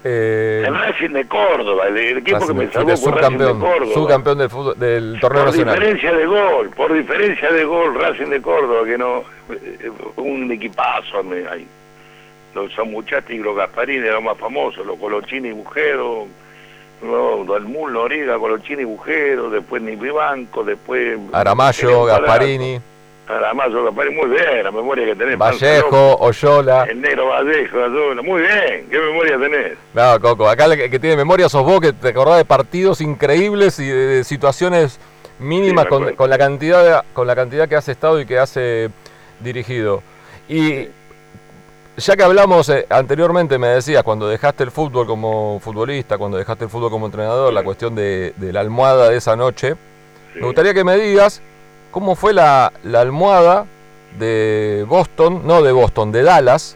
Eh, 0.05 0.63
el 0.67 0.75
Racing 0.75 1.11
de 1.11 1.27
Córdoba, 1.27 1.87
el, 1.87 2.17
equipo 2.17 2.45
que 2.45 2.53
me 2.53 2.69
salvó 2.69 2.97
fue 2.97 3.11
Racing 3.13 3.37
de 3.37 3.45
Córdoba. 3.45 3.93
Subcampeón 3.93 4.37
del, 4.37 4.49
fútbol, 4.49 4.77
del 4.77 5.17
torneo 5.21 5.45
nacional. 5.45 5.75
Por 5.75 5.83
diferencia 5.83 6.13
de 6.13 6.25
gol, 6.25 6.69
por 6.71 6.93
diferencia 6.93 7.51
de 7.51 7.63
gol, 7.63 7.95
Racing 7.95 8.29
de 8.29 8.41
Córdoba, 8.41 8.85
que 8.85 8.97
no, 8.97 9.23
eh, 9.49 9.91
un 10.17 10.51
equipazo 10.51 11.19
ahí. 11.49 11.67
Los 12.53 12.71
y 13.29 13.37
los 13.37 13.55
Gasparini 13.55 14.05
eran 14.05 14.25
más 14.25 14.37
famosos, 14.37 14.85
los 14.85 14.99
Colochini 14.99 15.49
y 15.49 15.51
Bujero, 15.53 16.27
no, 17.01 17.43
Dalmul, 17.45 17.93
Noriega, 17.93 18.37
Colochini, 18.37 18.83
Bujero, 18.83 19.49
después 19.49 19.81
Nipi 19.81 20.09
Banco, 20.09 20.63
después... 20.63 21.17
Aramayo, 21.31 22.05
Gasparini. 22.05 22.79
Aramayo, 23.27 23.85
Gasparini, 23.85 24.15
muy 24.15 24.29
bien, 24.29 24.63
la 24.63 24.71
memoria 24.71 25.05
que 25.05 25.15
tenés. 25.15 25.37
Vallejo, 25.37 26.15
Oyola. 26.19 26.83
El 26.83 27.01
negro 27.01 27.27
Vallejo, 27.27 27.77
Oyola, 27.77 28.21
muy 28.21 28.41
bien, 28.41 28.87
¿qué 28.89 28.99
memoria 28.99 29.39
tenés? 29.39 29.77
No, 29.93 30.19
Coco, 30.19 30.49
acá 30.49 30.65
el 30.65 30.89
que, 30.89 30.99
tiene 30.99 31.15
memoria 31.15 31.47
sos 31.47 31.63
vos, 31.63 31.79
que 31.79 31.93
te 31.93 32.09
acordás 32.09 32.37
de 32.37 32.45
partidos 32.45 32.99
increíbles 33.01 33.79
y 33.79 33.87
de, 33.87 34.23
situaciones 34.23 34.99
mínimas 35.39 35.85
con, 35.85 36.15
con, 36.15 36.29
la 36.29 36.37
cantidad 36.37 37.05
con 37.13 37.27
la 37.27 37.35
cantidad 37.35 37.67
que 37.67 37.75
has 37.75 37.87
estado 37.87 38.19
y 38.19 38.25
que 38.25 38.37
has 38.37 38.55
eh, 38.57 38.89
dirigido. 39.39 40.03
Y 40.49 40.89
ya 41.97 42.15
que 42.15 42.23
hablamos 42.23 42.69
eh, 42.69 42.85
anteriormente, 42.89 43.57
me 43.57 43.67
decías, 43.67 44.03
cuando 44.03 44.27
dejaste 44.27 44.63
el 44.63 44.71
fútbol 44.71 45.05
como 45.05 45.59
futbolista, 45.59 46.17
cuando 46.17 46.37
dejaste 46.37 46.65
el 46.65 46.69
fútbol 46.69 46.89
como 46.89 47.05
entrenador, 47.05 47.53
la 47.53 47.63
cuestión 47.63 47.95
de, 47.95 48.33
la 48.39 48.61
almohada 48.61 49.09
de 49.09 49.17
esa 49.17 49.35
noche, 49.35 49.75
me 50.35 50.41
gustaría 50.41 50.73
que 50.73 50.83
me 50.83 50.97
digas 50.97 51.41
cómo 51.93 52.17
fue 52.17 52.33
la, 52.33 52.73
almohada 52.93 53.65
de 54.19 54.83
Boston, 54.85 55.43
no 55.45 55.61
de 55.61 55.71
Boston, 55.71 56.11
de 56.11 56.23
Dallas, 56.23 56.75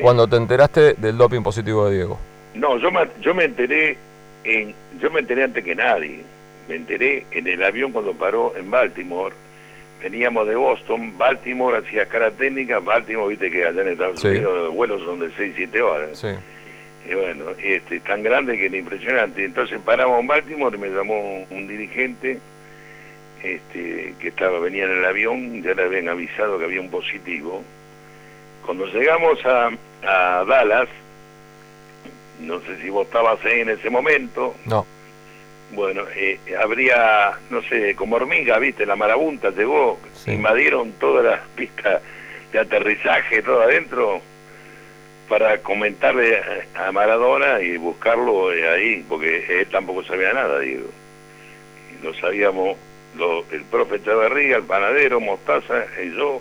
cuando 0.00 0.26
te 0.26 0.36
enteraste 0.36 0.94
del 0.94 1.18
doping 1.18 1.42
positivo 1.42 1.88
de 1.88 1.96
Diego. 1.96 2.18
No, 2.54 2.78
yo 2.78 2.90
me, 2.90 3.06
yo 3.20 3.34
me 3.34 3.44
enteré 3.44 3.98
en, 4.44 4.74
yo 4.98 5.10
me 5.10 5.20
enteré 5.20 5.44
antes 5.44 5.62
que 5.62 5.74
nadie. 5.74 6.22
Me 6.68 6.76
enteré 6.76 7.26
en 7.30 7.46
el 7.46 7.62
avión 7.62 7.92
cuando 7.92 8.14
paró 8.14 8.54
en 8.56 8.70
Baltimore 8.70 9.34
veníamos 10.02 10.46
de 10.46 10.54
Boston, 10.54 11.16
Baltimore 11.16 11.78
hacía 11.78 12.06
cara 12.06 12.30
técnica, 12.30 12.78
Baltimore, 12.78 13.28
viste 13.28 13.50
que 13.50 13.64
allá 13.64 13.82
en 13.82 13.88
Estados 13.88 14.22
Unidos 14.22 14.54
los 14.64 14.74
vuelos 14.74 15.02
son 15.02 15.20
de 15.20 15.30
6, 15.36 15.54
7 15.56 15.82
horas. 15.82 16.18
Sí. 16.18 16.28
Y 17.10 17.14
bueno, 17.14 17.46
este, 17.62 18.00
tan 18.00 18.22
grande 18.22 18.56
que 18.56 18.66
era 18.66 18.76
impresionante. 18.76 19.44
Entonces 19.44 19.80
paramos 19.84 20.20
en 20.20 20.26
Baltimore 20.26 20.76
y 20.76 20.80
me 20.80 20.88
llamó 20.88 21.46
un 21.50 21.66
dirigente 21.66 22.38
este, 23.42 24.14
que 24.20 24.28
estaba 24.28 24.58
venía 24.58 24.84
en 24.84 24.98
el 24.98 25.04
avión, 25.04 25.62
ya 25.62 25.74
le 25.74 25.84
habían 25.84 26.08
avisado 26.08 26.58
que 26.58 26.64
había 26.64 26.80
un 26.80 26.90
positivo. 26.90 27.62
Cuando 28.64 28.86
llegamos 28.86 29.38
a, 29.44 29.70
a 30.02 30.44
Dallas, 30.44 30.88
no 32.40 32.60
sé 32.60 32.80
si 32.82 32.90
vos 32.90 33.06
estabas 33.06 33.44
ahí 33.44 33.60
en 33.60 33.70
ese 33.70 33.90
momento. 33.90 34.54
No 34.64 34.86
bueno, 35.72 36.04
eh, 36.14 36.38
habría, 36.60 37.32
no 37.50 37.62
sé, 37.62 37.94
como 37.96 38.16
hormiga, 38.16 38.58
viste, 38.58 38.86
la 38.86 38.96
marabunta 38.96 39.50
llegó, 39.50 39.98
invadieron 40.26 40.92
todas 40.92 41.24
las 41.24 41.40
pistas 41.56 42.02
de 42.52 42.58
aterrizaje, 42.58 43.42
todo 43.42 43.62
adentro, 43.62 44.20
para 45.28 45.58
comentarle 45.58 46.40
a 46.74 46.92
Maradona 46.92 47.60
y 47.60 47.76
buscarlo 47.78 48.52
eh, 48.52 48.68
ahí, 48.68 49.04
porque 49.08 49.60
él 49.60 49.66
tampoco 49.66 50.04
sabía 50.04 50.32
nada, 50.32 50.60
digo. 50.60 50.88
lo 52.02 52.14
sabíamos 52.14 52.76
lo, 53.16 53.44
el 53.50 53.62
profe 53.64 54.02
Chavarría, 54.02 54.56
el 54.56 54.64
panadero, 54.64 55.20
Mostaza 55.20 55.86
y 56.02 56.16
yo, 56.16 56.40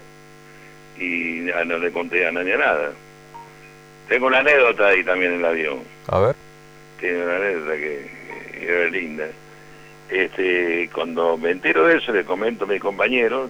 y 0.98 1.50
no 1.66 1.78
le 1.78 1.92
conté 1.92 2.26
a 2.26 2.32
nadie 2.32 2.58
nada. 2.58 2.92
Tengo 4.08 4.28
una 4.28 4.40
anécdota 4.40 4.88
ahí 4.88 5.04
también 5.04 5.34
en 5.34 5.40
el 5.40 5.46
avión. 5.46 5.80
A 6.08 6.20
ver. 6.20 6.36
Tiene 7.00 7.24
una 7.24 7.36
anécdota 7.38 7.76
que 7.76 8.10
era 8.62 8.90
linda. 8.90 9.28
Este, 10.10 10.90
cuando 10.94 11.38
me 11.38 11.52
entero 11.52 11.88
de 11.88 11.98
eso, 11.98 12.12
le 12.12 12.24
comento 12.24 12.66
a 12.66 12.68
mis 12.68 12.80
compañeros, 12.80 13.50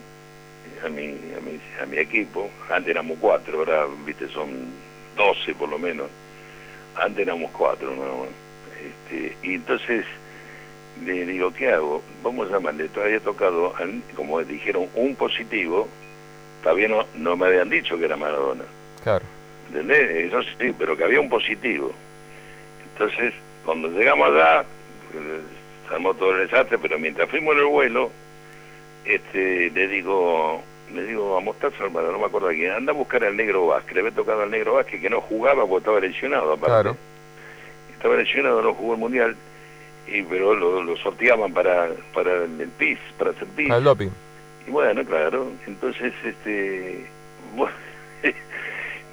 a 0.86 0.90
mi, 0.90 1.08
a 1.08 1.42
mi, 1.42 1.60
a 1.82 1.86
mi 1.86 1.98
equipo, 1.98 2.50
antes 2.70 2.92
éramos 2.92 3.18
cuatro, 3.20 3.60
ahora, 3.60 3.86
viste, 4.06 4.30
son 4.30 4.50
doce 5.18 5.54
por 5.56 5.70
lo 5.70 5.78
menos, 5.78 6.08
antes 6.96 7.28
éramos 7.28 7.52
cuatro, 7.52 7.94
¿no? 7.94 8.26
Este, 8.80 9.36
y 9.44 9.56
entonces 9.56 10.06
le 11.04 11.26
digo, 11.26 11.52
¿qué 11.54 11.72
hago? 11.72 12.02
Vamos 12.24 12.50
a 12.50 12.54
llamarle, 12.54 12.88
todavía 12.90 13.20
tocado, 13.20 13.74
como 14.16 14.42
dijeron, 14.44 14.88
un 14.96 15.16
positivo, 15.16 15.88
todavía 16.64 16.88
no, 16.88 17.06
no 17.16 17.36
me 17.36 17.48
habían 17.48 17.70
dicho 17.70 17.98
que 17.98 18.06
era 18.06 18.16
Maradona. 18.16 18.64
Claro. 19.04 19.26
¿Entendés? 19.68 20.28
Eso 20.28 20.42
sí, 20.44 20.74
pero 20.78 20.96
que 20.96 21.04
había 21.04 21.20
un 21.20 21.30
positivo. 21.30 21.92
Entonces, 22.94 23.34
cuando 23.66 23.90
llegamos 23.90 24.30
allá, 24.30 24.64
se 25.88 25.94
armó 25.94 26.14
todo 26.14 26.36
el 26.36 26.48
desastre, 26.48 26.78
pero 26.78 26.98
mientras 26.98 27.30
fuimos 27.30 27.56
en 27.56 27.62
el 27.62 27.66
vuelo, 27.66 28.12
este, 29.04 29.70
le 29.72 29.88
digo, 29.88 30.64
le 30.94 31.04
digo 31.04 31.38
a 31.38 31.42
Mostaza, 31.42 31.84
no 31.90 32.20
me 32.20 32.26
acuerdo 32.26 32.48
de 32.48 32.56
quién, 32.56 32.72
anda 32.72 32.92
a 32.92 32.96
buscar 32.96 33.24
al 33.24 33.36
negro 33.36 33.68
Vázquez, 33.68 33.94
le 33.94 34.00
había 34.02 34.12
tocado 34.14 34.44
al 34.44 34.52
negro 34.52 34.76
Vázquez 34.76 35.02
que 35.02 35.10
no 35.10 35.22
jugaba 35.22 35.66
porque 35.68 35.80
estaba 35.80 36.00
lesionado 36.00 36.54
aparte. 36.54 36.98
Estaba 37.94 38.16
lesionado, 38.16 38.62
no 38.62 38.74
jugó 38.74 38.94
el 38.94 39.00
mundial, 39.00 39.36
y 40.08 40.22
pero 40.24 40.54
lo, 40.56 40.98
sorteaban 40.98 41.54
para, 41.54 41.90
para 42.14 42.44
el 42.44 42.70
PIS, 42.78 43.00
para 43.18 43.32
hacer 43.32 43.48
PIS. 43.56 43.72
Al 43.72 43.84
doping. 43.84 44.10
Y 44.68 44.72
bueno, 44.72 45.04
claro, 45.06 45.52
entonces 45.68 46.14
este 46.24 47.06
bueno, 47.56 47.76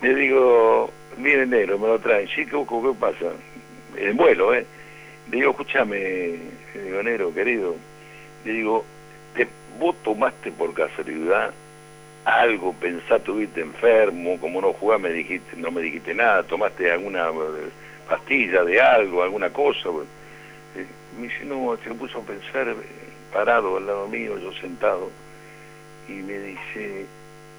le 0.03 0.15
digo, 0.15 0.91
viene 1.19 1.47
negro, 1.47 1.79
me 1.79 1.89
lo 1.89 1.99
traen, 1.99 2.27
chico, 2.29 2.67
¿qué 2.67 2.99
pasa? 2.99 3.33
En 3.97 4.17
vuelo, 4.17 4.55
¿eh? 4.55 4.67
Le 5.31 5.37
digo, 5.39 5.51
escúchame, 5.51 6.39
digo, 6.75 7.03
Nero, 7.03 7.33
querido, 7.33 7.77
le 8.45 8.53
digo, 8.53 8.85
te, 9.35 9.47
vos 9.79 9.95
tomaste 10.03 10.51
por 10.53 10.75
casualidad 10.75 11.53
algo, 12.25 12.73
pensá, 12.75 13.19
tuviste 13.19 13.61
enfermo, 13.61 14.39
como 14.41 14.61
no 14.61 14.73
jugás, 14.75 15.01
me 15.01 15.11
dijiste, 15.11 15.57
no 15.57 15.71
me 15.71 15.83
dijiste 15.83 16.15
nada, 16.15 16.43
tomaste 16.45 16.91
alguna 16.91 17.29
eh, 17.29 17.71
pastilla 18.09 18.65
de 18.65 18.81
algo, 18.81 19.23
alguna 19.23 19.51
cosa. 19.51 19.89
Me 21.19 21.29
dice, 21.29 21.45
no, 21.45 21.77
se 21.83 21.91
puso 21.95 22.19
a 22.19 22.23
pensar, 22.23 22.69
eh, 22.69 22.75
parado 23.33 23.77
al 23.77 23.87
lado 23.87 24.09
mío, 24.09 24.39
yo 24.39 24.53
sentado, 24.55 25.11
y 26.09 26.13
me 26.13 26.39
dice, 26.39 27.07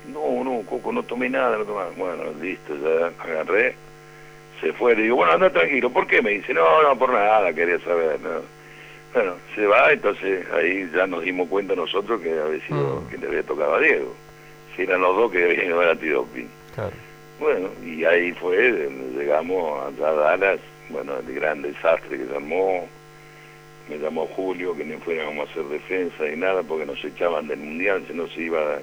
no, 0.07 0.43
no, 0.43 0.61
Coco, 0.63 0.91
no 0.91 1.03
tomé 1.03 1.29
nada, 1.29 1.57
no 1.57 1.65
tomé 1.65 1.83
Bueno, 1.95 2.23
listo, 2.41 2.75
ya 2.75 3.07
agarré, 3.23 3.75
se 4.61 4.73
fue, 4.73 4.95
le 4.95 5.03
digo, 5.03 5.17
bueno, 5.17 5.33
anda 5.33 5.49
tranquilo, 5.49 5.89
¿por 5.89 6.07
qué? 6.07 6.21
Me 6.21 6.31
dice, 6.31 6.53
no, 6.53 6.83
no, 6.83 6.97
por 6.97 7.11
nada, 7.11 7.53
quería 7.53 7.79
saber, 7.79 8.19
¿no? 8.21 8.41
Bueno, 9.13 9.35
se 9.55 9.65
va, 9.67 9.91
entonces 9.91 10.45
ahí 10.53 10.89
ya 10.95 11.05
nos 11.05 11.21
dimos 11.23 11.47
cuenta 11.47 11.75
nosotros 11.75 12.19
que 12.21 12.31
había 12.39 12.65
sido 12.65 13.01
Mm. 13.01 13.07
que 13.09 13.17
le 13.19 13.27
había 13.27 13.43
tocado 13.43 13.75
a 13.75 13.79
Diego. 13.79 14.13
Si 14.75 14.81
eran 14.81 15.01
los 15.01 15.15
dos 15.15 15.31
que 15.31 15.43
habían 15.43 15.71
el 15.79 15.89
antidoping. 15.89 16.49
Claro. 16.73 16.91
Bueno, 17.39 17.69
y 17.85 18.03
ahí 18.05 18.31
fue, 18.33 18.89
llegamos 19.15 19.85
allá 19.85 20.07
a 20.09 20.13
Dallas, 20.13 20.59
bueno, 20.89 21.13
el 21.19 21.35
gran 21.35 21.61
desastre 21.61 22.17
que 22.17 22.25
se 22.25 22.35
armó. 22.35 22.87
Me 23.89 23.97
llamó 23.97 24.25
Julio 24.27 24.75
que 24.75 24.85
no 24.85 24.97
fuéramos 24.99 25.47
a 25.47 25.51
hacer 25.51 25.65
defensa 25.65 26.27
y 26.27 26.37
nada 26.37 26.63
porque 26.63 26.85
nos 26.85 27.03
echaban 27.03 27.47
del 27.47 27.59
mundial, 27.59 28.03
si 28.07 28.13
no 28.13 28.27
se 28.27 28.41
iba 28.43 28.79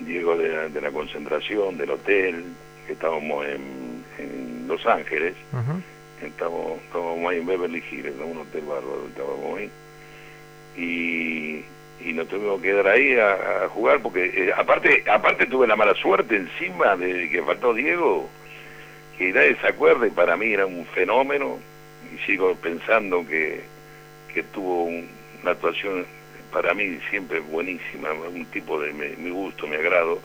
Diego 0.00 0.36
de 0.36 0.48
la, 0.48 0.68
de 0.68 0.80
la 0.80 0.90
concentración, 0.90 1.78
del 1.78 1.90
hotel, 1.90 2.44
que 2.86 2.92
estábamos 2.92 3.46
en, 3.46 4.04
en 4.18 4.68
Los 4.68 4.84
Ángeles, 4.86 5.34
estábamos, 6.22 6.80
estábamos 6.82 7.30
ahí 7.30 7.38
en 7.38 7.46
Beverly 7.46 7.82
Hills, 7.90 8.06
en 8.06 8.22
un 8.22 8.38
hotel 8.38 8.62
bárbaro, 8.62 9.06
estábamos 9.08 9.58
ahí. 9.58 9.70
Y, 10.76 11.64
y 12.08 12.12
nos 12.12 12.28
tuvimos 12.28 12.60
que 12.60 12.68
quedar 12.68 12.88
ahí 12.88 13.14
a, 13.16 13.64
a 13.64 13.68
jugar 13.68 14.00
porque 14.00 14.24
eh, 14.26 14.52
aparte 14.56 15.04
aparte 15.10 15.46
tuve 15.46 15.66
la 15.66 15.76
mala 15.76 15.94
suerte 15.94 16.36
encima 16.36 16.96
de 16.96 17.28
que 17.28 17.42
faltó 17.42 17.74
Diego 17.74 18.28
que 19.18 19.32
nadie 19.32 19.54
se 19.60 19.66
acuerda 19.66 20.06
y 20.06 20.10
para 20.10 20.34
mí 20.36 20.52
era 20.54 20.64
un 20.64 20.86
fenómeno 20.86 21.58
y 22.14 22.18
sigo 22.24 22.54
pensando 22.54 23.26
que, 23.26 23.60
que 24.32 24.42
tuvo 24.42 24.84
un- 24.84 25.08
una 25.42 25.52
actuación 25.52 26.06
para 26.52 26.74
mí 26.74 26.98
siempre 27.10 27.40
buenísima 27.40 28.12
un 28.12 28.44
tipo 28.46 28.80
de 28.80 28.92
mi, 28.92 29.08
mi 29.16 29.30
gusto 29.30 29.66
mi 29.66 29.76
agrado 29.76 30.18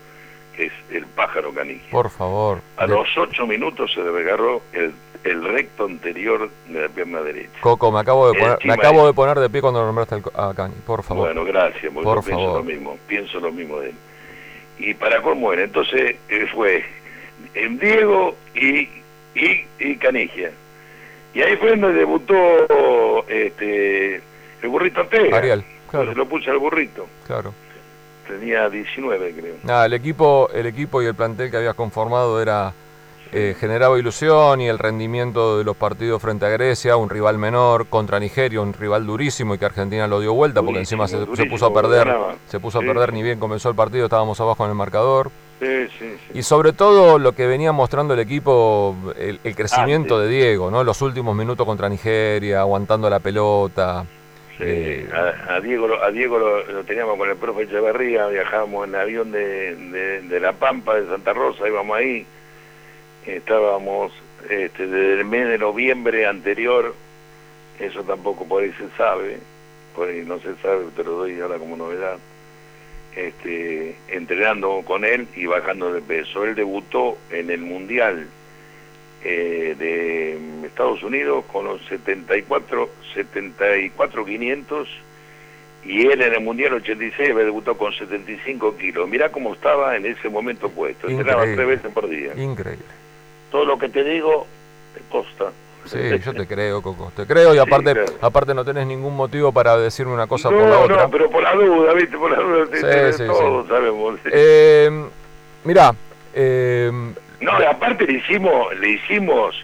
que 0.56 0.66
es 0.68 0.74
el 0.92 1.06
pájaro 1.08 1.54
canigia 1.54 1.90
Por 1.92 2.10
favor. 2.10 2.62
a 2.78 2.88
De- 2.88 2.94
los 2.94 3.08
ocho 3.18 3.46
minutos 3.46 3.92
se 3.94 4.02
le 4.02 4.10
agarró 4.22 4.62
el, 4.74 4.94
el 5.24 5.44
recto 5.44 5.86
anterior 5.86 6.50
de 6.68 6.82
la 6.82 6.90
pierna 6.90 7.22
derecha 7.22 7.50
Coco, 7.62 7.92
me 7.92 8.00
acabo 8.00 8.32
de 8.32 8.40
poner, 8.40 8.58
me 8.64 8.74
acabo 8.74 9.06
de- 9.06 9.14
poner 9.14 9.38
de 9.40 9.50
pie 9.50 9.62
cuando 9.62 9.86
nombraste 9.86 10.16
al 10.16 10.22
co- 10.22 10.32
a 10.40 10.54
Cani. 10.54 10.76
Por 10.86 11.04
favor. 11.04 11.26
Bueno, 11.26 11.44
gracias, 11.46 11.92
porque 11.94 12.04
Por 12.06 12.18
yo 12.20 12.22
pienso 12.26 12.44
favor. 12.46 12.58
lo 12.60 12.64
mismo, 12.64 12.98
pienso 13.08 13.40
lo 13.40 13.52
mismo 13.52 13.80
de 13.80 13.90
él. 13.90 13.96
Y 14.80 14.94
para 14.94 15.22
colmo 15.22 15.52
era, 15.54 15.64
entonces 15.64 16.16
eh, 16.30 16.48
fue 16.54 16.84
en 17.54 17.78
Diego 17.80 18.36
y, 18.56 18.88
y, 19.36 19.66
y 19.80 19.96
Canigia. 19.98 20.52
Y 21.36 21.42
ahí 21.42 21.58
fue 21.58 21.72
donde 21.72 21.92
debutó 21.94 22.34
este 23.28 24.16
el 24.16 24.70
burrito 24.70 25.02
Ortega. 25.02 25.38
Ariel, 25.38 25.64
claro. 25.92 26.12
Se 26.12 26.16
lo 26.18 26.28
puse 26.28 26.50
al 26.50 26.58
burrito. 26.58 27.06
Claro. 27.28 27.54
Tenía 28.28 28.70
19, 28.70 29.34
creo. 29.38 29.56
Nada, 29.64 29.86
el 29.86 29.94
equipo, 29.94 30.50
el 30.54 30.66
equipo 30.66 31.04
y 31.04 31.06
el 31.06 31.14
plantel 31.14 31.52
que 31.52 31.58
habías 31.58 31.76
conformado 31.76 32.42
era 32.42 32.74
eh, 33.32 33.54
generaba 33.60 34.00
ilusión 34.00 34.62
y 34.62 34.68
el 34.70 34.80
rendimiento 34.80 35.58
de 35.58 35.66
los 35.66 35.76
partidos 35.76 36.22
frente 36.22 36.46
a 36.46 36.50
Grecia, 36.50 36.96
un 36.96 37.10
rival 37.10 37.38
menor, 37.38 37.88
contra 37.88 38.18
Nigeria, 38.18 38.62
un 38.62 38.72
rival 38.74 39.06
durísimo 39.06 39.54
y 39.54 39.58
que 39.58 39.66
Argentina 39.66 40.08
lo 40.08 40.22
dio 40.22 40.34
vuelta 40.34 40.62
porque 40.62 40.80
Durísimo, 40.80 41.04
encima 41.04 41.26
se, 41.36 41.36
se 41.36 41.46
puso 41.50 41.66
a 41.66 41.74
perder, 41.74 42.08
ganaba. 42.08 42.36
se 42.48 42.60
puso 42.62 42.80
a 42.80 42.82
perder 42.82 43.10
sí. 43.10 43.16
ni 43.16 43.24
bien 43.24 43.40
comenzó 43.40 43.70
el 43.70 43.76
partido, 43.76 44.06
estábamos 44.06 44.40
abajo 44.40 44.64
en 44.64 44.70
el 44.70 44.76
marcador. 44.76 45.32
Sí, 45.60 45.88
sí, 45.98 46.16
sí. 46.28 46.40
Y 46.40 46.44
sobre 46.44 46.74
todo 46.74 47.18
lo 47.18 47.32
que 47.34 47.48
venía 47.48 47.72
mostrando 47.72 48.14
el 48.14 48.20
equipo, 48.20 48.96
el, 49.18 49.40
el 49.44 49.56
crecimiento 49.56 50.16
Antes. 50.18 50.30
de 50.30 50.36
Diego, 50.36 50.70
¿no? 50.70 50.84
Los 50.84 51.02
últimos 51.02 51.36
minutos 51.36 51.66
contra 51.66 51.88
Nigeria, 51.88 52.60
aguantando 52.60 53.10
la 53.10 53.20
pelota. 53.20 54.06
Sí, 54.58 54.64
Eh, 54.68 55.10
a, 55.14 55.56
a 55.56 55.60
Diego, 55.62 55.88
lo- 55.88 56.02
a 56.04 56.12
Diego 56.12 56.38
lo, 56.40 56.64
lo 56.66 56.84
teníamos 56.84 57.18
con 57.18 57.30
el 57.30 57.36
profe 57.38 57.64
Echeverría, 57.64 58.28
viajábamos 58.28 58.88
en 58.88 58.96
avión 58.96 59.32
de, 59.32 59.76
de, 59.76 60.22
de 60.22 60.40
La 60.40 60.54
Pampa, 60.54 60.96
de 60.96 61.08
Santa 61.08 61.34
Rosa, 61.34 61.68
íbamos 61.68 61.98
ahí, 61.98 62.26
estábamos 63.26 64.12
este, 64.50 64.88
desde 64.88 65.20
el 65.20 65.26
mes 65.26 65.48
de 65.48 65.58
noviembre 65.58 66.26
anterior, 66.26 66.94
eso 67.80 68.04
tampoco 68.04 68.46
por 68.46 68.64
ahí 68.64 68.72
se 68.78 68.88
sabe, 68.98 69.40
por 69.96 70.08
ahí 70.10 70.24
no 70.26 70.40
se 70.40 70.56
sabe, 70.58 70.86
te 70.96 71.04
lo 71.04 71.12
doy 71.12 71.40
ahora 71.42 71.58
como 71.58 71.76
novedad, 71.76 72.18
este, 73.16 73.96
entrenando 74.08 74.82
con 74.86 75.06
él 75.06 75.28
y 75.36 75.46
bajando 75.46 75.94
de 75.94 76.02
peso. 76.02 76.44
Él 76.44 76.56
debutó 76.56 77.18
en 77.32 77.50
el 77.50 77.62
Mundial 77.62 78.28
eh, 79.24 79.76
de 79.78 80.68
Estados 80.68 81.02
Unidos 81.04 81.46
con 81.52 81.66
los 81.66 81.84
74, 81.86 82.90
74 83.14 84.26
500 84.26 84.90
y 85.86 86.08
él 86.08 86.22
en 86.22 86.34
el 86.34 86.42
Mundial 86.42 86.74
86 86.74 87.30
había 87.30 87.46
debutado 87.46 87.78
con 87.78 87.94
75 87.94 88.76
kilos. 88.78 89.08
Mirá 89.08 89.32
cómo 89.32 89.54
estaba 89.54 89.96
en 89.96 90.06
ese 90.06 90.30
momento 90.30 90.70
puesto. 90.70 91.08
Entrenaba 91.08 91.44
tres 91.44 91.68
veces 91.68 91.92
por 91.94 92.10
día. 92.10 92.34
Increíble. 92.36 92.86
Todo 93.52 93.66
lo 93.66 93.78
que 93.78 93.90
te 93.90 94.04
digo 94.04 94.48
te 94.96 95.02
consta. 95.10 95.52
Sí, 95.86 95.98
yo 96.24 96.34
te 96.34 96.48
creo, 96.48 96.82
Coco. 96.82 97.12
Te 97.16 97.26
creo 97.26 97.54
y 97.54 97.58
aparte, 97.60 97.94
claro. 97.94 98.06
aparte 98.22 98.54
no 98.54 98.66
tenés 98.66 98.88
ningún 98.88 99.16
motivo 99.16 99.52
para 99.52 99.78
decirme 99.78 100.14
una 100.14 100.28
cosa 100.28 100.50
no, 100.50 100.58
por 100.58 100.68
la 100.70 100.80
otra. 100.80 100.98
no, 101.04 101.12
pero 101.12 101.30
por 101.30 101.44
la 101.44 101.54
duda, 101.54 101.94
¿viste? 101.94 102.18
Por 102.18 102.32
la 102.32 102.40
duda, 102.40 102.66
te- 102.72 103.12
Sí, 103.14 103.18
sí, 103.18 103.26
todos 103.28 103.68
sabemos. 103.68 104.20
sí. 104.24 104.30
Eh, 104.34 105.06
mirá, 105.64 105.94
eh, 106.34 106.92
No, 107.42 107.62
y 107.62 107.66
aparte 107.66 108.06
le 108.08 108.14
hicimos, 108.14 108.76
le 108.80 108.90
hicimos 108.92 109.56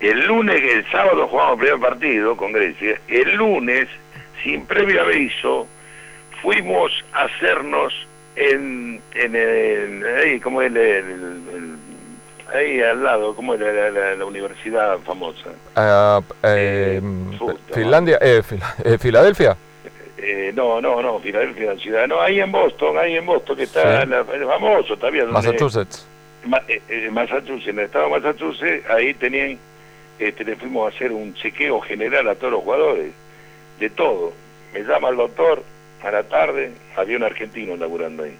el 0.00 0.26
lunes, 0.26 0.62
el 0.62 0.88
sábado 0.90 1.26
jugamos 1.26 1.54
el 1.54 1.58
primer 1.58 1.80
partido 1.80 2.36
con 2.36 2.52
Grecia, 2.52 3.00
el 3.08 3.34
lunes, 3.34 3.88
sin 4.44 4.64
previo 4.66 5.02
aviso, 5.02 5.66
fuimos 6.40 6.92
a 7.12 7.22
hacernos 7.22 7.92
en, 8.36 9.00
en 9.14 9.34
el, 9.34 10.40
¿cómo 10.40 10.62
es 10.62 10.68
el, 10.70 10.76
el- 10.76 11.04
el- 11.52 11.78
ahí 12.54 12.80
al 12.80 13.02
lado, 13.02 13.34
¿cómo 13.34 13.54
es 13.54 13.60
la, 13.60 13.72
la- 13.72 13.90
la- 13.90 14.14
la 14.16 14.24
universidad 14.24 14.98
famosa? 15.00 15.50
ah, 15.76 16.20
eh, 16.42 17.00
Eh, 17.02 17.54
Finlandia, 17.74 18.18
eh, 18.20 18.42
Fila- 18.42 18.74
eh, 18.84 18.98
Filadelfia. 18.98 19.56
Eh, 20.16 20.52
no, 20.54 20.80
no, 20.80 21.00
no, 21.00 21.20
Filadelfia, 21.20 21.74
la 21.74 21.80
ciudad, 21.80 22.06
no, 22.08 22.20
ahí 22.20 22.40
en 22.40 22.50
Boston, 22.52 22.98
ahí 22.98 23.16
en 23.16 23.24
Boston, 23.26 23.56
que 23.56 23.62
está 23.62 24.02
Sí. 24.02 24.08
la- 24.08 24.20
el 24.20 24.44
famoso 24.46 24.96
donde- 24.96 25.24
Massachusetts. 25.26 26.06
Ma- 26.44 26.62
eh, 26.68 27.08
Massachusetts, 27.10 27.68
en 27.68 27.78
el 27.78 27.84
estado 27.86 28.04
de 28.06 28.10
Massachusetts, 28.20 28.90
ahí 28.90 29.14
tenían, 29.14 29.58
este, 30.18 30.44
le 30.44 30.56
fuimos 30.56 30.86
a 30.92 30.94
hacer 30.96 31.12
un 31.12 31.34
chequeo 31.34 31.80
general 31.80 32.28
a 32.28 32.34
todos 32.34 32.52
los 32.54 32.62
jugadores, 32.62 33.12
de 33.78 33.90
todo. 33.90 34.32
Me 34.72 34.80
llama 34.80 35.08
el 35.10 35.16
doctor 35.16 35.62
a 36.02 36.10
la 36.10 36.22
tarde, 36.24 36.72
había 36.96 37.16
un 37.16 37.22
argentino 37.24 37.76
laburando 37.76 38.24
ahí. 38.24 38.36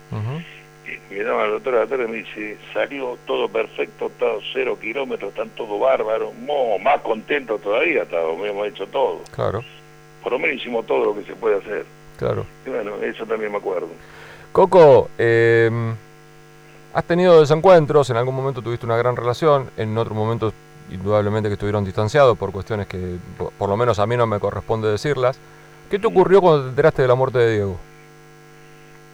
Me 1.11 1.25
llama 1.25 1.45
el 1.45 1.53
doctor 1.53 1.75
a 1.77 1.79
la 1.81 1.87
tarde 1.87 2.05
y 2.05 2.09
me 2.09 2.17
dice, 2.19 2.59
salió 2.75 3.17
todo 3.27 3.49
perfecto, 3.49 4.11
todo 4.19 4.41
cero 4.53 4.77
kilómetros, 4.81 5.31
están 5.31 5.49
todo 5.51 5.79
bárbaro, 5.79 6.33
Mo, 6.33 6.79
más 6.79 7.01
contento 7.01 7.59
todavía, 7.59 8.03
estábamos, 8.03 8.47
hemos 8.47 8.67
hecho 8.69 8.87
todo. 8.89 9.21
Claro, 9.35 9.65
Por 10.23 10.33
lo 10.33 10.39
menos 10.39 10.57
hicimos 10.57 10.87
todo 10.87 11.07
lo 11.07 11.15
que 11.15 11.25
se 11.25 11.35
puede 11.35 11.57
hacer. 11.57 11.87
claro. 12.19 12.45
Y 12.67 12.71
bueno, 12.71 12.97
eso 13.03 13.25
también 13.25 13.51
me 13.53 13.59
acuerdo. 13.59 13.89
Coco, 14.53 15.09
eh, 15.19 15.71
has 16.93 17.05
tenido 17.05 17.41
desencuentros, 17.41 18.11
en 18.11 18.17
algún 18.17 18.35
momento 18.35 18.61
tuviste 18.61 18.85
una 18.85 18.97
gran 18.97 19.17
relación, 19.17 19.71
en 19.77 19.97
otro 19.97 20.15
momento 20.15 20.53
indudablemente 20.91 21.49
que 21.49 21.55
estuvieron 21.55 21.85
distanciados 21.85 22.37
por 22.37 22.51
cuestiones 22.51 22.87
que 22.87 23.17
por, 23.37 23.53
por 23.53 23.69
lo 23.69 23.77
menos 23.77 23.99
a 23.99 24.07
mí 24.07 24.17
no 24.17 24.27
me 24.27 24.41
corresponde 24.41 24.91
decirlas. 24.91 25.39
¿Qué 25.91 25.99
te 25.99 26.07
ocurrió 26.07 26.41
cuando 26.43 26.65
te 26.65 26.69
enteraste 26.71 27.03
de 27.03 27.09
la 27.09 27.15
muerte 27.15 27.39
de 27.39 27.53
Diego? 27.55 27.79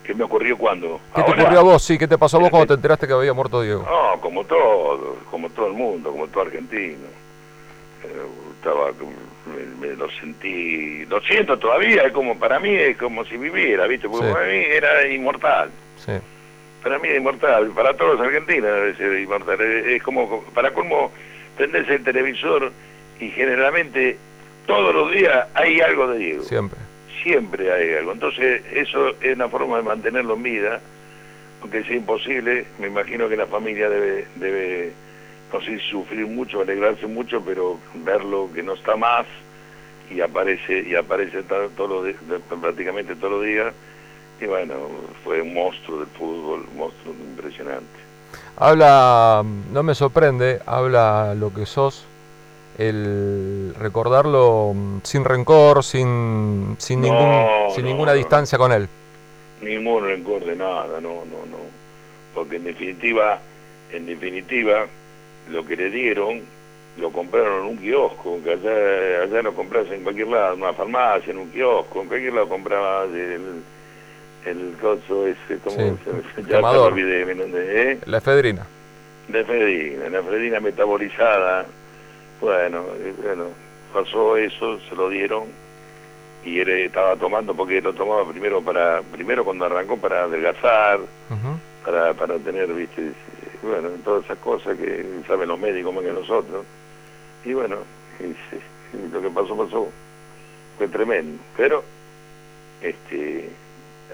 ¿Qué 0.04 0.14
me 0.14 0.24
ocurrió 0.24 0.56
cuando? 0.58 1.00
¿Qué 1.14 1.22
te 1.22 1.32
ocurrió 1.32 1.58
a 1.60 1.62
vos? 1.62 1.82
Sí, 1.82 1.96
¿qué 1.98 2.06
te 2.06 2.18
pasó 2.18 2.36
a 2.36 2.40
vos 2.40 2.50
cuando 2.50 2.66
te- 2.66 2.74
te 2.74 2.74
enteraste 2.74 3.06
que 3.06 3.12
había 3.14 3.32
muerto 3.32 3.62
Diego? 3.62 3.84
No, 3.88 4.20
como 4.20 4.44
todo, 4.44 5.16
como 5.30 5.48
todo 5.50 5.66
el 5.68 5.72
mundo, 5.72 6.10
como 6.10 6.26
todo 6.28 6.42
argentino. 6.42 7.06
Eh, 8.04 8.08
estaba, 8.56 8.90
me, 9.46 9.86
me 9.88 9.94
lo 9.96 10.10
sentí, 10.10 11.06
lo 11.06 11.20
siento 11.22 11.58
todavía, 11.58 12.02
es 12.02 12.12
como 12.12 12.38
para 12.38 12.60
mí 12.60 12.68
es 12.74 12.96
como 12.98 13.24
si 13.24 13.36
viviera, 13.38 13.86
¿viste? 13.86 14.08
Porque 14.08 14.26
Sí. 14.26 14.32
para 14.32 14.46
mí 14.46 14.58
era 14.70 15.06
inmortal. 15.08 15.70
Sí, 15.96 16.12
Para 16.82 16.98
mí 16.98 17.08
es 17.08 17.16
inmortal, 17.16 17.68
para 17.70 17.96
todos 17.96 18.18
los 18.18 18.26
argentinos 18.26 18.70
debe 18.74 18.94
ser 18.96 19.18
inmortal. 19.20 19.58
Es, 19.60 19.86
es 19.86 20.02
como, 20.02 20.42
para 20.54 20.70
colmo, 20.74 21.10
prendés 21.56 21.88
el 21.88 22.04
televisor 22.04 22.70
y 23.20 23.30
generalmente 23.30 24.18
todos 24.66 24.94
los 24.94 25.10
días 25.12 25.46
hay 25.54 25.80
algo 25.80 26.08
de 26.08 26.18
Diego 26.18 26.42
siempre. 26.44 26.78
Siempre 27.24 27.72
hay 27.72 27.94
algo. 27.94 28.12
Entonces, 28.12 28.62
eso 28.72 29.08
es 29.20 29.34
una 29.34 29.48
forma 29.48 29.78
de 29.78 29.82
mantenerlo 29.82 30.34
en 30.34 30.42
vida, 30.44 30.80
aunque 31.62 31.82
sea 31.82 31.96
imposible, 31.96 32.66
me 32.78 32.86
imagino 32.88 33.28
que 33.28 33.36
la 33.36 33.46
familia 33.46 33.88
debe, 33.88 34.26
debe 34.36 34.92
no 35.52 35.60
sé, 35.62 35.78
sufrir 35.90 36.26
mucho, 36.26 36.60
alegrarse 36.60 37.06
mucho, 37.06 37.42
pero 37.44 37.78
verlo 37.94 38.50
que 38.54 38.62
no 38.62 38.74
está 38.74 38.94
más 38.96 39.26
y 40.10 40.20
aparece 40.20 40.82
y 40.86 40.94
aparece 40.94 41.42
de- 41.42 42.38
prácticamente 42.60 43.16
todos 43.16 43.32
los 43.32 43.44
días. 43.44 43.72
Y 44.40 44.44
bueno, 44.46 44.74
fue 45.24 45.40
un 45.40 45.54
monstruo 45.54 46.00
del 46.00 46.08
fútbol, 46.08 46.66
un 46.72 46.76
monstruo 46.76 47.14
impresionante. 47.14 47.86
Habla, 48.56 49.42
no 49.72 49.82
me 49.82 49.94
sorprende, 49.94 50.60
habla 50.66 51.34
lo 51.34 51.52
que 51.54 51.64
sos, 51.66 52.04
el 52.78 53.74
recordarlo 53.78 54.74
sin 55.02 55.24
rencor, 55.24 55.84
sin, 55.84 56.76
sin, 56.78 57.00
No, 57.00 57.06
ningún, 57.06 57.74
sin 57.74 57.84
no, 57.84 57.90
ninguna 57.90 58.12
no. 58.12 58.18
distancia 58.18 58.58
con 58.58 58.72
él. 58.72 58.88
Ningún 59.60 60.04
rencor 60.04 60.44
de 60.44 60.56
nada, 60.56 61.00
no, 61.00 61.24
no, 61.24 61.46
no. 61.50 61.58
Porque 62.34 62.56
en 62.56 62.64
definitiva, 62.64 63.38
en 63.92 64.06
definitiva, 64.06 64.86
lo 65.50 65.64
que 65.64 65.76
le 65.76 65.90
dieron 65.90 66.42
lo 66.96 67.10
compraron 67.10 67.64
en 67.64 67.70
un 67.70 67.76
kiosco, 67.76 68.38
que 68.44 68.52
allá, 68.52 69.22
allá 69.24 69.42
lo 69.42 69.52
compras 69.54 69.86
en 69.90 70.02
cualquier 70.02 70.28
lado, 70.28 70.54
en 70.54 70.62
una 70.62 70.72
farmacia, 70.74 71.32
en 71.32 71.38
un 71.38 71.50
kiosco, 71.50 72.02
en 72.02 72.08
cualquier 72.08 72.32
lado 72.34 72.48
comprabas 72.48 73.08
el, 73.10 73.62
el 74.46 74.74
coso 74.80 75.26
ese, 75.26 75.58
como 75.64 75.76
Sí, 75.76 75.92
se, 76.36 76.42
ya. 76.44 76.60
¿eh? 76.60 77.98
La 78.06 78.18
efedrina. 78.18 78.66
La 79.28 79.40
efedrina, 79.40 80.08
la 80.08 80.18
efedrina 80.20 80.60
metabolizada, 80.60 81.66
bueno, 82.44 82.84
eh, 82.98 83.14
bueno, 83.22 83.44
pasó 83.92 84.36
eso, 84.36 84.78
se 84.88 84.94
lo 84.94 85.08
dieron 85.08 85.44
y 86.44 86.58
él 86.60 86.68
estaba 86.68 87.16
tomando 87.16 87.54
porque 87.54 87.80
lo 87.80 87.92
tomaba 87.94 88.28
primero 88.30 88.60
para, 88.62 89.00
primero 89.02 89.44
cuando 89.44 89.64
arrancó 89.64 89.96
para 89.96 90.24
adelgazar, 90.24 91.00
para, 91.84 92.12
para 92.14 92.38
tener, 92.38 92.72
viste, 92.72 93.12
bueno, 93.62 93.88
todas 94.04 94.24
esas 94.24 94.38
cosas 94.38 94.76
que 94.76 95.04
saben 95.26 95.48
los 95.48 95.58
médicos 95.58 95.94
más 95.94 96.04
que 96.04 96.12
nosotros. 96.12 96.64
Y 97.44 97.52
bueno, 97.54 97.76
y 98.20 98.24
se- 98.50 98.96
y 98.96 99.08
lo 99.12 99.20
que 99.22 99.30
pasó, 99.30 99.56
pasó. 99.56 99.88
Fue 100.78 100.88
tremendo. 100.88 101.42
Pero, 101.56 101.82
este, 102.82 103.48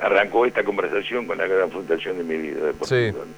arrancó 0.01 0.47
esta 0.47 0.63
conversación 0.65 1.27
con 1.27 1.39
la 1.39 1.47
gran 1.47 1.71
frustración 1.71 2.19
de 2.19 2.25
mi 2.25 2.37
vida. 2.37 2.67
deportiva. 2.67 3.25
Sí. 3.25 3.31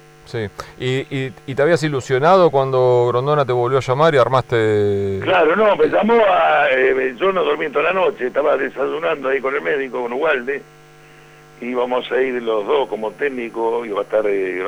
¿Y, 0.79 0.85
y, 1.15 1.33
y 1.45 1.55
te 1.55 1.61
habías 1.61 1.83
ilusionado 1.83 2.49
cuando 2.49 3.05
Grondona 3.09 3.45
te 3.45 3.51
volvió 3.51 3.77
a 3.77 3.81
llamar 3.81 4.13
y 4.15 4.17
armaste... 4.17 5.19
Claro, 5.21 5.55
no, 5.55 5.75
me 5.75 5.87
llamó 5.87 6.15
a... 6.25 6.69
eh, 6.71 7.15
yo 7.19 7.31
no 7.31 7.43
dormí 7.43 7.69
toda 7.69 7.85
la 7.85 7.93
noche, 7.93 8.27
estaba 8.27 8.57
desayunando 8.57 9.29
ahí 9.29 9.39
con 9.41 9.53
el 9.55 9.61
médico, 9.61 10.01
con 10.01 10.13
Ugalde, 10.13 10.61
íbamos 11.61 12.11
a 12.11 12.21
ir 12.21 12.41
los 12.41 12.65
dos 12.65 12.87
como 12.89 13.11
técnico, 13.11 13.85
iba 13.85 13.99
a 13.99 14.03
estar... 14.03 14.25
eh, 14.27 14.63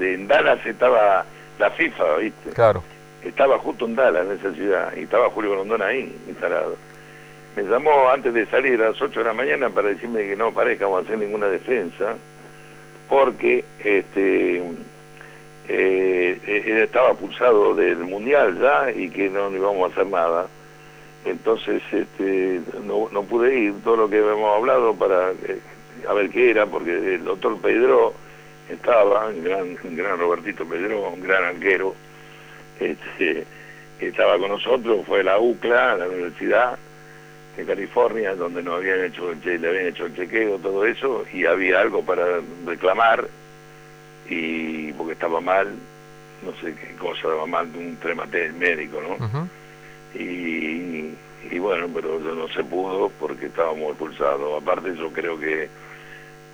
en 0.00 0.26
Dallas 0.28 0.64
estaba 0.66 1.24
la 1.58 1.70
FIFA, 1.70 2.16
¿viste? 2.16 2.50
Claro. 2.50 2.82
Estaba 3.22 3.58
justo 3.58 3.84
en 3.84 3.94
Dallas, 3.96 4.26
en 4.26 4.32
esa 4.38 4.52
ciudad, 4.52 4.92
y 4.96 5.00
estaba 5.02 5.28
Julio 5.30 5.52
Grondona 5.52 5.86
ahí, 5.86 6.14
instalado. 6.26 6.76
Me 7.56 7.64
llamó 7.64 8.08
antes 8.08 8.32
de 8.32 8.46
salir 8.46 8.80
a 8.80 8.90
las 8.90 9.02
8 9.02 9.20
de 9.20 9.26
la 9.26 9.32
mañana 9.34 9.68
para 9.70 9.88
decirme 9.88 10.26
que 10.26 10.36
no 10.36 10.52
parezcamos 10.52 10.98
a 11.00 11.04
hacer 11.04 11.18
ninguna 11.18 11.46
defensa, 11.48 12.14
porque 13.10 13.64
este 13.84 14.62
eh, 15.68 16.40
él 16.46 16.78
estaba 16.78 17.12
pulsado 17.14 17.74
del 17.74 17.98
Mundial 17.98 18.58
ya 18.60 18.90
y 18.92 19.10
que 19.10 19.28
no 19.28 19.50
íbamos 19.54 19.90
a 19.90 19.92
hacer 19.92 20.06
nada. 20.06 20.46
Entonces 21.24 21.82
este, 21.92 22.60
no, 22.84 23.08
no 23.12 23.22
pude 23.24 23.58
ir, 23.58 23.74
todo 23.84 23.96
lo 23.96 24.08
que 24.08 24.18
habíamos 24.18 24.56
hablado 24.56 24.94
para 24.94 25.32
eh, 25.32 25.60
a 26.08 26.14
ver 26.14 26.30
qué 26.30 26.50
era, 26.50 26.66
porque 26.66 27.16
el 27.16 27.24
doctor 27.24 27.58
Pedro 27.60 28.14
estaba, 28.70 29.28
el 29.28 29.42
gran, 29.42 29.76
gran 29.96 30.18
Robertito 30.18 30.64
Pedro, 30.64 31.10
un 31.10 31.20
gran 31.20 31.44
arquero, 31.44 31.94
este, 32.78 33.44
estaba 33.98 34.38
con 34.38 34.50
nosotros, 34.50 35.04
fue 35.04 35.20
a 35.20 35.24
la 35.24 35.38
UCLA, 35.38 35.92
a 35.92 35.96
la 35.98 36.08
Universidad 36.08 36.78
de 37.56 37.64
California, 37.64 38.34
donde 38.34 38.62
nos 38.62 38.76
habían 38.76 39.04
hecho, 39.04 39.32
le 39.44 39.68
habían 39.68 39.86
hecho 39.86 40.06
el 40.06 40.14
chequeo, 40.16 40.58
todo 40.58 40.84
eso, 40.86 41.24
y 41.32 41.44
había 41.44 41.80
algo 41.80 42.02
para 42.04 42.24
reclamar, 42.64 43.28
y 44.28 44.92
porque 44.92 45.12
estaba 45.14 45.40
mal, 45.40 45.74
no 46.42 46.52
sé 46.60 46.74
qué 46.74 46.94
cosa 46.96 47.16
estaba 47.18 47.46
mal, 47.46 47.68
un 47.76 47.96
tema 47.96 48.26
te- 48.26 48.52
médico, 48.52 49.00
¿no? 49.02 49.16
Y, 50.14 51.14
y 51.50 51.58
bueno, 51.58 51.88
pero 51.94 52.18
no 52.18 52.48
se 52.48 52.62
pudo 52.64 53.10
porque 53.18 53.46
estábamos 53.46 53.90
expulsados. 53.90 54.62
Aparte 54.62 54.94
yo 54.96 55.12
creo 55.12 55.38
que 55.38 55.68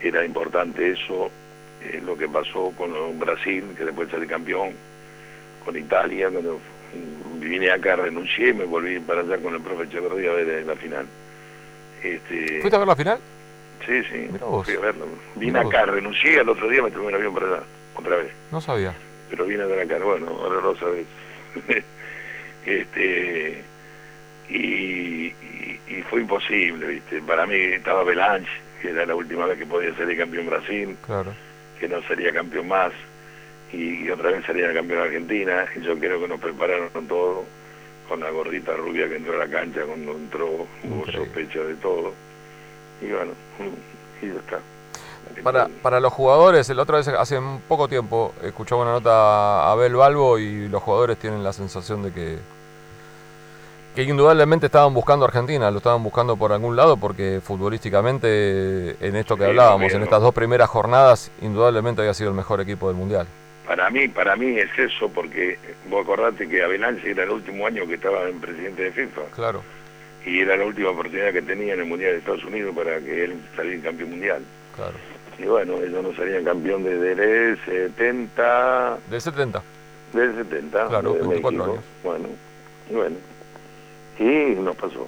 era 0.03 0.25
importante 0.25 0.91
eso, 0.93 1.31
eh, 1.83 2.01
lo 2.05 2.17
que 2.17 2.29
pasó 2.29 2.73
con 2.77 3.19
Brasil, 3.19 3.65
que 3.77 3.85
después 3.85 4.11
salió 4.11 4.29
campeón, 4.29 4.73
con 5.65 5.77
Italia, 5.77 6.31
cuando 6.31 6.61
vine 7.41 7.71
acá 7.71 7.97
renuncié, 7.97 8.53
me 8.55 8.65
volví 8.65 8.99
para 9.01 9.21
allá 9.21 9.39
con 9.39 9.55
el 9.55 9.61
profe 9.61 9.85
Echeverría 9.85 10.31
a 10.31 10.35
ver 10.35 10.67
la 10.67 10.75
final. 10.77 11.07
Este, 12.03 12.61
¿Fuiste 12.61 12.77
a 12.77 12.79
ver 12.81 12.89
la 12.89 12.97
final? 12.97 13.19
Sí, 13.87 14.03
sí, 14.05 14.29
fui 14.65 14.75
a 14.75 14.81
verlo. 14.81 15.07
Vine 15.37 15.59
acá, 15.61 15.85
renuncié, 15.87 16.41
al 16.41 16.49
otro 16.49 16.69
día 16.69 16.83
me 16.83 16.91
tomé 16.91 17.07
un 17.07 17.15
avión 17.15 17.35
para 17.35 17.47
allá, 17.47 17.63
otra 17.95 18.17
vez 18.17 18.33
No 18.51 18.61
sabía. 18.61 18.95
pero 19.31 19.45
vine 19.47 19.63
a 19.63 19.67
ver 19.67 19.81
acá, 19.81 20.03
bueno, 20.05 20.27
ahora 20.29 20.61
lo 20.61 20.77
sabes. 20.77 21.07
este, 22.67 23.63
y, 24.49 24.57
y, 24.57 25.81
y 25.89 26.03
fue 26.11 26.21
imposible, 26.21 26.87
¿viste? 26.87 27.21
Para 27.23 27.47
mí 27.47 27.55
estaba 27.57 28.03
Belange, 28.05 28.49
que 28.83 28.91
era 28.91 29.07
la 29.07 29.15
última 29.15 29.47
vez 29.47 29.59
que 29.59 29.67
podía 29.67 29.95
salir 29.97 30.17
campeón 30.19 30.47
Brasil, 30.47 30.97
Claro. 31.07 31.33
que 31.79 31.89
no 31.89 32.03
sería 32.03 32.33
campeón 32.33 32.69
más, 32.69 32.93
y, 33.77 34.11
otra 34.11 34.31
vez 34.31 34.45
sería 34.47 34.73
campeón 34.73 35.03
Argentina, 35.03 35.67
y 35.77 35.81
yo 35.81 35.99
creo 35.99 36.21
que 36.21 36.29
nos 36.29 36.41
prepararon 36.41 37.07
todo, 37.07 37.45
con 38.09 38.21
la 38.21 38.31
gordita 38.31 38.75
rubia 38.75 39.09
que 39.09 39.17
entró 39.17 39.35
a 39.35 39.47
la 39.47 39.51
cancha 39.51 39.83
cuando 39.83 40.13
entró, 40.13 40.47
hubo 40.85 41.07
sospecha 41.11 41.61
de 41.61 41.75
todo, 41.75 42.13
y 43.03 43.07
bueno, 43.11 43.33
y 44.23 44.29
ya 44.29 44.35
está. 44.35 44.61
Para, 45.43 45.69
para 45.83 46.01
los 46.01 46.13
jugadores, 46.13 46.69
la 46.71 46.83
otra 46.83 46.99
vez, 46.99 47.09
hace 47.09 47.39
un 47.39 47.61
poco 47.69 47.89
tiempo, 47.89 48.33
escuchaba 48.43 48.83
una 48.83 48.93
nota 48.93 49.11
a 49.65 49.73
Abel 49.73 49.95
Balbo 49.97 50.39
y 50.39 50.69
los 50.69 50.83
jugadores 50.83 51.19
tienen 51.19 51.43
la 51.43 51.53
sensación 51.53 52.03
de 52.03 52.13
que, 52.13 52.39
que 53.95 54.05
indudablemente 54.05 54.67
estaban 54.67 54.95
buscando 54.95 55.25
a 55.25 55.29
Argentina, 55.29 55.71
lo 55.71 55.79
estaban 55.79 56.03
buscando 56.03 56.37
por 56.37 56.53
algún 56.53 56.77
lado 56.77 56.97
porque 56.97 57.41
futbolísticamente, 57.43 58.97
en 59.07 59.17
esto 59.17 59.37
que 59.37 59.45
hablábamos, 59.45 59.93
en 59.93 60.03
estas 60.05 60.23
dos 60.23 60.33
primeras 60.33 60.71
jornadas, 60.71 61.31
indudablemente 61.43 62.03
había 62.03 62.15
sido 62.15 62.31
el 62.31 62.37
mejor 62.37 62.61
equipo 62.61 62.87
del 62.87 62.97
Mundial. 62.97 63.27
Para 63.67 63.91
mí, 63.91 64.07
para 64.09 64.37
mí 64.37 64.59
es 64.59 64.71
eso, 64.79 65.09
porque 65.09 65.59
vos 65.89 66.05
acordate 66.05 66.49
que 66.49 66.63
Abelange 66.63 67.11
era 67.11 67.25
el 67.25 67.31
último 67.31 67.67
año 67.67 67.87
que 67.87 67.95
estaba 67.95 68.29
en 68.29 68.41
presidente 68.41 68.85
de 68.85 68.93
FIFA 68.93 69.23
Claro, 69.35 69.63
y 70.25 70.41
era 70.41 70.57
la 70.57 70.65
última 70.65 70.91
oportunidad 70.91 71.33
que 71.33 71.43
tenía 71.43 71.75
en 71.75 71.81
el 71.81 71.87
Mundial 71.87 72.13
de 72.13 72.19
Estados 72.19 72.45
Unidos 72.45 72.75
para 72.77 73.01
que 73.01 73.25
él 73.25 73.37
saliera 73.57 73.83
campeón 73.83 74.11
mundial. 74.11 74.43
claro. 74.75 74.95
Y 75.39 75.45
bueno, 75.45 75.75
ellos 75.83 76.03
no 76.03 76.15
salían 76.15 76.45
campeón 76.45 76.83
desde 76.85 77.13
el 77.51 77.59
70, 77.67 78.99
Del 79.11 79.21
70. 79.21 79.63
del 80.15 80.35
70, 80.35 80.89
Claro, 80.89 81.13
de 81.13 81.19
24 81.19 81.51
México. 81.51 81.65
años. 81.73 81.85
Bueno, 82.03 82.29
y 82.91 82.95
bueno, 82.95 83.17
y 84.19 84.61
nos 84.63 84.77
pasó. 84.77 85.07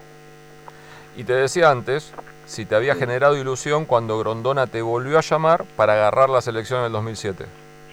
Y 1.17 1.25
te 1.25 1.33
decía 1.33 1.71
antes, 1.71 2.13
si 2.45 2.67
te 2.67 2.75
había 2.75 2.95
generado 2.95 3.39
ilusión 3.39 3.87
cuando 3.87 4.19
Grondona 4.19 4.67
te 4.67 4.83
volvió 4.83 5.17
a 5.17 5.23
llamar 5.23 5.65
para 5.77 5.95
agarrar 5.95 6.29
la 6.29 6.43
selección 6.43 6.81
en 6.81 6.87
el 6.87 6.93
2007. 6.93 7.47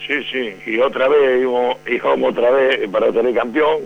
Sí, 0.05 0.23
sí, 0.31 0.55
y 0.65 0.79
otra 0.79 1.07
vez 1.07 1.41
íbamos, 1.41 1.77
íbamos 1.87 2.31
otra 2.31 2.51
vez 2.51 2.87
para 2.89 3.11
salir 3.11 3.35
campeón, 3.35 3.81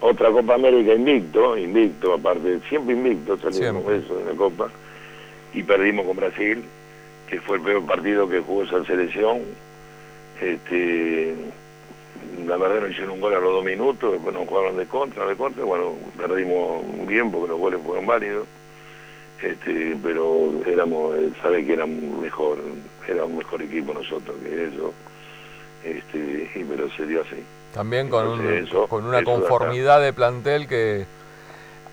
otra 0.00 0.30
Copa 0.30 0.54
América 0.54 0.94
invicto, 0.94 1.56
invicto 1.56 2.14
aparte, 2.14 2.58
siempre 2.68 2.94
invicto 2.94 3.36
salimos 3.36 3.82
Siempre. 3.84 3.96
eso 3.98 4.20
en 4.20 4.26
la 4.26 4.32
Copa, 4.32 4.70
y 5.54 5.62
perdimos 5.62 6.06
con 6.06 6.16
Brasil, 6.16 6.64
que 7.28 7.40
fue 7.40 7.56
el 7.58 7.62
peor 7.62 7.86
partido 7.86 8.28
que 8.28 8.40
jugó 8.40 8.64
esa 8.64 8.84
selección. 8.84 9.42
Este, 10.40 11.34
la 12.46 12.56
verdad 12.56 12.80
nos 12.80 12.90
hicieron 12.90 13.12
un 13.12 13.20
gol 13.20 13.34
a 13.34 13.40
los 13.40 13.52
dos 13.52 13.64
minutos, 13.64 14.12
después 14.12 14.34
nos 14.34 14.48
jugaron 14.48 14.76
de 14.76 14.86
contra, 14.86 15.26
de 15.26 15.36
contra, 15.36 15.64
bueno, 15.64 15.94
perdimos 16.16 16.82
bien 17.06 17.30
porque 17.30 17.48
los 17.48 17.60
goles 17.60 17.80
fueron 17.84 18.06
válidos, 18.06 18.46
este, 19.40 19.96
pero 20.02 20.52
éramos, 20.66 21.16
eh, 21.16 21.30
sabe 21.40 21.64
que 21.64 21.74
éramos 21.74 22.20
mejor, 22.20 22.58
era 23.08 23.24
un 23.24 23.36
mejor 23.36 23.62
equipo 23.62 23.94
nosotros 23.94 24.36
que 24.42 24.64
ellos, 24.64 24.92
este, 25.84 26.50
y 26.54 26.64
pero 26.64 26.88
se 26.90 27.06
dio 27.06 27.22
así. 27.22 27.42
También 27.74 28.08
con, 28.08 28.26
un- 28.26 28.52
eso- 28.52 28.86
con 28.86 29.04
una 29.04 29.22
conformidad 29.24 30.00
de 30.00 30.12
plantel 30.12 30.66
que 30.68 31.06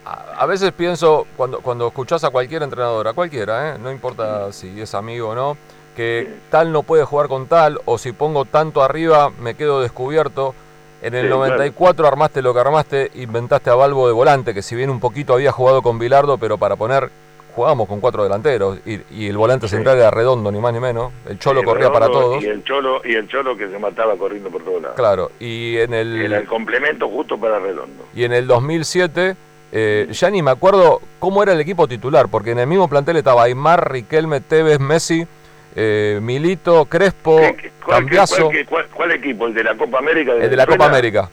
a, 0.06 0.42
a 0.42 0.46
veces 0.46 0.72
pienso, 0.72 1.26
cuando, 1.38 1.60
cuando 1.62 1.88
escuchás 1.88 2.24
a 2.24 2.30
cualquier 2.30 2.64
entrenador, 2.64 3.08
a 3.08 3.14
cualquiera, 3.14 3.76
¿eh? 3.76 3.78
no 3.80 3.92
importa 3.92 4.52
si 4.52 4.80
es 4.82 4.94
amigo 4.96 5.30
o 5.30 5.36
no, 5.36 5.58
que 5.96 6.36
tal 6.50 6.72
no 6.72 6.84
puede 6.84 7.04
jugar 7.04 7.28
con 7.28 7.48
tal, 7.48 7.80
o 7.86 7.98
si 7.98 8.12
pongo 8.12 8.46
tanto 8.46 8.82
arriba 8.84 9.30
me 9.40 9.56
quedo 9.56 9.82
descubierto. 9.82 10.54
En 11.02 11.14
el 11.16 11.22
Sí, 11.24 11.28
claro. 11.28 11.46
94 11.46 12.08
armaste 12.10 12.42
lo 12.42 12.54
que 12.54 12.60
armaste, 12.60 13.12
inventaste 13.16 13.70
a 13.70 13.76
Balbo 13.76 14.06
de 14.08 14.14
volante, 14.14 14.54
que 14.54 14.62
si 14.62 14.76
bien 14.76 14.90
un 14.90 15.00
poquito 15.00 15.34
había 15.34 15.54
jugado 15.54 15.82
con 15.82 15.98
Bilardo, 15.98 16.38
pero 16.38 16.58
para 16.58 16.76
poner, 16.76 17.10
jugábamos 17.56 17.88
con 17.88 18.00
cuatro 18.00 18.24
delanteros, 18.24 18.80
y, 18.86 19.00
y 19.12 19.28
el 19.28 19.38
volante 19.38 19.68
Sí. 19.68 19.76
central 19.76 19.98
era 19.98 20.12
redondo, 20.12 20.52
ni 20.52 20.60
más 20.60 20.74
ni 20.74 20.80
menos. 20.80 21.12
El 21.28 21.38
Cholo 21.40 21.64
corría 21.64 21.92
para 21.92 22.08
todos. 22.08 22.44
Y 22.44 22.48
el 22.48 22.64
Cholo, 22.64 23.02
y 23.04 23.16
el 23.16 23.28
Cholo 23.28 23.56
que 23.58 23.70
se 23.70 23.78
mataba 23.80 24.16
corriendo 24.16 24.50
por 24.50 24.64
todos 24.64 24.82
lados. 24.82 24.96
Claro, 24.98 25.32
y 25.40 25.78
en 25.78 25.94
el... 25.94 26.22
Era 26.22 26.38
el 26.40 26.46
complemento 26.48 27.08
justo 27.10 27.38
para 27.38 27.60
Redondo. 27.60 28.06
Y 28.16 28.24
en 28.24 28.34
el 28.34 28.48
2007, 28.48 29.36
eh, 29.72 30.08
ya 30.12 30.30
ni 30.30 30.42
me 30.42 30.52
acuerdo 30.52 31.02
cómo 31.20 31.44
era 31.44 31.54
el 31.54 31.60
equipo 31.62 31.88
titular, 31.88 32.28
porque 32.30 32.52
en 32.52 32.60
el 32.60 32.68
mismo 32.68 32.88
plantel 32.88 33.18
estaba 33.18 33.44
Aymar, 33.44 33.92
Riquelme, 33.92 34.42
Tevez, 34.42 34.80
Messi, 34.80 35.28
eh, 35.76 36.20
Milito, 36.22 36.86
Crespo, 36.86 37.38
¿Qué- 37.38 37.56
qué- 37.56 37.72
cuál, 37.86 37.98
qué- 38.00 38.06
Cambiaso, 38.06 38.44
cuál, 38.46 38.52
qué- 38.52 38.66
cuál- 38.66 38.88
cuál 38.94 39.12
equipo? 39.12 39.46
¿El 39.48 39.54
de 39.54 39.64
la 39.64 39.76
Copa 39.78 40.00
América? 40.00 40.34
el 40.34 40.50
de 40.50 40.56
la 40.56 40.66
Copa? 40.66 40.86
América. 40.86 41.30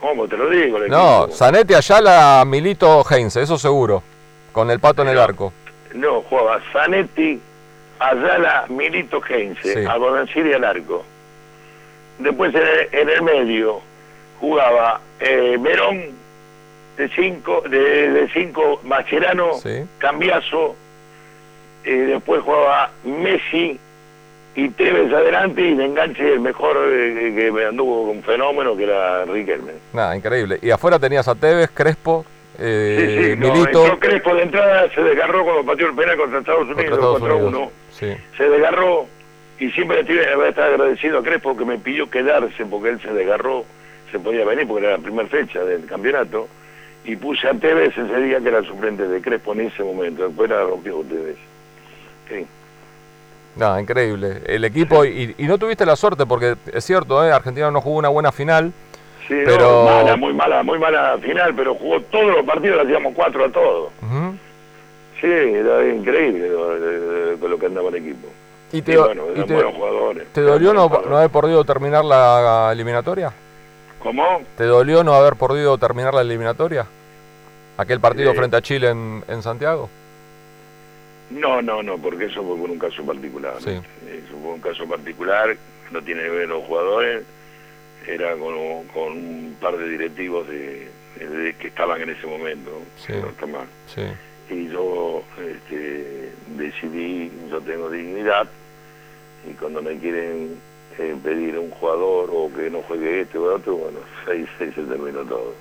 ¿Cómo 0.00 0.28
te 0.28 0.36
lo 0.36 0.50
digo? 0.50 0.78
el 0.78 0.90
No, 0.90 1.22
equipo? 1.24 1.36
Zanetti, 1.36 1.74
Ayala, 1.74 2.44
Milito, 2.46 3.04
Heinze, 3.08 3.40
eso 3.42 3.56
seguro, 3.56 4.02
con 4.54 4.70
el 4.70 4.78
pato 4.80 5.02
en 5.02 5.08
el 5.08 5.18
arco. 5.18 5.52
No, 5.94 6.22
jugaba 6.22 6.60
Zanetti, 6.72 7.40
Ayala, 7.98 8.64
Milito 8.68 9.20
Heinze, 9.28 9.74
Sí. 9.82 9.84
a 9.86 9.92
al 9.92 10.64
arco. 10.64 11.04
Después 12.20 12.54
en 12.54 12.62
el, 12.62 12.88
en 12.92 13.08
el 13.10 13.22
medio 13.22 13.80
jugaba 14.40 15.00
eh, 15.18 15.56
Verón 15.60 16.00
de 16.96 17.08
5, 17.08 17.62
de 17.68 18.30
5 18.32 18.80
Mascherano, 18.84 19.54
Sí. 19.54 19.84
Cambiazo, 19.98 20.76
eh, 21.84 21.90
después 21.92 22.40
jugaba 22.42 22.92
Messi 23.02 23.78
y 24.54 24.68
Tevez 24.68 25.12
adelante 25.12 25.60
y 25.62 25.74
de 25.74 25.84
enganche 25.84 26.32
el 26.34 26.38
mejor 26.40 26.76
eh, 26.88 27.32
que 27.36 27.50
me 27.50 27.64
anduvo 27.64 28.06
con 28.06 28.22
fenómeno 28.22 28.76
que 28.76 28.84
era 28.84 29.24
Riquelme. 29.24 29.72
Nada, 29.92 30.16
increíble. 30.16 30.60
Y 30.62 30.70
afuera 30.70 31.00
tenías 31.00 31.26
a 31.26 31.34
Tevez, 31.34 31.70
Crespo, 31.74 32.24
eh, 32.58 32.96
sí, 32.98 33.24
sí, 33.32 33.36
no, 33.38 33.52
Milito. 33.52 33.82
entró 33.84 33.98
Crespo 33.98 34.34
de 34.34 34.42
entrada, 34.42 34.88
se 34.94 35.00
desgarró 35.02 35.44
cuando 35.44 35.64
pateó 35.64 35.88
el 35.88 35.94
penal 35.94 36.16
contra 36.16 36.38
Estados 36.40 36.62
Unidos, 36.68 36.84
Estados 36.84 37.18
4 37.20 37.36
Unidos. 37.36 37.54
1 37.54 37.70
Sí. 37.90 38.16
se 38.36 38.48
desgarró 38.48 39.06
y 39.58 39.70
siempre 39.70 40.02
le 40.02 40.36
voy 40.36 40.46
a 40.46 40.48
estar 40.48 40.64
agradecido 40.72 41.18
a 41.18 41.22
Crespo 41.22 41.56
que 41.56 41.64
me 41.64 41.78
pidió 41.78 42.10
quedarse 42.10 42.64
porque 42.66 42.88
él 42.90 43.00
se 43.00 43.12
desgarró, 43.12 43.64
se 44.10 44.18
podía 44.18 44.44
venir 44.44 44.66
porque 44.66 44.86
era 44.86 44.96
la 44.96 45.02
primera 45.02 45.28
fecha 45.28 45.64
del 45.64 45.86
campeonato 45.86 46.48
y 47.04 47.16
puse 47.16 47.46
a 47.48 47.54
Tevez 47.54 47.96
ese 47.96 48.20
día 48.20 48.40
que 48.40 48.48
era 48.48 48.58
el 48.58 48.66
suplente 48.66 49.06
de 49.06 49.20
Crespo 49.20 49.52
en 49.52 49.60
ese 49.62 49.82
momento, 49.84 50.26
después 50.26 50.50
la 50.50 50.62
rompió 50.64 51.02
Tevez. 51.02 51.36
Sí. 52.28 52.46
Nada, 53.56 53.80
increíble. 53.80 54.42
El 54.46 54.64
equipo, 54.64 55.04
y, 55.04 55.34
y 55.38 55.44
no 55.44 55.58
tuviste 55.58 55.86
la 55.86 55.94
suerte, 55.94 56.26
porque 56.26 56.56
es 56.72 56.84
cierto, 56.84 57.24
¿eh? 57.24 57.30
Argentina 57.30 57.70
no 57.70 57.80
jugó 57.80 57.98
una 57.98 58.08
buena 58.08 58.32
final. 58.32 58.72
Sí, 59.28 59.34
no, 59.34 59.44
Pero- 59.46 59.84
mala, 59.84 60.16
muy 60.16 60.32
mala, 60.34 60.62
muy 60.62 60.78
mala 60.78 61.16
final, 61.18 61.54
pero 61.54 61.74
jugó 61.74 62.00
todos 62.02 62.26
los 62.36 62.44
partidos, 62.44 62.76
le 62.76 62.82
hacíamos 62.82 63.14
cuatro 63.14 63.44
a 63.44 63.48
todos. 63.50 63.90
Sí, 65.20 65.26
era 65.30 65.86
increíble 65.88 66.48
lo, 66.48 67.48
lo- 67.48 67.58
que 67.58 67.66
andaba 67.66 67.88
el 67.88 67.94
equipo. 67.96 68.28
¿Y 68.72 68.78
Y, 68.78 68.82
te, 68.82 68.98
bueno, 68.98 69.22
y 69.28 69.32
eran 69.36 69.46
te- 69.46 69.54
buenos 69.54 69.74
jugadores. 69.74 70.32
te 70.32 70.40
dolió 70.42 70.74
no, 70.74 70.82
haber 71.16 71.30
podido 71.30 71.64
terminar 71.64 72.04
la 72.04 72.70
eliminatoria? 72.72 73.32
¿Cómo? 74.00 74.42
¿Te 74.58 74.64
dolió 74.64 75.02
no 75.02 75.14
haber 75.14 75.36
podido 75.36 75.78
terminar 75.78 76.12
la 76.12 76.20
eliminatoria? 76.20 76.84
Aquel 77.78 78.00
partido 78.00 78.32
Eh. 78.32 78.34
frente 78.34 78.56
a 78.56 78.60
Chile 78.62 78.90
en, 78.90 79.24
en 79.28 79.42
Santiago. 79.42 79.88
No, 81.30 81.62
no, 81.62 81.82
no, 81.82 81.96
porque 81.98 82.26
eso 82.26 82.42
fue 82.44 82.56
por 82.58 82.68
un 82.70 82.78
caso 82.78 83.04
particular. 83.04 83.54
Sí. 83.60 83.70
Eso 83.70 84.36
fue 84.42 84.52
un 84.52 84.60
caso 84.60 84.86
particular, 84.86 85.56
no 85.90 86.02
tiene 86.02 86.22
que 86.22 86.28
ver 86.30 86.48
los 86.48 86.64
jugadores, 86.64 87.22
era 88.06 88.32
con, 88.36 88.54
con 88.92 89.12
un 89.12 89.56
par 89.60 89.76
de 89.76 89.88
directivos 89.88 90.46
de, 90.48 90.88
de- 91.18 91.54
que 91.58 91.68
estaban 91.68 92.00
en 92.02 92.10
ese 92.10 92.26
momento, 92.26 92.70
Sí. 92.96 93.12
mal. 93.46 93.66
Sí. 93.86 94.02
Y 94.54 94.68
yo 94.68 95.22
este, 95.38 96.32
decidí, 96.56 97.30
yo 97.50 97.60
tengo 97.60 97.88
dignidad, 97.90 98.46
y 99.48 99.52
cuando 99.54 99.82
me 99.82 99.96
quieren 99.98 100.56
eh, 100.98 101.14
pedir 101.22 101.58
un 101.58 101.70
jugador 101.70 102.30
o 102.32 102.50
que 102.54 102.68
no 102.70 102.82
juegue 102.82 103.22
este 103.22 103.38
o 103.38 103.54
otro, 103.54 103.76
bueno, 103.76 103.98
seis, 104.26 104.46
seis 104.58 104.74
se 104.74 104.82
terminó 104.82 105.20
todo. 105.22 105.54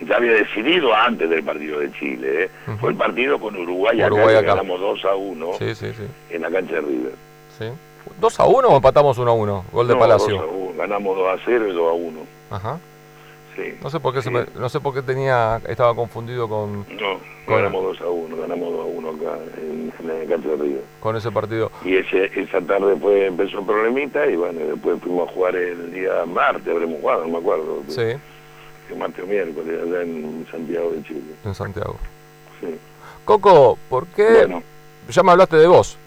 Y 0.00 0.06
ya 0.06 0.16
había 0.16 0.32
decidido 0.32 0.92
antes 0.94 1.28
del 1.30 1.44
partido 1.44 1.78
de 1.78 1.92
Chile, 1.92 2.44
¿eh? 2.44 2.50
Fue 2.80 2.90
el 2.90 2.96
partido 2.96 3.38
con 3.38 3.54
Uruguay, 3.56 4.00
acá, 4.00 4.06
Uruguay 4.12 4.32
que 4.34 4.38
acá. 4.38 4.48
ganamos 4.48 4.80
2 4.80 5.04
a 5.04 5.14
1 5.14 5.52
Sí, 5.58 5.74
sí, 5.74 5.92
sí. 5.94 6.02
en 6.30 6.42
la 6.42 6.50
cancha 6.50 6.74
de 6.76 6.80
River. 6.80 7.12
sí. 7.58 7.66
¿2 8.20 8.40
a 8.40 8.46
1 8.46 8.68
o 8.68 8.76
empatamos 8.76 9.18
1 9.18 9.30
a 9.30 9.34
1? 9.34 9.64
Gol 9.72 9.88
de 9.88 9.94
No, 9.94 10.00
Palacio. 10.00 10.36
2 10.36 10.42
a 10.42 10.46
1, 10.52 10.72
ganamos 10.76 11.16
2 11.16 11.28
a 11.28 11.42
0 11.44 11.68
y 11.68 11.72
2 11.72 11.88
a 11.90 11.92
1. 11.92 12.20
Ajá. 12.50 12.78
Sí. 13.56 13.62
No 13.82 13.90
sé 13.90 14.00
por 14.00 14.14
qué 14.14 14.22
se 14.22 14.30
Sí. 14.30 14.34
me- 14.34 14.46
no 14.58 14.68
sé 14.70 14.80
por 14.80 14.94
qué 14.94 15.02
tenía 15.02 15.60
estaba 15.68 15.94
confundido 15.94 16.48
con, 16.48 16.80
No, 16.88 17.18
Con- 17.46 17.56
ganamos 17.56 17.82
2 17.84 18.00
a 18.00 18.06
1, 18.08 18.36
ganamos 18.36 18.72
2 18.72 18.80
a 18.80 18.84
1 18.88 19.08
acá 19.10 19.38
en, 19.58 19.92
en 19.98 20.08
la 20.08 20.26
cancha 20.26 20.48
de 20.48 20.56
River. 20.56 20.82
con 21.00 21.16
ese 21.16 21.30
partido. 21.30 21.70
Y 21.84 21.96
ese, 21.96 22.30
esa 22.40 22.60
tarde 22.62 22.92
después 22.92 23.28
empezó 23.28 23.58
el 23.58 23.66
problemita 23.66 24.26
y 24.26 24.36
bueno, 24.36 24.58
después 24.60 24.98
fuimos 25.02 25.28
a 25.28 25.32
jugar 25.32 25.56
el 25.56 25.92
día 25.92 26.24
martes, 26.26 26.66
habremos 26.72 27.00
jugado, 27.00 27.22
no 27.26 27.28
me 27.32 27.38
acuerdo. 27.38 27.82
Sí, 27.88 28.02
Que 28.88 28.94
martes 28.96 29.22
o 29.22 29.26
miércoles, 29.26 29.80
allá 29.82 30.02
en 30.02 30.46
Santiago 30.50 30.90
de 30.90 31.02
Chile. 31.04 31.34
en 31.44 31.54
Santiago. 31.54 31.96
Sí. 32.60 32.78
Coco, 33.26 33.78
¿por 33.90 34.06
qué? 34.06 34.28
Bueno, 34.30 34.62
Ya 35.10 35.22
me 35.22 35.32
hablaste 35.32 35.56
de 35.56 35.66
vos, 35.66 35.98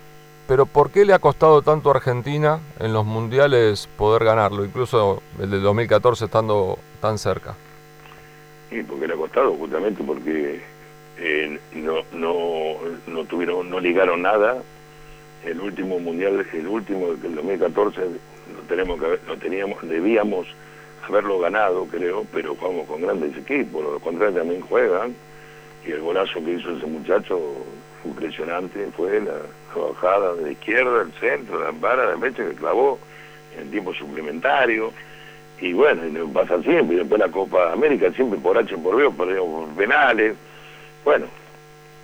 pero 0.47 0.65
¿por 0.65 0.91
qué 0.91 1.05
le 1.05 1.13
ha 1.13 1.19
costado 1.19 1.61
tanto 1.61 1.89
a 1.89 1.95
Argentina 1.95 2.59
en 2.79 2.93
los 2.93 3.05
mundiales 3.05 3.87
poder 3.97 4.23
ganarlo? 4.23 4.63
Incluso 4.65 5.21
el 5.39 5.49
del 5.49 5.61
2014 5.61 6.25
estando 6.25 6.77
tan 7.01 7.17
cerca. 7.17 7.55
y 8.71 8.83
porque 8.83 9.07
le 9.07 9.13
ha 9.13 9.17
costado 9.17 9.53
justamente 9.55 10.03
porque 10.03 10.61
eh, 11.17 11.59
no, 11.73 11.97
no, 12.13 12.75
no 13.07 13.23
tuvieron, 13.25 13.69
no 13.69 13.79
ligaron 13.79 14.21
nada. 14.21 14.57
El 15.43 15.61
último 15.61 15.99
mundial, 15.99 16.45
el 16.53 16.67
último 16.67 17.13
del 17.13 17.35
2014, 17.35 18.01
lo 18.01 18.61
tenemos 18.67 18.99
que 18.99 19.19
lo 19.27 19.37
teníamos, 19.37 19.87
debíamos 19.87 20.47
haberlo 21.07 21.39
ganado, 21.39 21.85
creo, 21.85 22.25
pero 22.33 22.55
jugamos 22.55 22.87
con 22.87 23.01
grandes 23.01 23.37
equipos, 23.37 23.83
los 23.83 24.01
contrarios 24.01 24.39
también 24.39 24.61
juegan, 24.61 25.15
y 25.85 25.91
el 25.91 26.01
golazo 26.01 26.43
que 26.43 26.53
hizo 26.53 26.71
ese 26.71 26.87
muchacho, 26.87 27.39
impresionante, 28.03 28.87
fue 28.97 29.21
la, 29.21 29.33
la 29.75 29.87
bajada 29.87 30.33
de 30.35 30.41
la 30.43 30.51
izquierda, 30.51 31.01
el 31.01 31.11
centro, 31.19 31.59
la 31.63 31.71
vara 31.71 32.11
de 32.11 32.17
mecha 32.17 32.43
que 32.47 32.55
clavó 32.55 32.99
en 33.59 33.71
tiempo 33.71 33.93
suplementario, 33.93 34.91
y 35.61 35.71
bueno, 35.73 36.05
y 36.05 36.11
nos 36.11 36.29
pasa 36.31 36.61
siempre, 36.63 36.95
y 36.95 36.99
después 36.99 37.19
la 37.19 37.29
Copa 37.29 37.71
América, 37.71 38.11
siempre 38.11 38.39
por 38.39 38.57
H 38.57 38.75
por 38.77 38.95
B, 38.97 39.09
perdemos 39.11 39.65
por 39.69 39.75
penales, 39.75 40.35
bueno, 41.03 41.27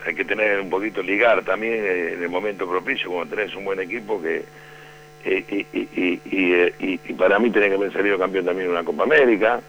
hay 0.06 0.16
que 0.16 0.26
tener 0.26 0.60
un 0.62 0.70
poquito 0.70 1.04
ligar 1.04 1.44
también 1.44 1.74
en 1.86 2.24
el 2.24 2.30
momento 2.30 2.68
propicio, 2.68 3.12
cuando 3.12 3.36
tenés 3.36 3.54
un 3.56 3.66
buen 3.66 3.80
equipo 3.80 4.22
que 4.22 4.44
y, 5.24 5.30
y, 5.30 5.68
y, 5.74 6.22
y, 6.26 6.74
y- 6.80 7.00
y 7.10 7.14
para 7.14 7.38
mí 7.38 7.52
tenía 7.52 7.70
que 7.70 7.76
haber 7.76 7.94
salido 7.94 8.18
campeón 8.18 8.46
también 8.46 8.66
en 8.68 8.72
una 8.72 8.84
Copa 8.84 9.04
América, 9.04 9.62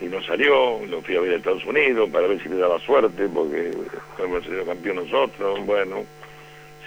y 0.00 0.04
no 0.04 0.22
salió, 0.22 0.78
lo 0.86 1.00
fui 1.02 1.16
a 1.16 1.20
ver 1.20 1.32
a 1.32 1.36
Estados 1.36 1.64
Unidos 1.64 2.08
para 2.10 2.26
ver 2.28 2.40
si 2.42 2.48
le 2.50 2.56
daba 2.58 2.78
suerte, 2.80 3.26
porque 3.34 3.72
hemos 4.22 4.44
salido 4.44 4.66
campeón 4.66 4.96
nosotros, 4.96 5.64
bueno, 5.66 6.04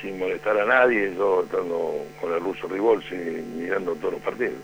sin 0.02 0.18
molestar 0.18 0.58
a 0.60 0.66
nadie, 0.66 1.14
yo 1.16 1.44
estando 1.44 1.94
con 2.20 2.34
el 2.34 2.40
ruso 2.40 2.68
Rivolsi 2.68 3.16
mirando 3.16 3.94
todos 3.96 4.14
los 4.14 4.22
partidos. 4.22 4.56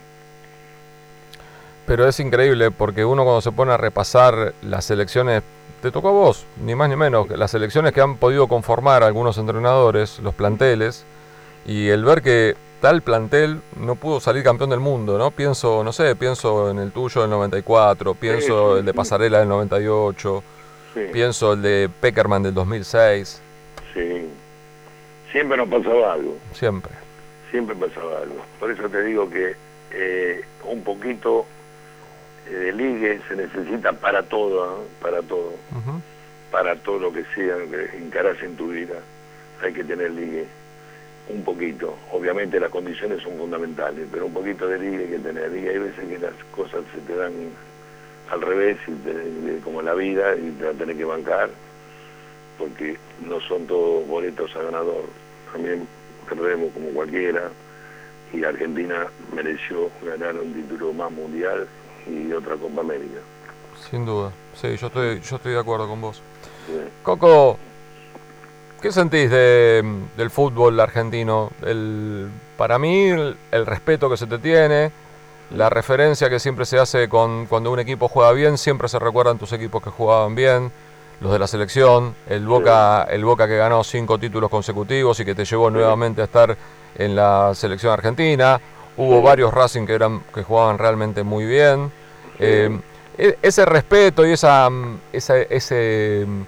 Pero 1.85 2.07
es 2.07 2.19
increíble 2.19 2.71
porque 2.71 3.05
uno 3.05 3.23
cuando 3.23 3.41
se 3.41 3.51
pone 3.51 3.71
a 3.71 3.77
repasar 3.77 4.53
las 4.61 4.85
selecciones, 4.85 5.43
te 5.81 5.91
tocó 5.91 6.09
a 6.09 6.11
vos, 6.11 6.45
ni 6.63 6.75
más 6.75 6.89
ni 6.89 6.95
menos, 6.95 7.29
las 7.29 7.51
selecciones 7.51 7.93
que 7.93 8.01
han 8.01 8.17
podido 8.17 8.47
conformar 8.47 9.03
algunos 9.03 9.37
entrenadores, 9.37 10.19
los 10.19 10.33
planteles, 10.33 11.05
y 11.65 11.87
el 11.87 12.03
ver 12.03 12.21
que 12.21 12.55
tal 12.81 13.01
plantel 13.01 13.61
no 13.79 13.95
pudo 13.95 14.19
salir 14.19 14.43
campeón 14.43 14.69
del 14.69 14.79
mundo, 14.79 15.17
¿no? 15.17 15.31
Pienso, 15.31 15.83
no 15.83 15.93
sé, 15.93 16.15
pienso 16.15 16.69
en 16.71 16.79
el 16.79 16.91
tuyo 16.91 17.21
del 17.21 17.29
94, 17.29 18.15
pienso 18.15 18.73
sí, 18.73 18.79
el 18.79 18.85
de 18.85 18.91
sí. 18.91 18.97
Pasarela 18.97 19.39
del 19.39 19.49
98, 19.49 20.43
Sí, 20.93 21.01
pienso 21.11 21.53
el 21.53 21.61
de 21.61 21.89
Peckerman 22.01 22.43
del 22.43 22.53
2006, 22.53 23.41
sí. 23.93 24.29
Siempre 25.31 25.57
nos 25.57 25.67
pasaba 25.69 26.13
algo. 26.13 26.37
siempre. 26.53 26.91
siempre 27.51 27.75
pasaba 27.75 28.19
algo. 28.19 28.43
Por 28.59 28.71
eso 28.71 28.89
te 28.89 29.03
digo 29.03 29.29
que 29.29 29.55
eh, 29.91 30.41
un 30.65 30.83
poquito 30.83 31.45
eh, 32.49 32.53
de 32.53 32.73
ligue 32.73 33.19
se 33.27 33.35
necesita 33.35 33.93
para 33.93 34.23
todo, 34.23 34.85
para 35.01 35.21
todo, 35.21 35.53
para 36.51 36.75
todo 36.77 36.99
lo 36.99 37.13
que 37.13 37.23
sea 37.35 37.55
que 37.69 37.97
encarás 37.97 38.41
en 38.41 38.55
tu 38.55 38.67
vida. 38.69 38.95
Hay 39.61 39.73
que 39.73 39.83
tener 39.83 40.11
ligue, 40.11 40.45
un 41.29 41.43
poquito. 41.43 41.95
Obviamente 42.11 42.59
las 42.59 42.69
condiciones 42.69 43.21
son 43.23 43.37
fundamentales, 43.37 44.07
pero 44.11 44.25
un 44.27 44.33
poquito 44.33 44.67
de 44.67 44.79
ligue 44.79 45.03
hay 45.05 45.09
que 45.09 45.19
tener. 45.19 45.51
Y 45.55 45.67
hay 45.67 45.77
veces 45.77 46.05
que 46.07 46.17
las 46.19 46.33
cosas 46.55 46.81
se 46.93 47.01
te 47.01 47.15
dan 47.17 47.33
al 48.29 48.41
revés, 48.41 48.77
y 48.87 48.91
te- 48.91 49.59
como 49.63 49.81
la 49.81 49.93
vida, 49.93 50.35
y 50.35 50.51
te 50.51 50.65
la 50.65 50.73
tenés 50.73 50.97
que 50.97 51.05
bancar, 51.05 51.49
porque 52.57 52.97
no 53.25 53.39
son 53.41 53.67
todos 53.67 54.07
boletos 54.07 54.55
a 54.55 54.63
ganador. 54.63 55.05
También 55.51 55.87
perdemos 56.27 56.71
como 56.73 56.89
cualquiera, 56.89 57.51
y 58.33 58.43
Argentina 58.43 59.07
mereció 59.33 59.89
ganar 60.03 60.35
un 60.35 60.53
título 60.53 60.93
más 60.93 61.11
mundial 61.11 61.67
y 62.05 62.31
otra 62.33 62.55
Copa 62.55 62.81
América. 62.81 63.19
Sin 63.89 64.05
duda. 64.05 64.31
Sí, 64.53 64.75
yo 64.75 64.87
estoy, 64.87 65.21
yo 65.21 65.35
estoy 65.35 65.53
de 65.53 65.59
acuerdo 65.59 65.87
con 65.87 66.01
vos. 66.01 66.21
Sí. 66.65 66.73
Coco, 67.03 67.57
¿qué 68.81 68.91
sentís 68.91 69.29
de, 69.29 69.83
del 70.17 70.29
fútbol 70.29 70.79
argentino? 70.79 71.51
El, 71.63 72.29
para 72.57 72.79
mí, 72.79 73.07
el, 73.07 73.37
el 73.51 73.65
respeto 73.65 74.09
que 74.09 74.17
se 74.17 74.27
te 74.27 74.39
tiene, 74.39 74.91
la 75.51 75.69
referencia 75.69 76.29
que 76.29 76.39
siempre 76.39 76.65
se 76.65 76.77
hace 76.79 77.07
con 77.07 77.45
cuando 77.45 77.71
un 77.71 77.79
equipo 77.79 78.09
juega 78.09 78.33
bien, 78.33 78.57
siempre 78.57 78.89
se 78.89 78.99
recuerdan 78.99 79.37
tus 79.37 79.53
equipos 79.53 79.81
que 79.81 79.89
jugaban 79.89 80.35
bien, 80.35 80.71
los 81.19 81.31
de 81.31 81.39
la 81.39 81.47
selección, 81.47 82.13
el 82.29 82.45
Boca, 82.45 83.03
el 83.09 83.25
Boca 83.25 83.47
que 83.47 83.57
ganó 83.57 83.83
cinco 83.83 84.17
títulos 84.19 84.49
consecutivos 84.49 85.19
y 85.19 85.25
que 85.25 85.33
te 85.35 85.45
llevó 85.45 85.69
nuevamente 85.69 86.21
a 86.21 86.25
estar 86.25 86.55
en 86.95 87.15
la 87.15 87.53
selección 87.55 87.91
argentina. 87.93 88.59
Hubo 88.97 89.21
varios 89.21 89.53
Racing 89.53 89.85
que 89.85 89.93
eran 89.93 90.21
que 90.33 90.43
jugaban 90.43 90.77
realmente 90.77 91.23
muy 91.23 91.45
bien. 91.45 91.91
Eh, 92.39 92.79
e- 93.17 93.37
ese 93.41 93.65
respeto 93.65 94.25
y 94.25 94.31
esa, 94.33 94.69
mm, 94.69 94.99
esa- 95.13 95.37
ese, 95.41 96.23
mm, 96.27 96.41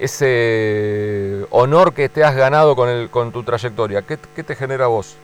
ese 0.00 1.46
honor 1.50 1.92
que 1.94 2.08
te 2.08 2.24
has 2.24 2.34
ganado 2.34 2.74
con, 2.74 2.88
el, 2.88 3.08
con 3.10 3.30
tu 3.32 3.42
trayectoria, 3.44 4.02
¿qué, 4.02 4.18
qué 4.34 4.42
te 4.42 4.54
genera 4.56 4.86
a 4.86 4.88
vos? 4.88 5.16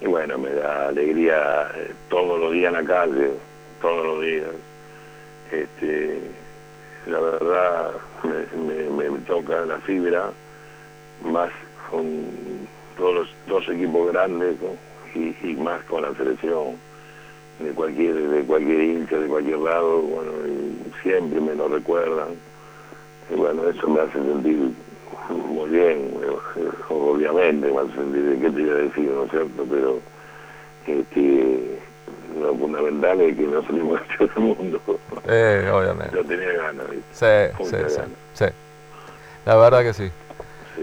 Y 0.00 0.06
bueno, 0.06 0.38
me 0.38 0.50
da 0.50 0.88
alegría 0.88 1.70
eh, 1.76 1.92
todos 2.08 2.38
los 2.40 2.52
días 2.52 2.72
en 2.74 2.86
la 2.86 2.94
calle, 2.94 3.30
todos 3.80 4.04
los 4.06 4.20
días. 4.22 4.46
este, 5.52 6.20
la 7.06 7.20
verdad 7.20 7.92
me, 8.24 9.18
toca 9.26 9.64
la 9.64 9.78
fibra, 9.80 10.30
más 11.24 11.50
con 11.90 12.24
todos 12.96 13.14
los 13.14 13.28
dos 13.46 13.68
equipos 13.68 14.12
grandes 14.12 14.56
y, 15.14 15.54
más 15.54 15.82
con 15.84 16.02
la 16.02 16.14
selección 16.14 16.76
de 17.60 17.70
cualquier 17.70 18.14
de 18.14 18.42
cualquier 18.44 18.80
hincha, 18.80 19.18
de 19.18 19.28
cualquier 19.28 19.58
lado, 19.58 20.02
bueno, 20.02 20.32
siempre 21.02 21.40
me 21.40 21.54
lo 21.54 21.68
recuerdan. 21.68 22.28
Y 23.30 23.34
bueno, 23.34 23.68
eso 23.68 23.88
me 23.88 24.00
hace 24.00 24.12
sentir 24.12 24.72
muy 25.30 25.70
bien, 25.70 26.10
obviamente 26.88 27.70
me 27.70 27.80
hace 27.80 27.94
sentir, 27.94 28.38
¿qué 28.40 28.50
te 28.50 28.60
iba 28.60 28.74
a 28.74 28.78
decir, 28.78 29.10
no 29.10 29.24
es 29.24 29.30
cierto? 29.30 29.66
Pero 29.70 30.00
este, 30.86 31.78
lo 32.40 32.54
fundamental 32.54 33.20
es 33.20 33.36
que 33.36 33.42
no 33.42 33.62
salimos 33.62 34.00
de 34.18 34.26
del 34.26 34.36
mundo. 34.36 34.80
Eh, 35.26 35.70
obviamente. 35.72 36.16
Yo 36.16 36.24
tenía 36.24 36.52
ganas. 36.52 36.86
Sí, 37.12 37.64
sí, 37.64 37.76
sí, 38.34 38.44
La 39.46 39.56
verdad 39.56 39.82
que 39.82 39.92
sí. 39.92 40.10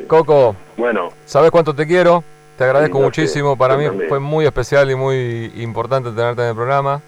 Coco, 0.08 0.56
bueno, 0.78 1.10
¿sabes 1.26 1.52
cuánto 1.52 1.74
te 1.74 1.86
quiero? 1.86 2.24
Te 2.58 2.64
agradezco 2.64 3.00
muchísimo. 3.00 3.58
Para 3.58 3.76
mí 3.76 3.86
fue 4.08 4.20
muy 4.20 4.46
especial 4.46 4.90
y 4.92 4.96
muy 4.96 5.52
importante 5.58 6.12
tenerte 6.12 6.44
en 6.44 6.50
el 6.50 6.56
programa. 6.56 7.02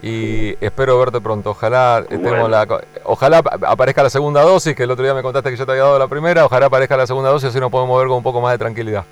Y 0.00 0.54
espero 0.64 0.98
verte 0.98 1.20
pronto. 1.20 1.50
Ojalá 1.50 2.04
la, 2.48 2.80
ojalá 3.04 3.38
aparezca 3.38 4.02
la 4.02 4.10
segunda 4.10 4.42
dosis, 4.42 4.76
que 4.76 4.84
el 4.84 4.90
otro 4.90 5.04
día 5.04 5.14
me 5.14 5.22
contaste 5.22 5.50
que 5.50 5.56
yo 5.56 5.66
te 5.66 5.72
había 5.72 5.84
dado 5.84 5.98
la 5.98 6.06
primera. 6.06 6.44
Ojalá 6.44 6.66
aparezca 6.66 6.96
la 6.96 7.06
segunda 7.06 7.30
dosis, 7.30 7.48
así 7.48 7.58
nos 7.58 7.70
podemos 7.70 7.98
ver 7.98 8.06
con 8.06 8.18
un 8.18 8.22
poco 8.22 8.40
más 8.40 8.52
de 8.52 8.58
tranquilidad. 8.58 9.04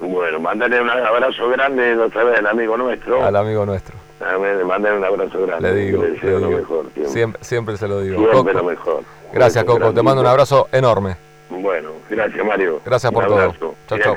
Bueno, 0.00 0.38
mándale 0.38 0.80
un 0.80 0.88
abrazo 0.90 1.48
grande 1.48 1.96
otra 1.96 2.22
vez 2.22 2.38
al 2.38 2.46
amigo 2.46 2.76
nuestro. 2.76 3.24
Al 3.24 3.34
amigo 3.34 3.66
nuestro. 3.66 3.96
Mándale 4.20 4.96
un 4.96 5.04
abrazo 5.04 5.46
grande. 5.46 5.72
Le 5.72 5.80
digo, 5.86 6.02
le 6.02 6.10
digo. 6.10 6.50
Mejor, 6.50 6.86
siempre. 7.06 7.44
siempre. 7.44 7.76
se 7.76 7.88
lo 7.88 8.00
digo. 8.00 8.30
Siempre 8.30 8.54
lo 8.54 8.64
mejor. 8.64 9.02
Gracias, 9.32 9.64
Coco. 9.64 9.92
Te 9.92 10.02
mando 10.02 10.22
un 10.22 10.26
abrazo 10.26 10.68
enorme. 10.72 11.16
Bueno, 11.50 11.90
gracias, 12.10 12.44
Mario. 12.44 12.80
Gracias 12.84 13.12
por 13.12 13.26
todo. 13.26 13.54
Chao, 13.88 13.98
chao. 13.98 14.16